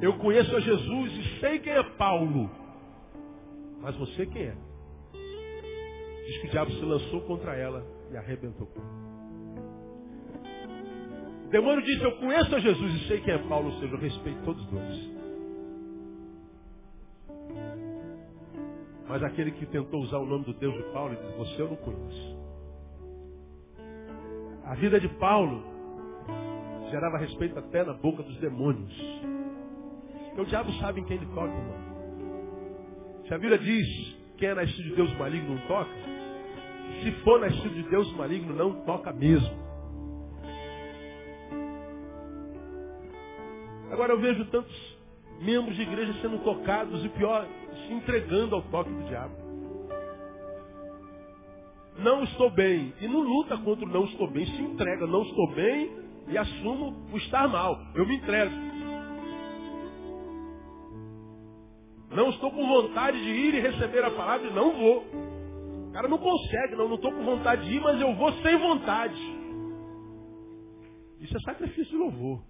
Eu 0.02 0.18
conheço 0.18 0.56
a 0.56 0.60
Jesus 0.60 1.12
e 1.14 1.40
sei 1.40 1.60
quem 1.60 1.74
é 1.74 1.84
Paulo. 1.84 2.50
Mas 3.82 3.96
você 3.96 4.26
quem 4.26 4.44
é? 4.44 4.65
Diz 6.26 6.38
que 6.40 6.48
o 6.48 6.50
diabo 6.50 6.72
se 6.72 6.84
lançou 6.84 7.22
contra 7.22 7.56
ela 7.56 7.86
e 8.12 8.18
arrebentou. 8.18 8.68
O 11.46 11.50
demônio 11.50 11.84
disse, 11.84 12.04
eu 12.04 12.18
conheço 12.18 12.56
a 12.56 12.60
Jesus 12.60 12.94
e 12.94 13.08
sei 13.08 13.22
quem 13.22 13.34
é 13.34 13.38
Paulo, 13.48 13.72
ou 13.72 13.80
seja, 13.80 13.94
eu 13.94 14.00
respeito 14.00 14.44
todos 14.44 14.62
os 14.64 14.72
dois. 14.72 15.16
Mas 19.08 19.24
aquele 19.24 19.52
que 19.52 19.66
tentou 19.68 20.02
usar 20.02 20.18
o 20.18 20.26
nome 20.26 20.46
do 20.46 20.54
Deus 20.54 20.74
de 20.76 20.84
Paulo, 20.92 21.14
ele 21.14 21.22
disse, 21.22 21.38
você 21.38 21.62
eu 21.62 21.70
não 21.70 21.76
conheço. 21.78 22.36
A 24.66 24.74
vida 24.74 25.00
de 25.00 25.08
Paulo 25.20 25.64
gerava 26.90 27.20
respeito 27.20 27.58
até 27.60 27.84
na 27.84 27.94
boca 27.94 28.24
dos 28.24 28.38
demônios. 28.40 28.94
Porque 30.28 30.42
o 30.42 30.46
diabo 30.46 30.72
sabe 30.80 31.02
em 31.02 31.06
quem 31.06 31.18
ele 31.18 31.28
toca, 31.28 31.54
irmão. 31.54 31.86
Se 33.28 33.34
a 33.34 33.38
Bíblia 33.38 33.60
diz 33.60 34.16
Quem 34.38 34.50
é 34.50 34.56
nascido 34.56 34.84
de 34.84 34.96
Deus 34.96 35.18
maligno 35.18 35.56
não 35.56 35.68
toca? 35.68 36.15
Se 37.02 37.12
for 37.24 37.40
nascido 37.40 37.74
de 37.74 37.84
Deus 37.84 38.12
maligno, 38.16 38.54
não 38.54 38.86
toca 38.86 39.12
mesmo. 39.14 39.66
Agora 43.92 44.14
eu 44.14 44.20
vejo 44.20 44.46
tantos 44.46 44.98
membros 45.42 45.76
de 45.76 45.84
igreja 45.84 46.14
sendo 46.22 46.40
tocados 46.44 47.04
e 47.06 47.10
pior, 47.10 47.48
se 47.86 47.94
entregando 47.94 48.56
ao 48.56 48.62
toque 48.64 48.90
do 48.90 49.04
diabo. 49.04 49.46
Não 51.98 52.24
estou 52.24 52.50
bem. 52.50 52.94
E 53.00 53.08
não 53.08 53.22
luta 53.22 53.58
contra 53.58 53.86
o 53.86 53.90
não 53.90 54.06
estou 54.06 54.30
bem, 54.30 54.46
se 54.46 54.62
entrega. 54.62 55.08
Não 55.08 55.24
estou 55.24 55.54
bem 55.54 55.92
e 56.28 56.38
assumo 56.38 56.96
o 57.12 57.18
estar 57.18 57.48
mal. 57.48 57.80
Eu 57.94 58.06
me 58.06 58.18
entrego. 58.18 58.54
Não 62.12 62.30
estou 62.30 62.52
com 62.52 62.68
vontade 62.68 63.22
de 63.22 63.30
ir 63.30 63.54
e 63.56 63.60
receber 63.60 64.04
a 64.04 64.12
palavra 64.12 64.48
e 64.48 64.54
não 64.54 64.74
vou. 64.74 65.06
Cara 65.96 66.10
não 66.10 66.18
consegue, 66.18 66.76
não. 66.76 66.90
Não 66.90 66.96
estou 66.96 67.10
com 67.10 67.24
vontade 67.24 67.66
de 67.66 67.78
ir, 67.78 67.80
mas 67.80 68.02
eu 68.02 68.14
vou 68.16 68.30
sem 68.34 68.58
vontade. 68.58 69.16
Isso 71.22 71.38
é 71.38 71.40
sacrifício 71.40 71.90
de 71.90 71.96
louvor. 71.96 72.44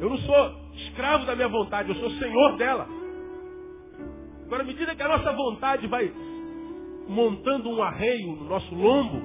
Eu 0.00 0.08
não 0.08 0.16
sou 0.16 0.72
escravo 0.72 1.26
da 1.26 1.36
minha 1.36 1.48
vontade, 1.48 1.90
eu 1.90 1.94
sou 1.96 2.08
senhor 2.12 2.56
dela. 2.56 2.88
Agora, 4.46 4.62
à 4.62 4.66
medida 4.66 4.96
que 4.96 5.02
a 5.02 5.08
nossa 5.08 5.30
vontade 5.30 5.86
vai 5.88 6.10
montando 7.06 7.68
um 7.68 7.82
arreio 7.82 8.34
no 8.34 8.44
nosso 8.44 8.74
lombo, 8.74 9.20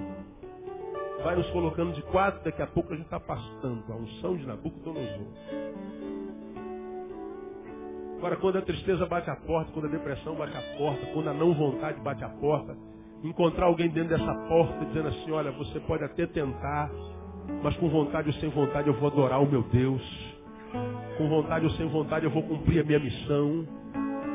vai 1.24 1.38
nos 1.38 1.50
colocando 1.52 1.94
de 1.94 2.02
quatro, 2.02 2.44
daqui 2.44 2.62
a 2.62 2.68
pouco 2.68 2.92
a 2.92 2.98
gente 2.98 3.06
está 3.06 3.22
pastando 3.22 3.86
a 3.90 3.96
unção 3.96 4.36
de 4.36 4.46
Nabucodonosor. 4.46 5.28
Agora, 8.24 8.38
quando 8.38 8.58
a 8.58 8.62
tristeza 8.62 9.06
bate 9.06 9.30
a 9.30 9.36
porta, 9.36 9.70
quando 9.74 9.88
a 9.88 9.90
depressão 9.90 10.34
bate 10.34 10.56
a 10.56 10.78
porta, 10.78 11.06
quando 11.08 11.28
a 11.28 11.34
não 11.34 11.54
vontade 11.54 12.00
bate 12.00 12.24
a 12.24 12.30
porta, 12.30 12.74
encontrar 13.22 13.66
alguém 13.66 13.90
dentro 13.90 14.18
dessa 14.18 14.34
porta 14.48 14.86
dizendo 14.86 15.10
assim, 15.10 15.30
olha, 15.30 15.52
você 15.52 15.78
pode 15.82 16.06
até 16.06 16.26
tentar, 16.28 16.90
mas 17.62 17.76
com 17.76 17.90
vontade 17.90 18.30
ou 18.30 18.34
sem 18.36 18.50
vontade 18.50 18.88
eu 18.88 18.94
vou 18.94 19.10
adorar 19.10 19.44
o 19.44 19.46
meu 19.46 19.62
Deus. 19.64 20.02
Com 21.18 21.28
vontade 21.28 21.66
ou 21.66 21.72
sem 21.72 21.86
vontade 21.90 22.24
eu 22.24 22.32
vou 22.32 22.44
cumprir 22.44 22.80
a 22.80 22.86
minha 22.86 23.00
missão. 23.00 23.68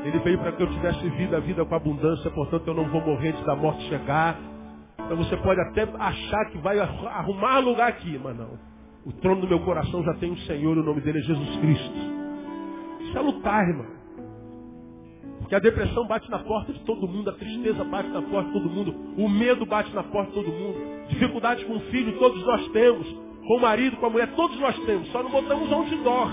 Ele 0.05 0.19
veio 0.19 0.39
para 0.39 0.53
que 0.53 0.63
eu 0.63 0.71
tivesse 0.71 1.09
vida, 1.09 1.41
vida 1.41 1.65
com 1.65 1.75
abundância, 1.75 2.31
portanto 2.33 2.69
eu 2.69 2.75
não 2.75 2.91
vou 2.91 3.01
morrer 3.01 3.31
antes 3.31 3.45
da 3.47 3.57
morte 3.57 3.89
chegar. 3.89 4.39
Então 4.99 5.17
você 5.17 5.35
pode 5.39 5.63
até 5.63 5.89
achar 5.99 6.45
que 6.51 6.59
vai 6.59 6.79
arrumar 6.79 7.61
lugar 7.61 7.89
aqui, 7.89 8.21
mas 8.23 8.37
não. 8.37 8.51
O 9.07 9.13
trono 9.13 9.41
do 9.41 9.49
meu 9.49 9.61
coração 9.61 10.05
já 10.05 10.13
tem 10.17 10.31
um 10.31 10.37
Senhor 10.41 10.77
o 10.77 10.83
nome 10.83 11.01
dele 11.01 11.21
é 11.21 11.23
Jesus 11.23 11.57
Cristo. 11.57 12.18
É 13.19 13.21
lutar, 13.21 13.69
irmão. 13.69 13.87
Porque 15.41 15.55
a 15.55 15.59
depressão 15.59 16.07
bate 16.07 16.31
na 16.31 16.39
porta 16.39 16.73
de 16.73 16.79
todo 16.81 17.09
mundo, 17.09 17.31
a 17.31 17.33
tristeza 17.33 17.83
bate 17.83 18.09
na 18.11 18.23
porta 18.23 18.47
de 18.49 18.53
todo 18.53 18.71
mundo, 18.71 18.95
o 19.17 19.29
medo 19.29 19.67
bate 19.67 19.93
na 19.93 20.05
porta 20.05 20.29
de 20.29 20.35
todo 20.35 20.53
mundo. 20.53 21.09
Dificuldades 21.09 21.65
com 21.65 21.77
o 21.77 21.81
filho, 21.91 22.17
todos 22.19 22.41
nós 22.47 22.69
temos. 22.69 23.09
Com 23.45 23.57
o 23.57 23.61
marido, 23.61 23.97
com 23.97 24.07
a 24.07 24.11
mulher, 24.11 24.29
todos 24.37 24.59
nós 24.61 24.79
temos. 24.85 25.09
Só 25.09 25.23
não 25.23 25.31
botamos 25.31 25.69
dor. 25.69 26.31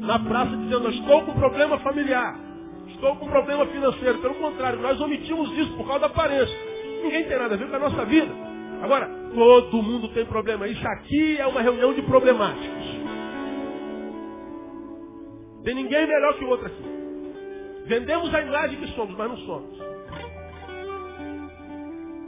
Na 0.00 0.18
praça 0.18 0.56
dizendo, 0.56 0.90
estou 0.90 1.22
com 1.22 1.32
problema 1.32 1.78
familiar. 1.78 2.38
Estou 2.88 3.16
com 3.16 3.26
problema 3.28 3.64
financeiro. 3.66 4.18
Pelo 4.18 4.34
contrário, 4.34 4.80
nós 4.80 5.00
omitimos 5.00 5.56
isso 5.56 5.72
por 5.76 5.86
causa 5.86 6.00
da 6.00 6.06
aparência. 6.06 6.58
Ninguém 7.02 7.24
tem 7.24 7.38
nada 7.38 7.54
a 7.54 7.58
ver 7.58 7.70
com 7.70 7.76
a 7.76 7.78
nossa 7.78 8.04
vida. 8.04 8.32
Agora, 8.82 9.08
todo 9.32 9.82
mundo 9.82 10.08
tem 10.08 10.26
problema. 10.26 10.66
Isso 10.66 10.86
aqui 10.86 11.38
é 11.38 11.46
uma 11.46 11.62
reunião 11.62 11.94
de 11.94 12.02
problemáticos. 12.02 12.87
Tem 15.64 15.74
ninguém 15.74 16.06
melhor 16.06 16.38
que 16.38 16.44
o 16.44 16.48
outro 16.48 16.66
aqui. 16.66 16.84
Vendemos 17.86 18.34
a 18.34 18.40
imagem 18.42 18.78
que 18.80 18.88
somos, 18.94 19.16
mas 19.16 19.28
não 19.28 19.36
somos. 19.38 19.78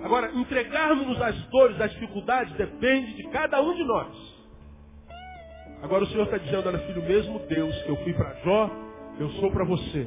Agora, 0.02 0.30
entregarmos-nos 0.34 1.20
às 1.20 1.36
dores, 1.48 1.80
às 1.80 1.90
dificuldades, 1.92 2.52
depende 2.54 3.14
de 3.14 3.28
cada 3.28 3.60
um 3.60 3.74
de 3.74 3.84
nós. 3.84 4.40
Agora 5.82 6.04
o 6.04 6.06
Senhor 6.08 6.24
está 6.24 6.38
dizendo, 6.38 6.68
olha 6.68 6.78
filho, 6.80 7.02
mesmo 7.02 7.38
Deus 7.40 7.74
que 7.82 7.88
eu 7.88 7.96
fui 7.96 8.12
para 8.12 8.34
Jó, 8.44 8.70
eu 9.18 9.28
sou 9.32 9.50
para 9.50 9.64
você. 9.64 10.06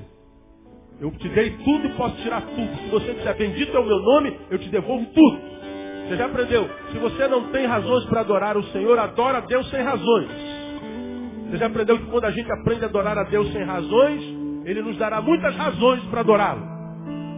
Eu 0.99 1.11
te 1.11 1.30
dei 1.30 1.51
tudo 1.57 1.88
e 1.88 1.93
posso 1.95 2.15
tirar 2.17 2.41
tudo. 2.41 2.76
Se 2.78 2.89
você 2.89 3.13
disser 3.13 3.38
bendito 3.38 3.76
é 3.76 3.80
o 3.80 3.86
meu 3.86 3.99
nome, 3.99 4.39
eu 4.49 4.57
te 4.59 4.69
devolvo 4.69 5.05
tudo. 5.07 5.41
Você 6.07 6.17
já 6.17 6.26
aprendeu? 6.26 6.69
Se 6.91 6.97
você 6.97 7.28
não 7.28 7.51
tem 7.51 7.65
razões 7.65 8.05
para 8.05 8.21
adorar 8.21 8.57
o 8.57 8.63
Senhor, 8.65 8.97
adora 8.99 9.41
Deus 9.41 9.69
sem 9.69 9.82
razões. 9.82 10.53
Você 11.54 11.60
já 11.60 11.68
aprendeu 11.68 11.99
que 11.99 12.06
quando 12.08 12.26
a 12.26 12.32
gente 12.32 12.51
aprende 12.51 12.84
a 12.84 12.88
adorar 12.88 13.16
a 13.16 13.24
Deus 13.26 13.54
sem 13.54 13.64
razões, 13.64 14.24
Ele 14.66 14.82
nos 14.82 14.97
dará 14.97 15.22
muitas 15.22 15.56
razões 15.56 16.04
para 16.06 16.22
adorá-lo. 16.22 16.64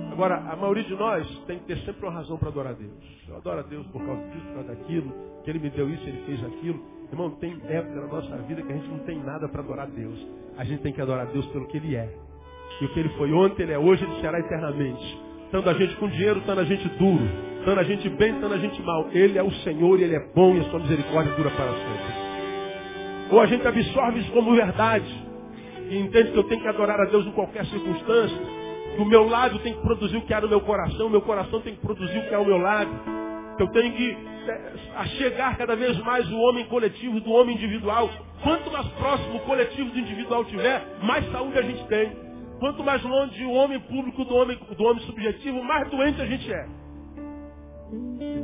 Agora, 0.09 0.38
a 0.38 0.55
maioria 0.55 0.86
de 0.86 0.95
nós 0.95 1.28
tem 1.45 1.59
que 1.59 1.66
ter 1.66 1.78
sempre 1.80 2.05
uma 2.05 2.13
razão 2.13 2.38
para 2.38 2.47
adorar 2.47 2.72
a 2.72 2.76
Deus. 2.78 2.93
Eu 3.28 3.36
adoro 3.36 3.59
a 3.59 3.63
Deus 3.63 3.86
por 3.88 4.01
causa 4.05 4.22
disso, 4.30 4.45
por 4.45 4.53
causa 4.53 4.70
daquilo, 4.70 5.13
que 5.43 5.49
Ele 5.49 5.59
me 5.59 5.70
deu 5.70 5.89
isso, 5.89 6.01
Ele 6.07 6.24
fez 6.26 6.41
aquilo. 6.45 6.80
Irmão, 7.11 7.32
tem 7.32 7.59
época 7.68 7.93
na 7.93 8.07
nossa 8.07 8.38
vida 8.43 8.61
que 8.61 8.72
a 8.72 8.76
gente 8.78 8.88
não 8.88 8.99
tem 8.99 9.22
nada 9.22 9.49
para 9.49 9.59
adorar 9.59 9.86
a 9.86 9.89
Deus. 9.89 10.28
A 10.57 10.63
gente 10.63 10.82
tem 10.82 10.93
que 10.93 11.01
adorar 11.01 11.28
a 11.28 11.32
Deus 11.32 11.45
pelo 11.47 11.68
que 11.68 11.76
Ele 11.76 11.97
é. 11.97 12.09
E 12.80 12.86
o 12.86 12.93
que 12.93 12.99
Ele 13.01 13.09
foi 13.18 13.34
ontem, 13.34 13.63
Ele 13.63 13.74
é 13.74 13.78
hoje, 13.78 14.05
Ele 14.05 14.22
será 14.22 14.39
eternamente. 14.39 15.22
Tanto 15.51 15.70
a 15.70 15.74
gente 15.74 15.93
com 15.97 16.07
dinheiro, 16.07 16.41
tanto 16.45 16.61
a 16.61 16.63
gente 16.63 16.88
duro. 16.97 17.28
Tanto 17.66 17.82
a 17.82 17.84
gente 17.84 18.07
bem, 18.11 18.39
tanto 18.39 18.53
a 18.53 18.59
gente 18.59 18.82
mal. 18.82 19.09
Ele 19.11 19.38
é 19.38 19.43
o 19.43 19.51
Senhor 19.51 19.99
e 19.99 20.03
Ele 20.05 20.16
é 20.16 20.26
bom 20.34 20.55
e 20.55 20.61
a 20.61 20.63
sua 20.70 20.80
misericórdia 20.80 21.34
dura 21.36 21.49
para 21.49 21.74
sempre. 21.74 22.24
Ou 23.32 23.41
a 23.41 23.45
gente 23.45 23.67
absorve 23.67 24.19
isso 24.19 24.32
como 24.32 24.55
verdade. 24.55 25.26
E 25.89 25.97
entende 25.97 26.32
que 26.32 26.38
eu 26.38 26.43
tenho 26.43 26.61
que 26.61 26.67
adorar 26.67 26.99
a 26.99 27.05
Deus 27.05 27.26
em 27.26 27.32
qualquer 27.32 27.65
circunstância 27.65 28.38
que 28.95 29.01
o 29.01 29.05
meu 29.05 29.28
lado 29.28 29.59
tem 29.59 29.73
que 29.73 29.82
produzir 29.82 30.17
o 30.17 30.21
que 30.21 30.34
há 30.34 30.41
no 30.41 30.47
meu 30.47 30.61
coração, 30.61 31.07
o 31.07 31.09
meu 31.09 31.21
coração 31.21 31.59
tem 31.61 31.76
que 31.76 31.82
produzir 31.82 32.17
o 32.17 32.28
que 32.28 32.34
há 32.34 32.38
ao 32.38 32.45
meu 32.45 32.57
lado. 32.57 32.89
Que 33.57 33.63
eu 33.63 33.67
tenho 33.71 33.93
que 33.93 34.17
é, 34.47 35.05
chegar 35.17 35.57
cada 35.57 35.76
vez 35.76 35.97
mais 35.99 36.30
o 36.32 36.38
homem 36.38 36.65
coletivo 36.65 37.19
do 37.19 37.32
homem 37.32 37.55
individual. 37.55 38.09
Quanto 38.41 38.71
mais 38.71 38.88
próximo 38.89 39.38
o 39.38 39.39
coletivo 39.41 39.89
do 39.89 39.99
individual 39.99 40.45
tiver, 40.45 40.82
mais 41.01 41.30
saúde 41.32 41.57
a 41.57 41.61
gente 41.61 41.86
tem. 41.88 42.11
Quanto 42.59 42.84
mais 42.84 43.03
longe 43.03 43.43
o 43.43 43.51
homem 43.51 43.80
público 43.82 44.23
do 44.23 44.36
homem, 44.36 44.57
do 44.78 44.84
homem 44.84 45.03
subjetivo, 45.05 45.61
mais 45.63 45.89
doente 45.89 46.21
a 46.21 46.26
gente 46.26 46.51
é. 46.51 46.65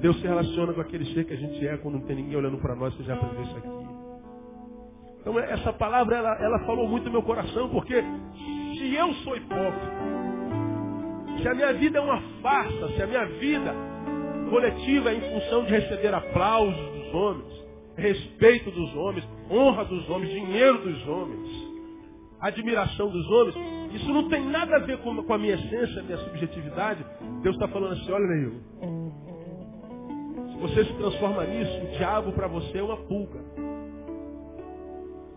Deus 0.01 0.19
se 0.19 0.27
relaciona 0.27 0.73
com 0.73 0.81
aquele 0.81 1.05
ser 1.13 1.25
que 1.25 1.33
a 1.33 1.37
gente 1.37 1.65
é 1.65 1.77
quando 1.77 1.95
não 1.95 2.01
tem 2.01 2.15
ninguém 2.15 2.35
olhando 2.35 2.57
para 2.57 2.75
nós, 2.75 2.93
você 2.95 3.03
já 3.03 3.13
aprendeu 3.13 3.43
isso 3.43 3.57
aqui. 3.57 3.90
Então 5.21 5.37
essa 5.39 5.71
palavra 5.73 6.17
ela, 6.17 6.35
ela 6.43 6.59
falou 6.65 6.87
muito 6.87 7.05
no 7.05 7.11
meu 7.11 7.23
coração, 7.23 7.69
porque 7.69 8.03
se 8.77 8.95
eu 8.95 9.13
sou 9.15 9.37
hipócrita, 9.37 9.91
se 11.41 11.47
a 11.47 11.53
minha 11.53 11.73
vida 11.73 11.99
é 11.99 12.01
uma 12.01 12.21
farsa, 12.41 12.87
se 12.95 13.01
a 13.01 13.07
minha 13.07 13.25
vida 13.25 13.73
coletiva 14.49 15.11
é 15.11 15.15
em 15.15 15.21
função 15.21 15.63
de 15.63 15.71
receber 15.71 16.13
aplausos 16.13 16.75
dos 16.75 17.13
homens, 17.13 17.65
respeito 17.95 18.71
dos 18.71 18.95
homens, 18.95 19.27
honra 19.49 19.85
dos 19.85 20.09
homens, 20.09 20.31
dinheiro 20.31 20.79
dos 20.79 21.07
homens, 21.07 21.71
admiração 22.39 23.09
dos 23.09 23.29
homens, 23.29 23.55
isso 23.93 24.11
não 24.11 24.27
tem 24.27 24.43
nada 24.45 24.77
a 24.77 24.79
ver 24.79 24.97
com, 24.99 25.23
com 25.23 25.33
a 25.33 25.37
minha 25.37 25.53
essência, 25.53 26.01
a 26.01 26.03
minha 26.03 26.17
subjetividade. 26.17 27.05
Deus 27.41 27.55
está 27.55 27.67
falando 27.67 27.93
assim, 27.93 28.11
olha 28.11 28.27
Neil, 28.27 28.61
se 30.51 30.57
você 30.57 30.85
se 30.85 30.93
transforma 30.93 31.43
nisso, 31.45 31.71
o 31.83 31.97
diabo 31.97 32.31
para 32.31 32.47
você 32.47 32.79
é 32.79 32.83
uma 32.83 32.97
pulga. 32.97 33.40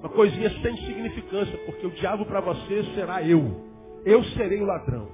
Uma 0.05 0.11
coisinha 0.11 0.51
sem 0.61 0.77
significância, 0.77 1.57
porque 1.65 1.87
o 1.87 1.91
diabo 1.93 2.27
para 2.27 2.39
você 2.39 2.85
será 2.95 3.23
eu. 3.23 3.65
Eu 4.05 4.23
serei 4.23 4.61
o 4.61 4.67
ladrão. 4.67 5.09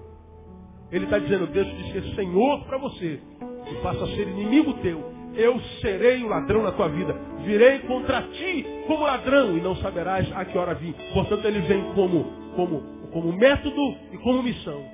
Ele 0.90 1.04
está 1.04 1.16
dizendo, 1.16 1.46
deixa 1.46 1.70
de 1.76 1.92
ser 1.92 2.16
Senhor 2.16 2.64
para 2.64 2.76
você 2.76 3.20
e 3.70 3.74
passa 3.84 4.02
a 4.02 4.08
ser 4.08 4.26
inimigo 4.26 4.74
teu. 4.82 5.00
Eu 5.36 5.60
serei 5.80 6.24
o 6.24 6.26
ladrão 6.26 6.64
na 6.64 6.72
tua 6.72 6.88
vida. 6.88 7.14
Virei 7.44 7.78
contra 7.80 8.20
ti 8.22 8.66
como 8.88 9.04
ladrão 9.04 9.56
e 9.56 9.60
não 9.60 9.76
saberás 9.76 10.28
a 10.32 10.44
que 10.44 10.58
hora 10.58 10.74
vim. 10.74 10.92
Portanto, 11.14 11.44
ele 11.44 11.60
vem 11.60 11.94
como, 11.94 12.24
como, 12.56 12.82
como 13.12 13.32
método 13.32 13.94
e 14.10 14.18
como 14.18 14.42
missão. 14.42 14.84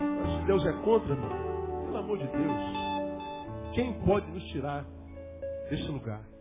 Mas 0.00 0.40
se 0.40 0.46
Deus 0.46 0.66
é 0.66 0.72
contra, 0.82 1.14
irmão, 1.14 1.84
pelo 1.84 1.98
amor 1.98 2.18
de 2.18 2.26
Deus, 2.26 3.74
quem 3.74 3.92
pode 4.00 4.28
nos 4.32 4.42
tirar 4.48 4.84
desse 5.70 5.86
lugar? 5.86 6.34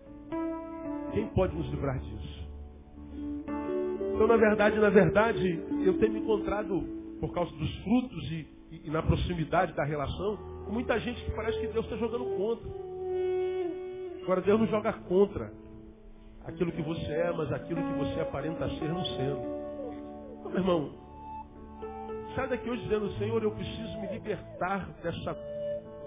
Quem 1.16 1.28
pode 1.28 1.56
nos 1.56 1.66
livrar 1.70 1.98
disso? 1.98 2.46
Então, 4.14 4.28
na 4.28 4.36
verdade, 4.36 4.78
na 4.78 4.90
verdade, 4.90 5.64
eu 5.86 5.98
tenho 5.98 6.12
me 6.12 6.20
encontrado 6.20 6.82
por 7.22 7.34
causa 7.34 7.50
dos 7.56 7.74
frutos 7.84 8.32
e, 8.32 8.46
e, 8.70 8.82
e 8.88 8.90
na 8.90 9.02
proximidade 9.02 9.72
da 9.72 9.86
relação, 9.86 10.36
com 10.66 10.74
muita 10.74 11.00
gente 11.00 11.24
que 11.24 11.32
parece 11.32 11.58
que 11.62 11.68
Deus 11.68 11.86
está 11.86 11.96
jogando 11.96 12.26
contra. 12.36 12.70
Agora, 14.24 14.42
Deus 14.42 14.60
não 14.60 14.68
joga 14.68 14.92
contra 14.92 15.54
aquilo 16.44 16.74
que 16.74 16.82
você 16.82 17.14
é, 17.14 17.32
mas 17.32 17.50
aquilo 17.54 17.82
que 17.82 17.94
você 17.98 18.20
aparenta 18.20 18.68
ser 18.72 18.90
não 18.90 19.06
sendo. 19.06 19.40
Então, 20.40 20.52
meu 20.52 20.60
irmão, 20.60 20.92
sai 22.36 22.50
daqui 22.50 22.70
hoje 22.70 22.84
dizendo, 22.84 23.10
Senhor, 23.14 23.42
eu 23.42 23.52
preciso 23.52 24.02
me 24.02 24.08
libertar 24.12 24.90
dessa, 25.02 25.34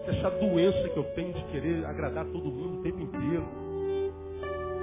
dessa 0.04 0.30
doença 0.32 0.86
que 0.90 0.98
eu 0.98 1.04
tenho 1.14 1.32
de 1.32 1.44
querer 1.44 1.86
agradar 1.86 2.26
todo 2.26 2.44
mundo 2.44 2.80
o 2.80 2.82
tempo 2.82 3.00
inteiro. 3.00 3.67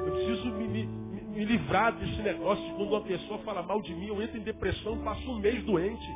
Eu 0.05 0.11
preciso 0.11 0.45
me, 0.51 0.67
me, 0.67 0.85
me 0.85 1.45
livrar 1.45 1.91
desse 1.93 2.21
negócio 2.21 2.63
de 2.63 2.71
quando 2.73 2.89
uma 2.91 3.01
pessoa 3.01 3.39
fala 3.39 3.63
mal 3.63 3.81
de 3.81 3.93
mim, 3.93 4.07
eu 4.07 4.21
entro 4.21 4.37
em 4.37 4.41
depressão, 4.41 4.97
passo 4.99 5.29
um 5.31 5.39
mês 5.39 5.63
doente. 5.63 6.07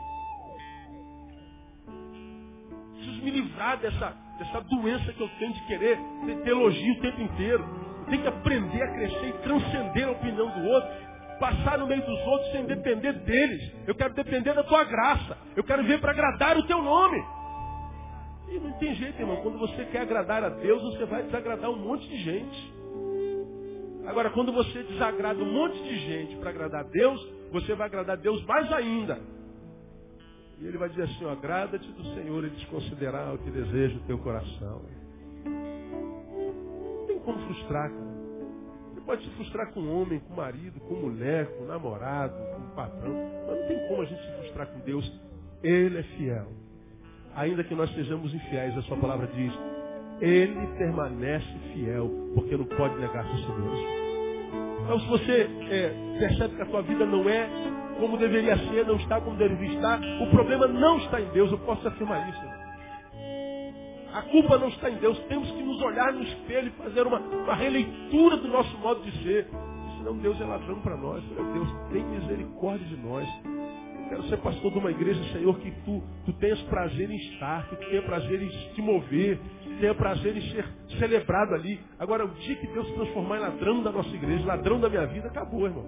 Preciso 2.93 3.23
me 3.23 3.31
livrar 3.31 3.77
dessa, 3.77 4.15
dessa 4.37 4.61
doença 4.61 5.11
que 5.11 5.21
eu 5.21 5.29
tenho 5.39 5.53
de 5.53 5.61
querer 5.65 5.97
ter 6.43 6.49
elogio 6.49 6.93
o 6.93 7.01
tempo 7.01 7.21
inteiro. 7.21 7.63
Eu 7.99 8.05
tenho 8.05 8.21
que 8.21 8.27
aprender 8.27 8.81
a 8.81 8.93
crescer 8.93 9.27
e 9.27 9.33
transcender 9.43 10.07
a 10.07 10.11
opinião 10.11 10.49
do 10.49 10.67
outro. 10.69 10.89
Passar 11.39 11.77
no 11.77 11.87
meio 11.87 12.05
dos 12.05 12.19
outros 12.27 12.51
sem 12.51 12.65
depender 12.65 13.13
deles. 13.13 13.73
Eu 13.87 13.95
quero 13.95 14.13
depender 14.13 14.53
da 14.53 14.63
tua 14.63 14.83
graça. 14.83 15.37
Eu 15.55 15.63
quero 15.63 15.83
vir 15.83 15.99
para 15.99 16.11
agradar 16.11 16.57
o 16.57 16.63
teu 16.67 16.81
nome. 16.81 17.23
E 18.49 18.59
não 18.59 18.71
tem 18.73 18.95
jeito, 18.95 19.19
irmão. 19.19 19.37
Quando 19.37 19.57
você 19.57 19.85
quer 19.85 20.01
agradar 20.01 20.43
a 20.43 20.49
Deus, 20.49 20.81
você 20.81 21.05
vai 21.05 21.23
desagradar 21.23 21.69
um 21.69 21.77
monte 21.77 22.07
de 22.07 22.17
gente. 22.17 22.78
Agora, 24.10 24.32
quando 24.32 24.51
você 24.51 24.82
desagrada 24.82 25.39
um 25.39 25.53
monte 25.53 25.84
de 25.84 25.95
gente 25.99 26.36
para 26.38 26.49
agradar 26.49 26.82
a 26.84 26.88
Deus, 26.88 27.24
você 27.51 27.76
vai 27.76 27.86
agradar 27.86 28.18
a 28.18 28.20
Deus 28.20 28.43
mais 28.43 28.74
ainda. 28.74 29.20
E 30.60 30.66
ele 30.66 30.80
vai 30.80 30.89
dizer 30.89 31.03
assim, 31.03 31.30
agrada-te 31.30 31.88
do 31.91 32.03
Senhor 32.16 32.43
e 32.43 32.49
desconsiderar 32.49 33.36
o 33.36 33.38
que 33.38 33.51
deseja 33.51 33.97
o 33.97 34.07
teu 34.07 34.18
coração. 34.18 34.82
Não 35.45 37.05
tem 37.05 37.20
como 37.20 37.38
frustrar, 37.45 37.91
cara. 37.91 38.10
Você 38.95 39.01
pode 39.01 39.24
se 39.24 39.30
frustrar 39.36 39.72
com 39.74 39.82
um 39.82 40.01
homem, 40.01 40.20
com 40.22 40.34
marido, 40.34 40.80
com 40.80 40.95
mulher, 40.95 41.45
com 41.55 41.66
namorado, 41.66 42.34
com 42.55 42.76
patrão. 42.76 43.14
Mas 43.47 43.60
não 43.60 43.68
tem 43.68 43.88
como 43.89 44.01
a 44.01 44.05
gente 44.05 44.22
se 44.24 44.32
frustrar 44.39 44.68
com 44.70 44.80
Deus. 44.80 45.22
Ele 45.62 45.99
é 45.99 46.03
fiel. 46.03 46.47
Ainda 47.36 47.64
que 47.64 47.76
nós 47.76 47.93
sejamos 47.93 48.34
infiéis, 48.34 48.76
a 48.76 48.82
sua 48.82 48.97
palavra 48.97 49.28
diz, 49.28 49.53
ele 50.20 50.66
permanece 50.80 51.45
fiel, 51.74 52.10
porque 52.34 52.57
não 52.57 52.66
pode 52.66 52.95
negar-se 52.99 53.32
a 53.32 53.38
si 53.38 53.51
mesmo. 53.51 53.99
Então, 54.89 54.99
se 55.01 55.07
você 55.07 55.47
é, 55.69 56.17
percebe 56.17 56.55
que 56.55 56.61
a 56.63 56.65
tua 56.65 56.81
vida 56.81 57.05
não 57.05 57.29
é 57.29 57.47
como 57.99 58.17
deveria 58.17 58.57
ser, 58.57 58.87
não 58.87 58.95
está 58.95 59.21
como 59.21 59.37
deveria 59.37 59.75
estar, 59.75 59.99
o 60.19 60.31
problema 60.31 60.65
não 60.65 60.97
está 60.97 61.21
em 61.21 61.29
Deus, 61.29 61.51
eu 61.51 61.59
posso 61.59 61.87
afirmar 61.87 62.27
isso. 62.27 62.41
A 64.11 64.23
culpa 64.23 64.57
não 64.57 64.67
está 64.69 64.89
em 64.89 64.95
Deus, 64.95 65.19
temos 65.27 65.51
que 65.51 65.61
nos 65.61 65.79
olhar 65.83 66.11
no 66.11 66.23
espelho 66.23 66.69
e 66.69 66.83
fazer 66.83 67.05
uma, 67.05 67.19
uma 67.19 67.53
releitura 67.53 68.37
do 68.37 68.47
nosso 68.47 68.75
modo 68.79 69.03
de 69.03 69.11
ser. 69.21 69.47
Senão 69.99 70.17
Deus 70.17 70.41
é 70.41 70.45
ladrão 70.45 70.81
para 70.81 70.97
nós. 70.97 71.23
Meu 71.35 71.53
Deus, 71.53 71.69
tem 71.91 72.03
misericórdia 72.03 72.87
de 72.87 72.97
nós. 72.97 73.29
Quero 74.09 74.23
ser 74.23 74.37
pastor 74.37 74.71
de 74.71 74.79
uma 74.79 74.89
igreja, 74.89 75.21
Senhor, 75.33 75.55
que 75.59 75.69
tu, 75.85 76.01
tu 76.25 76.33
tenhas 76.33 76.59
prazer 76.63 77.11
em 77.11 77.15
estar, 77.15 77.69
que 77.69 77.75
tu 77.75 77.89
tenha 77.91 78.01
prazer 78.01 78.41
em 78.41 78.47
te 78.73 78.81
mover, 78.81 79.39
tenha 79.80 79.95
prazer 79.95 80.36
em 80.38 80.41
ser 80.51 80.65
celebrado 80.97 81.55
ali. 81.55 81.80
Agora, 81.97 82.25
o 82.25 82.30
dia 82.30 82.55
que 82.55 82.67
Deus 82.67 82.88
se 82.88 82.93
transformar 82.93 83.38
em 83.38 83.41
ladrão 83.41 83.84
da 83.84 83.91
nossa 83.91 84.09
igreja, 84.09 84.45
ladrão 84.45 84.80
da 84.80 84.89
minha 84.89 85.05
vida, 85.07 85.27
acabou, 85.27 85.65
irmão. 85.65 85.86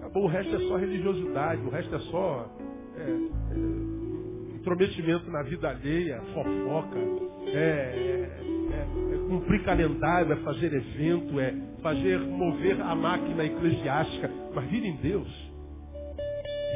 Acabou, 0.00 0.24
o 0.24 0.26
resto 0.26 0.54
é 0.56 0.58
só 0.60 0.76
religiosidade, 0.76 1.62
o 1.62 1.70
resto 1.70 1.94
é 1.94 1.98
só 2.00 2.50
é, 2.96 3.02
é, 3.02 4.54
intrometimento 4.56 5.30
na 5.30 5.42
vida 5.42 5.68
alheia, 5.68 6.20
fofoca, 6.34 6.98
é, 7.46 7.58
é, 7.58 8.30
é, 8.72 9.14
é 9.14 9.28
cumprir 9.28 9.62
calendário, 9.64 10.32
é 10.32 10.36
fazer 10.36 10.72
evento, 10.72 11.38
é 11.38 11.54
fazer 11.82 12.18
mover 12.18 12.80
a 12.80 12.94
máquina 12.94 13.44
eclesiástica, 13.44 14.30
mas 14.54 14.64
vir 14.68 14.84
em 14.84 14.96
Deus 14.96 15.48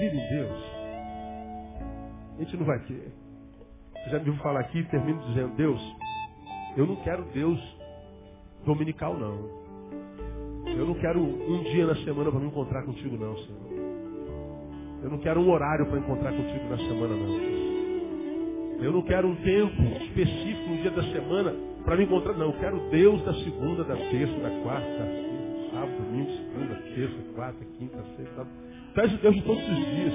vida 0.03 0.17
em 0.17 0.29
Deus, 0.29 0.65
a 2.35 2.43
gente 2.43 2.57
não 2.57 2.67
vai 2.67 2.79
ter. 2.81 3.13
Já 4.11 4.19
me 4.19 4.25
viu 4.25 4.37
falar 4.39 4.61
aqui 4.61 4.81
e 4.81 4.85
termino 4.85 5.21
dizendo, 5.29 5.55
Deus, 5.55 5.81
eu 6.77 6.87
não 6.87 6.97
quero 6.97 7.25
Deus 7.33 7.61
dominical 8.65 9.17
não. 9.19 9.63
Eu 10.67 10.87
não 10.87 10.95
quero 10.95 11.21
um 11.21 11.63
dia 11.65 11.87
na 11.87 11.97
semana 11.97 12.31
para 12.31 12.41
me 12.41 12.47
encontrar 12.47 12.83
contigo 12.85 13.17
não, 13.17 13.37
Senhor. 13.37 13.73
Eu 15.03 15.11
não 15.11 15.19
quero 15.19 15.41
um 15.41 15.51
horário 15.51 15.87
para 15.87 15.99
encontrar 15.99 16.33
contigo 16.33 16.69
na 16.71 16.77
semana 16.77 17.17
não. 17.17 17.63
Eu 18.83 18.93
não 18.93 19.03
quero 19.03 19.29
um 19.29 19.37
tempo 19.37 19.83
específico, 20.03 20.71
um 20.71 20.77
dia 20.83 20.91
da 20.91 21.03
semana, 21.05 21.55
para 21.85 21.97
me 21.97 22.05
encontrar. 22.05 22.35
Não, 22.35 22.47
eu 22.47 22.59
quero 22.59 22.81
Deus 22.91 23.23
da 23.25 23.35
segunda, 23.35 23.85
da 23.85 23.97
terça, 23.97 24.35
da 24.41 24.51
quarta, 24.63 24.89
da 24.89 25.23
sábado, 25.73 25.97
domingo, 25.97 26.31
segunda, 26.31 26.75
terça, 26.95 27.35
quarta, 27.35 27.65
quinta, 27.79 27.97
sexta, 28.17 28.35
sábado. 28.37 28.51
Peço 28.95 29.17
Deus 29.19 29.35
de 29.35 29.43
todos 29.43 29.63
os 29.63 29.77
dias. 29.77 30.15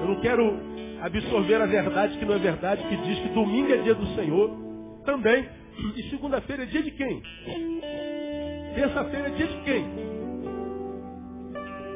Eu 0.00 0.08
não 0.08 0.20
quero 0.20 0.52
absorver 1.00 1.60
a 1.60 1.66
verdade 1.66 2.18
que 2.18 2.24
não 2.24 2.34
é 2.34 2.38
verdade, 2.38 2.82
que 2.88 2.96
diz 2.96 3.18
que 3.20 3.28
domingo 3.28 3.72
é 3.72 3.76
dia 3.78 3.94
do 3.94 4.06
Senhor. 4.14 4.63
Também. 5.04 5.48
E 5.96 6.02
segunda-feira 6.10 6.62
é 6.62 6.66
dia 6.66 6.82
de 6.82 6.90
quem? 6.92 7.22
Terça-feira 8.74 9.28
é 9.28 9.30
dia 9.30 9.46
de 9.46 9.56
quem? 9.62 9.86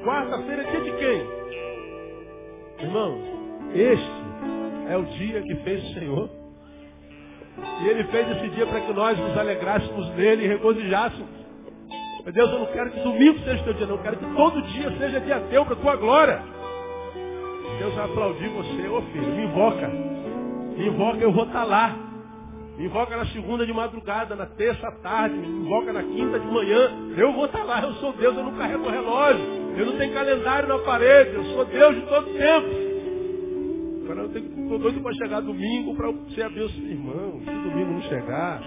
Quarta-feira 0.04 0.62
é 0.62 0.70
dia 0.70 0.80
de 0.80 0.92
quem? 0.92 2.86
Irmão, 2.86 3.18
este 3.74 4.10
é 4.88 4.96
o 4.96 5.04
dia 5.04 5.42
que 5.42 5.54
fez 5.56 5.84
o 5.84 5.94
Senhor. 5.94 6.30
E 7.82 7.88
Ele 7.88 8.04
fez 8.04 8.30
esse 8.36 8.48
dia 8.50 8.66
para 8.66 8.80
que 8.80 8.92
nós 8.92 9.18
nos 9.18 9.36
alegrássemos 9.36 10.08
nele 10.14 10.44
e 10.44 10.48
regozijássemos. 10.48 11.38
Meu 12.24 12.32
Deus, 12.32 12.50
eu 12.50 12.58
não 12.58 12.66
quero 12.66 12.90
que 12.90 13.00
domingo 13.00 13.38
seja 13.40 13.64
teu 13.64 13.74
dia, 13.74 13.86
não. 13.86 13.96
Eu 13.96 14.02
quero 14.02 14.16
que 14.16 14.34
todo 14.34 14.62
dia 14.62 14.90
seja 14.98 15.20
dia 15.20 15.40
teu 15.50 15.64
para 15.64 15.76
tua 15.76 15.96
glória. 15.96 16.42
Deus 17.78 17.94
vai 17.94 18.04
aplaudir 18.04 18.48
você, 18.48 18.88
ô 18.88 19.02
filho, 19.02 19.26
me 19.28 19.44
invoca. 19.44 19.88
Me 19.88 20.88
invoca, 20.88 21.18
eu 21.18 21.32
vou 21.32 21.44
estar 21.44 21.60
tá 21.60 21.64
lá. 21.64 22.07
Invoca 22.78 23.16
na 23.16 23.26
segunda 23.26 23.66
de 23.66 23.72
madrugada, 23.72 24.36
na 24.36 24.46
terça 24.46 24.86
à 24.86 24.92
tarde, 24.92 25.36
invoca 25.36 25.92
na 25.92 26.02
quinta 26.02 26.38
de 26.38 26.46
manhã. 26.46 26.90
Eu 27.16 27.32
vou 27.32 27.46
estar 27.46 27.64
lá, 27.64 27.82
eu 27.82 27.92
sou 27.94 28.12
Deus, 28.12 28.36
eu 28.36 28.44
não 28.44 28.56
carrego 28.56 28.88
relógio. 28.88 29.44
Eu 29.76 29.86
não 29.86 29.98
tenho 29.98 30.14
calendário 30.14 30.68
na 30.68 30.78
parede, 30.78 31.34
eu 31.34 31.44
sou 31.44 31.64
Deus 31.64 31.94
de 31.94 32.02
todo 32.02 32.26
tempo. 32.26 32.88
Agora 34.04 34.20
eu 34.20 34.38
estou 34.38 34.78
doido 34.78 35.02
para 35.02 35.14
chegar 35.14 35.40
domingo 35.40 35.96
para 35.96 36.12
ser 36.34 36.42
abençoado. 36.42 36.86
Irmão, 36.88 37.40
se 37.40 37.50
domingo 37.50 37.92
não 37.92 38.02
chegar, 38.02 38.62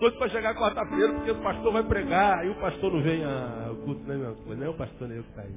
doido 0.00 0.16
para 0.16 0.30
chegar 0.30 0.54
quarta-feira, 0.54 1.12
porque 1.12 1.30
o 1.30 1.42
pastor 1.42 1.72
vai 1.72 1.82
pregar, 1.84 2.38
aí 2.38 2.48
o 2.48 2.54
pastor 2.54 2.90
não 2.90 3.02
vem 3.02 3.22
a 3.22 3.74
culto, 3.84 4.02
né, 4.04 4.16
meu? 4.16 4.56
Não 4.56 4.66
é 4.66 4.68
o 4.70 4.74
pastor 4.74 5.06
nem 5.06 5.18
eu 5.18 5.22
que 5.22 5.28
está 5.28 5.42
aí. 5.42 5.54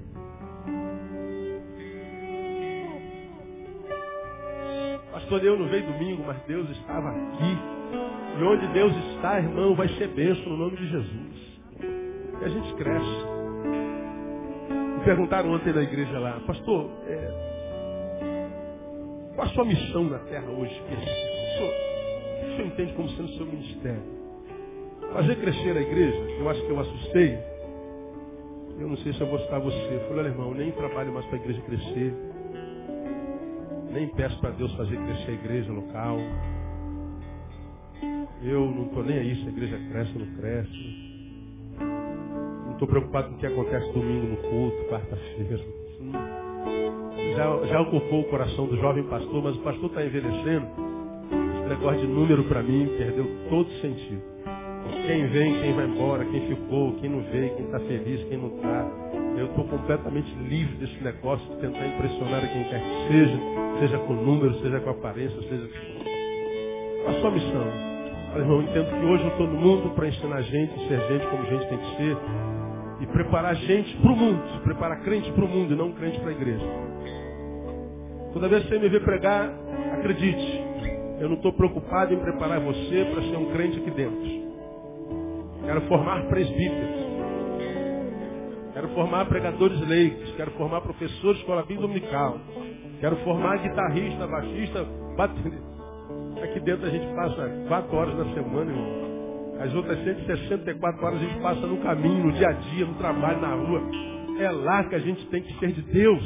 Pastor, 5.12 5.44
eu 5.44 5.58
não 5.58 5.68
veio 5.68 5.86
domingo, 5.86 6.24
mas 6.26 6.42
Deus 6.46 6.70
estava 6.70 7.10
aqui. 7.10 7.58
E 8.40 8.44
onde 8.44 8.68
Deus 8.68 8.94
está, 9.16 9.38
irmão, 9.38 9.76
vai 9.76 9.88
ser 9.90 10.08
benção 10.10 10.50
no 10.50 10.58
nome 10.58 10.78
de 10.78 10.88
Jesus. 10.90 11.62
E 12.42 12.46
a 12.46 12.50
gente 12.50 12.74
cresce. 12.76 13.26
Me 14.98 15.04
perguntaram 15.06 15.52
ontem 15.52 15.74
na 15.74 15.84
igreja 15.84 16.18
lá, 16.20 16.40
pastor, 16.48 16.90
é, 17.08 17.54
qual 19.36 19.48
a 19.48 19.50
sua 19.52 19.66
missão 19.66 20.06
na 20.06 20.20
terra 20.20 20.50
hoje? 20.50 20.82
O 20.82 20.86
que 20.86 20.94
o 22.46 22.56
senhor 22.56 22.68
entende 22.68 22.94
como 22.94 23.10
sendo 23.10 23.26
o 23.26 23.38
seu 23.38 23.46
ministério? 23.46 24.14
fazer 25.14 25.36
crescer 25.36 25.78
a 25.78 25.82
igreja, 25.82 26.18
eu 26.40 26.50
acho 26.50 26.62
que 26.66 26.70
eu 26.72 26.80
assustei. 26.80 27.38
Eu 28.80 28.88
não 28.88 28.98
sei 28.98 29.14
se 29.14 29.22
eu 29.22 29.28
vou 29.28 29.40
citar 29.40 29.60
você. 29.60 29.78
Eu 29.78 30.00
falei, 30.08 30.20
olha 30.20 30.28
irmão, 30.30 30.54
nem 30.54 30.72
trabalho 30.72 31.14
mais 31.14 31.26
para 31.28 31.38
a 31.38 31.42
igreja 31.42 31.62
crescer. 31.62 32.14
Nem 33.94 34.08
peço 34.08 34.40
para 34.40 34.50
Deus 34.50 34.74
fazer 34.76 34.98
crescer 34.98 35.32
a 35.32 35.34
igreja 35.36 35.72
local. 35.72 36.18
Eu 38.42 38.66
não 38.72 38.88
estou 38.88 39.04
nem 39.04 39.20
aí 39.20 39.36
se 39.36 39.46
a 39.46 39.50
igreja 39.50 39.78
cresce 39.92 40.12
ou 40.18 40.26
não 40.26 40.36
cresce. 40.36 41.04
Não 42.66 42.72
estou 42.74 42.88
preocupado 42.88 43.30
com 43.30 43.36
o 43.36 43.38
que 43.38 43.46
acontece 43.46 43.94
domingo 43.94 44.28
no 44.28 44.38
culto, 44.38 44.84
quarta-feira. 44.90 45.60
Já, 47.36 47.66
já 47.68 47.82
ocupou 47.82 48.22
o 48.22 48.30
coração 48.30 48.66
do 48.66 48.78
jovem 48.78 49.04
pastor, 49.04 49.44
mas 49.44 49.56
o 49.56 49.60
pastor 49.60 49.90
está 49.90 50.04
envelhecendo. 50.04 50.68
Esse 51.60 51.70
negócio 51.70 52.02
de 52.02 52.08
número 52.08 52.44
para 52.46 52.64
mim 52.64 52.88
perdeu 52.98 53.26
todo 53.50 53.70
sentido. 53.80 54.22
Quem 55.06 55.28
vem, 55.28 55.62
quem 55.62 55.74
vai 55.74 55.86
embora, 55.86 56.26
quem 56.26 56.48
ficou, 56.48 56.94
quem 56.96 57.12
não 57.12 57.22
veio, 57.32 57.56
quem 57.56 57.66
está 57.66 57.80
feliz, 57.80 58.24
quem 58.28 58.38
não 58.40 58.56
está. 58.56 59.03
Eu 59.38 59.48
estou 59.48 59.66
completamente 59.66 60.32
livre 60.36 60.76
desse 60.78 61.04
negócio 61.04 61.46
de 61.56 61.62
tentar 61.62 61.88
impressionar 61.88 62.44
a 62.44 62.48
quem 62.48 62.64
quer 62.66 62.80
que 62.80 63.14
seja, 63.14 63.38
seja 63.80 63.98
com 64.00 64.14
número, 64.14 64.54
seja 64.62 64.80
com 64.80 64.90
aparência, 64.92 65.42
seja. 65.42 65.70
Qual 67.04 67.16
a 67.16 67.20
sua 67.20 67.32
missão? 67.32 67.68
Olha, 68.34 68.42
irmão, 68.42 68.58
eu 68.58 68.64
entendo 68.64 68.90
que 68.90 69.06
hoje 69.06 69.24
eu 69.24 69.30
estou 69.30 69.48
no 69.48 69.60
mundo 69.60 69.90
para 69.96 70.08
ensinar 70.08 70.42
gente, 70.42 70.88
ser 70.88 71.00
gente 71.08 71.28
como 71.28 71.46
gente 71.46 71.68
tem 71.68 71.78
que 71.78 71.98
ser, 71.98 72.18
e 73.02 73.08
preparar 73.08 73.56
gente 73.56 73.98
para 73.98 74.12
o 74.12 74.16
mundo, 74.16 74.62
preparar 74.64 75.02
crente 75.02 75.32
para 75.32 75.46
o 75.46 75.48
mundo 75.48 75.74
e 75.74 75.76
não 75.76 75.92
crente 75.94 76.20
para 76.20 76.30
a 76.30 76.34
igreja. 76.34 76.66
Toda 78.34 78.48
vez 78.48 78.64
que 78.64 78.70
você 78.70 78.80
me 78.80 78.90
vê 78.90 79.00
pregar, 79.00 79.52
acredite, 79.94 80.64
eu 81.20 81.28
não 81.28 81.36
estou 81.36 81.54
preocupado 81.54 82.14
em 82.14 82.20
preparar 82.20 82.60
você 82.60 83.08
para 83.12 83.22
ser 83.24 83.36
um 83.36 83.52
crente 83.52 83.80
aqui 83.80 83.92
dentro. 83.92 84.44
Quero 85.66 85.82
formar 85.82 86.24
presbíteros. 86.28 87.03
Quero 88.74 88.90
formar 88.90 89.26
pregadores 89.26 89.80
leigos. 89.88 90.34
Quero 90.36 90.52
formar 90.52 90.82
professores 90.82 91.36
de 91.36 91.42
escola 91.42 91.62
bíblica 91.62 91.82
dominical. 91.82 92.40
Quero 93.00 93.16
formar 93.18 93.58
guitarrista, 93.58 94.26
baixista, 94.26 94.84
baterista. 95.16 95.74
Aqui 96.44 96.60
dentro 96.60 96.88
a 96.88 96.90
gente 96.90 97.06
passa 97.16 97.66
quatro 97.68 97.96
horas 97.96 98.18
na 98.18 98.34
semana, 98.34 98.72
irmão. 98.72 99.04
As 99.62 99.74
outras 99.76 100.04
164 100.04 101.06
horas 101.06 101.22
a 101.22 101.24
gente 101.24 101.40
passa 101.40 101.68
no 101.68 101.78
caminho, 101.78 102.26
no 102.26 102.32
dia 102.34 102.50
a 102.50 102.52
dia, 102.54 102.86
no 102.86 102.96
trabalho, 102.96 103.40
na 103.40 103.54
rua. 103.54 103.82
É 104.40 104.50
lá 104.50 104.84
que 104.86 104.96
a 104.96 105.00
gente 105.00 105.26
tem 105.28 105.44
que 105.44 105.60
ser 105.60 105.72
de 105.72 105.82
Deus. 105.84 106.24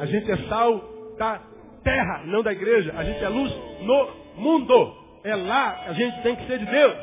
A 0.00 0.06
gente 0.06 0.30
é 0.30 0.36
sal 0.48 0.82
da 1.16 1.40
terra, 1.84 2.22
não 2.26 2.42
da 2.42 2.52
igreja. 2.52 2.92
A 2.96 3.04
gente 3.04 3.22
é 3.22 3.28
luz 3.28 3.52
no 3.82 4.08
mundo. 4.42 4.94
É 5.22 5.36
lá 5.36 5.72
que 5.84 5.90
a 5.90 5.92
gente 5.92 6.22
tem 6.22 6.34
que 6.34 6.46
ser 6.46 6.58
de 6.58 6.66
Deus. 6.66 6.96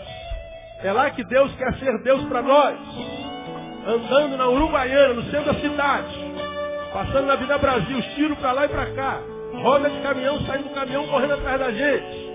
É 0.83 0.91
lá 0.91 1.09
que 1.11 1.23
Deus 1.23 1.55
quer 1.55 1.73
ser 1.75 2.03
Deus 2.03 2.25
para 2.25 2.41
nós. 2.41 3.28
Andando 3.87 4.37
na 4.37 4.47
Uruguaiana, 4.47 5.13
no 5.13 5.23
centro 5.23 5.53
da 5.53 5.59
cidade. 5.59 6.29
Passando 6.93 7.27
na 7.27 7.35
Vida 7.35 7.57
Brasil, 7.57 8.01
tiro 8.15 8.35
para 8.37 8.51
lá 8.51 8.65
e 8.65 8.69
para 8.69 8.85
cá. 8.93 9.21
Roda 9.61 9.89
de 9.89 9.99
caminhão, 10.01 10.39
saindo 10.41 10.69
do 10.69 10.75
caminhão, 10.75 11.07
correndo 11.07 11.33
atrás 11.33 11.59
da 11.59 11.71
gente. 11.71 12.29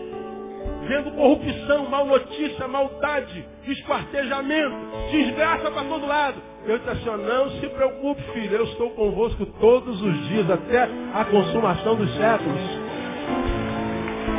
Vendo 0.86 1.12
corrupção, 1.12 1.88
mal 1.88 2.04
notícia, 2.06 2.68
maldade, 2.68 3.44
esquartejamento, 3.66 4.76
desgraça 5.10 5.70
para 5.70 5.84
todo 5.84 6.06
lado. 6.06 6.36
Eu 6.66 6.78
disse 6.78 6.90
assim, 6.90 7.22
não 7.24 7.50
se 7.50 7.66
preocupe, 7.68 8.22
filho, 8.32 8.56
eu 8.56 8.64
estou 8.64 8.90
convosco 8.90 9.46
todos 9.60 10.00
os 10.00 10.28
dias, 10.28 10.50
até 10.50 10.88
a 11.14 11.24
consumação 11.24 11.94
dos 11.94 12.10
séculos. 12.16 12.60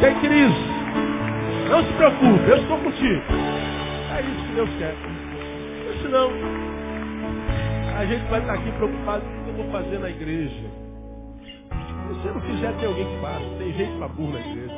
Tem 0.01 0.19
crise. 0.19 0.75
Não 1.69 1.83
se 1.83 1.93
preocupe, 1.93 2.49
eu 2.49 2.57
estou 2.57 2.77
contigo. 2.77 3.23
É 4.15 4.21
isso 4.21 4.47
que 4.47 4.55
Deus 4.55 4.69
quer. 4.77 4.95
Porque 5.83 6.01
senão, 6.03 6.29
a 7.95 8.05
gente 8.05 8.29
vai 8.29 8.41
estar 8.41 8.53
aqui 8.53 8.71
preocupado 8.73 9.23
com 9.23 9.31
o 9.31 9.43
que 9.43 9.49
eu 9.49 9.55
vou 9.55 9.71
fazer 9.71 9.99
na 9.99 10.09
igreja. 10.09 10.69
Se 11.69 12.13
você 12.13 12.31
não 12.31 12.41
fizer, 12.41 12.77
tem 12.77 12.87
alguém 12.87 13.05
que 13.05 13.21
faça. 13.21 13.45
Tem 13.57 13.73
gente 13.73 13.97
para 13.97 14.07
burro 14.09 14.33
na 14.33 14.39
igreja. 14.41 14.75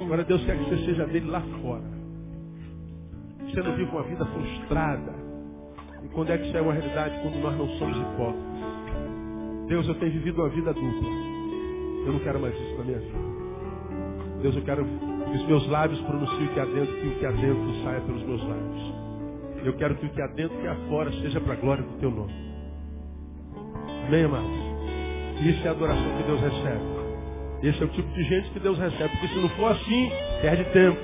Agora 0.00 0.24
Deus 0.24 0.44
quer 0.44 0.56
que 0.56 0.64
você 0.64 0.84
seja 0.86 1.06
dele 1.06 1.26
lá 1.26 1.42
fora. 1.62 1.84
Você 3.40 3.62
não 3.62 3.76
vive 3.76 3.90
uma 3.90 4.02
vida 4.04 4.24
frustrada. 4.24 5.14
E 6.02 6.08
quando 6.08 6.30
é 6.30 6.38
que 6.38 6.46
isso 6.46 6.56
é 6.56 6.62
uma 6.62 6.72
realidade? 6.72 7.20
Quando 7.20 7.42
nós 7.42 7.58
não 7.58 7.68
somos 7.78 7.98
hipócritas. 7.98 8.46
Deus, 9.68 9.88
eu 9.88 9.94
tenho 9.96 10.12
vivido 10.12 10.40
uma 10.40 10.48
vida 10.48 10.72
dupla. 10.72 11.08
Eu 12.06 12.12
não 12.12 12.20
quero 12.20 12.40
mais 12.40 12.54
isso 12.54 12.78
na 12.78 12.84
minha 12.84 12.98
vida. 12.98 13.18
Deus, 14.40 14.56
eu 14.56 14.62
quero 14.62 14.84
que 14.84 15.36
os 15.36 15.46
meus 15.46 15.68
lábios 15.68 16.00
pronunciem 16.02 16.46
o 16.46 16.54
que 16.54 16.60
há 16.60 16.64
dentro, 16.64 16.94
que 16.94 17.06
o 17.06 17.18
que 17.18 17.26
há 17.26 17.30
dentro 17.32 17.84
saia 17.84 18.00
pelos 18.00 18.22
meus 18.22 18.42
lábios. 18.48 18.94
Eu 19.62 19.72
quero 19.74 19.94
que 19.96 20.06
o 20.06 20.10
que 20.10 20.22
há 20.22 20.26
dentro 20.28 20.56
e 20.62 20.68
há 20.68 20.74
fora 20.88 21.12
seja 21.20 21.40
para 21.40 21.52
a 21.52 21.56
glória 21.56 21.82
do 21.82 21.98
teu 21.98 22.10
nome. 22.10 22.45
Amados? 24.06 24.66
Isso 25.40 25.66
é 25.66 25.68
a 25.68 25.72
adoração 25.72 26.16
que 26.16 26.22
Deus 26.22 26.40
recebe. 26.40 26.96
Esse 27.62 27.82
é 27.82 27.84
o 27.84 27.88
tipo 27.88 28.08
de 28.14 28.22
gente 28.22 28.50
que 28.50 28.60
Deus 28.60 28.78
recebe. 28.78 29.08
Porque 29.08 29.28
se 29.28 29.38
não 29.38 29.48
for 29.50 29.72
assim, 29.72 30.10
perde 30.40 30.64
tempo. 30.66 31.00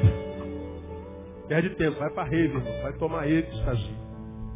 Perde 1.49 1.71
tempo. 1.71 1.99
Vai 1.99 2.11
para 2.11 2.25
rave, 2.25 2.55
irmão. 2.57 2.83
Vai 2.83 2.93
tomar 2.93 3.29
êxtase. 3.29 3.91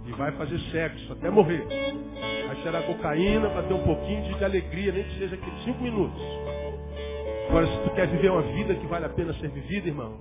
E 0.06 0.12
vai 0.12 0.30
fazer 0.32 0.58
sexo 0.70 1.12
até 1.12 1.28
morrer. 1.28 1.66
Vai 2.46 2.56
cheirar 2.62 2.82
cocaína 2.84 3.50
para 3.50 3.64
ter 3.64 3.74
um 3.74 3.82
pouquinho 3.82 4.22
de, 4.22 4.44
alegria, 4.44 4.92
nem 4.92 5.02
que 5.02 5.18
seja 5.18 5.34
aqui 5.34 5.50
cinco 5.64 5.82
minutos. 5.82 6.22
Agora, 7.48 7.66
se 7.66 7.78
tu 7.78 7.90
quer 7.90 8.06
viver 8.06 8.30
uma 8.30 8.42
vida 8.42 8.74
que 8.74 8.86
vale 8.86 9.06
a 9.06 9.08
pena 9.08 9.34
ser 9.34 9.48
vivida, 9.48 9.88
irmão, 9.88 10.14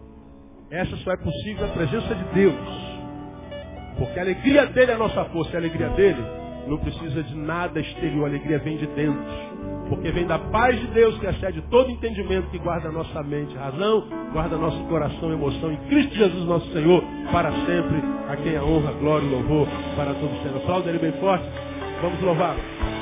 essa 0.71 0.95
só 0.97 1.11
é 1.11 1.17
possível 1.17 1.67
na 1.67 1.73
presença 1.73 2.15
de 2.15 2.23
Deus. 2.33 2.55
Porque 3.99 4.19
a 4.19 4.23
alegria 4.23 4.65
dele 4.65 4.91
é 4.91 4.95
a 4.95 4.97
nossa 4.97 5.23
força, 5.25 5.55
a 5.55 5.59
alegria 5.59 5.89
dele 5.89 6.44
não 6.67 6.77
precisa 6.77 7.23
de 7.23 7.35
nada 7.35 7.79
exterior, 7.79 8.25
a 8.25 8.27
alegria 8.29 8.59
vem 8.59 8.77
de 8.77 8.87
dentro. 8.87 9.23
Porque 9.89 10.11
vem 10.11 10.25
da 10.25 10.39
paz 10.39 10.79
de 10.79 10.87
Deus 10.87 11.17
que 11.19 11.27
excede 11.27 11.61
todo 11.69 11.91
entendimento, 11.91 12.49
que 12.49 12.57
guarda 12.57 12.91
nossa 12.91 13.21
mente, 13.21 13.55
razão, 13.55 14.07
guarda 14.33 14.57
nosso 14.57 14.83
coração, 14.85 15.31
emoção 15.31 15.71
em 15.71 15.77
Cristo 15.87 16.15
Jesus 16.15 16.45
nosso 16.45 16.67
Senhor, 16.71 17.03
para 17.31 17.51
sempre, 17.51 18.01
a 18.27 18.35
quem 18.35 18.57
a 18.57 18.63
honra, 18.63 18.91
glória 18.93 19.25
e 19.25 19.29
louvor 19.29 19.67
para 19.95 20.13
todos 20.15 20.41
sempre. 20.41 20.57
Aplauda 20.57 20.89
ele 20.89 20.99
bem 20.99 21.11
forte. 21.13 21.45
Vamos 22.01 22.19
louvá-lo. 22.21 22.94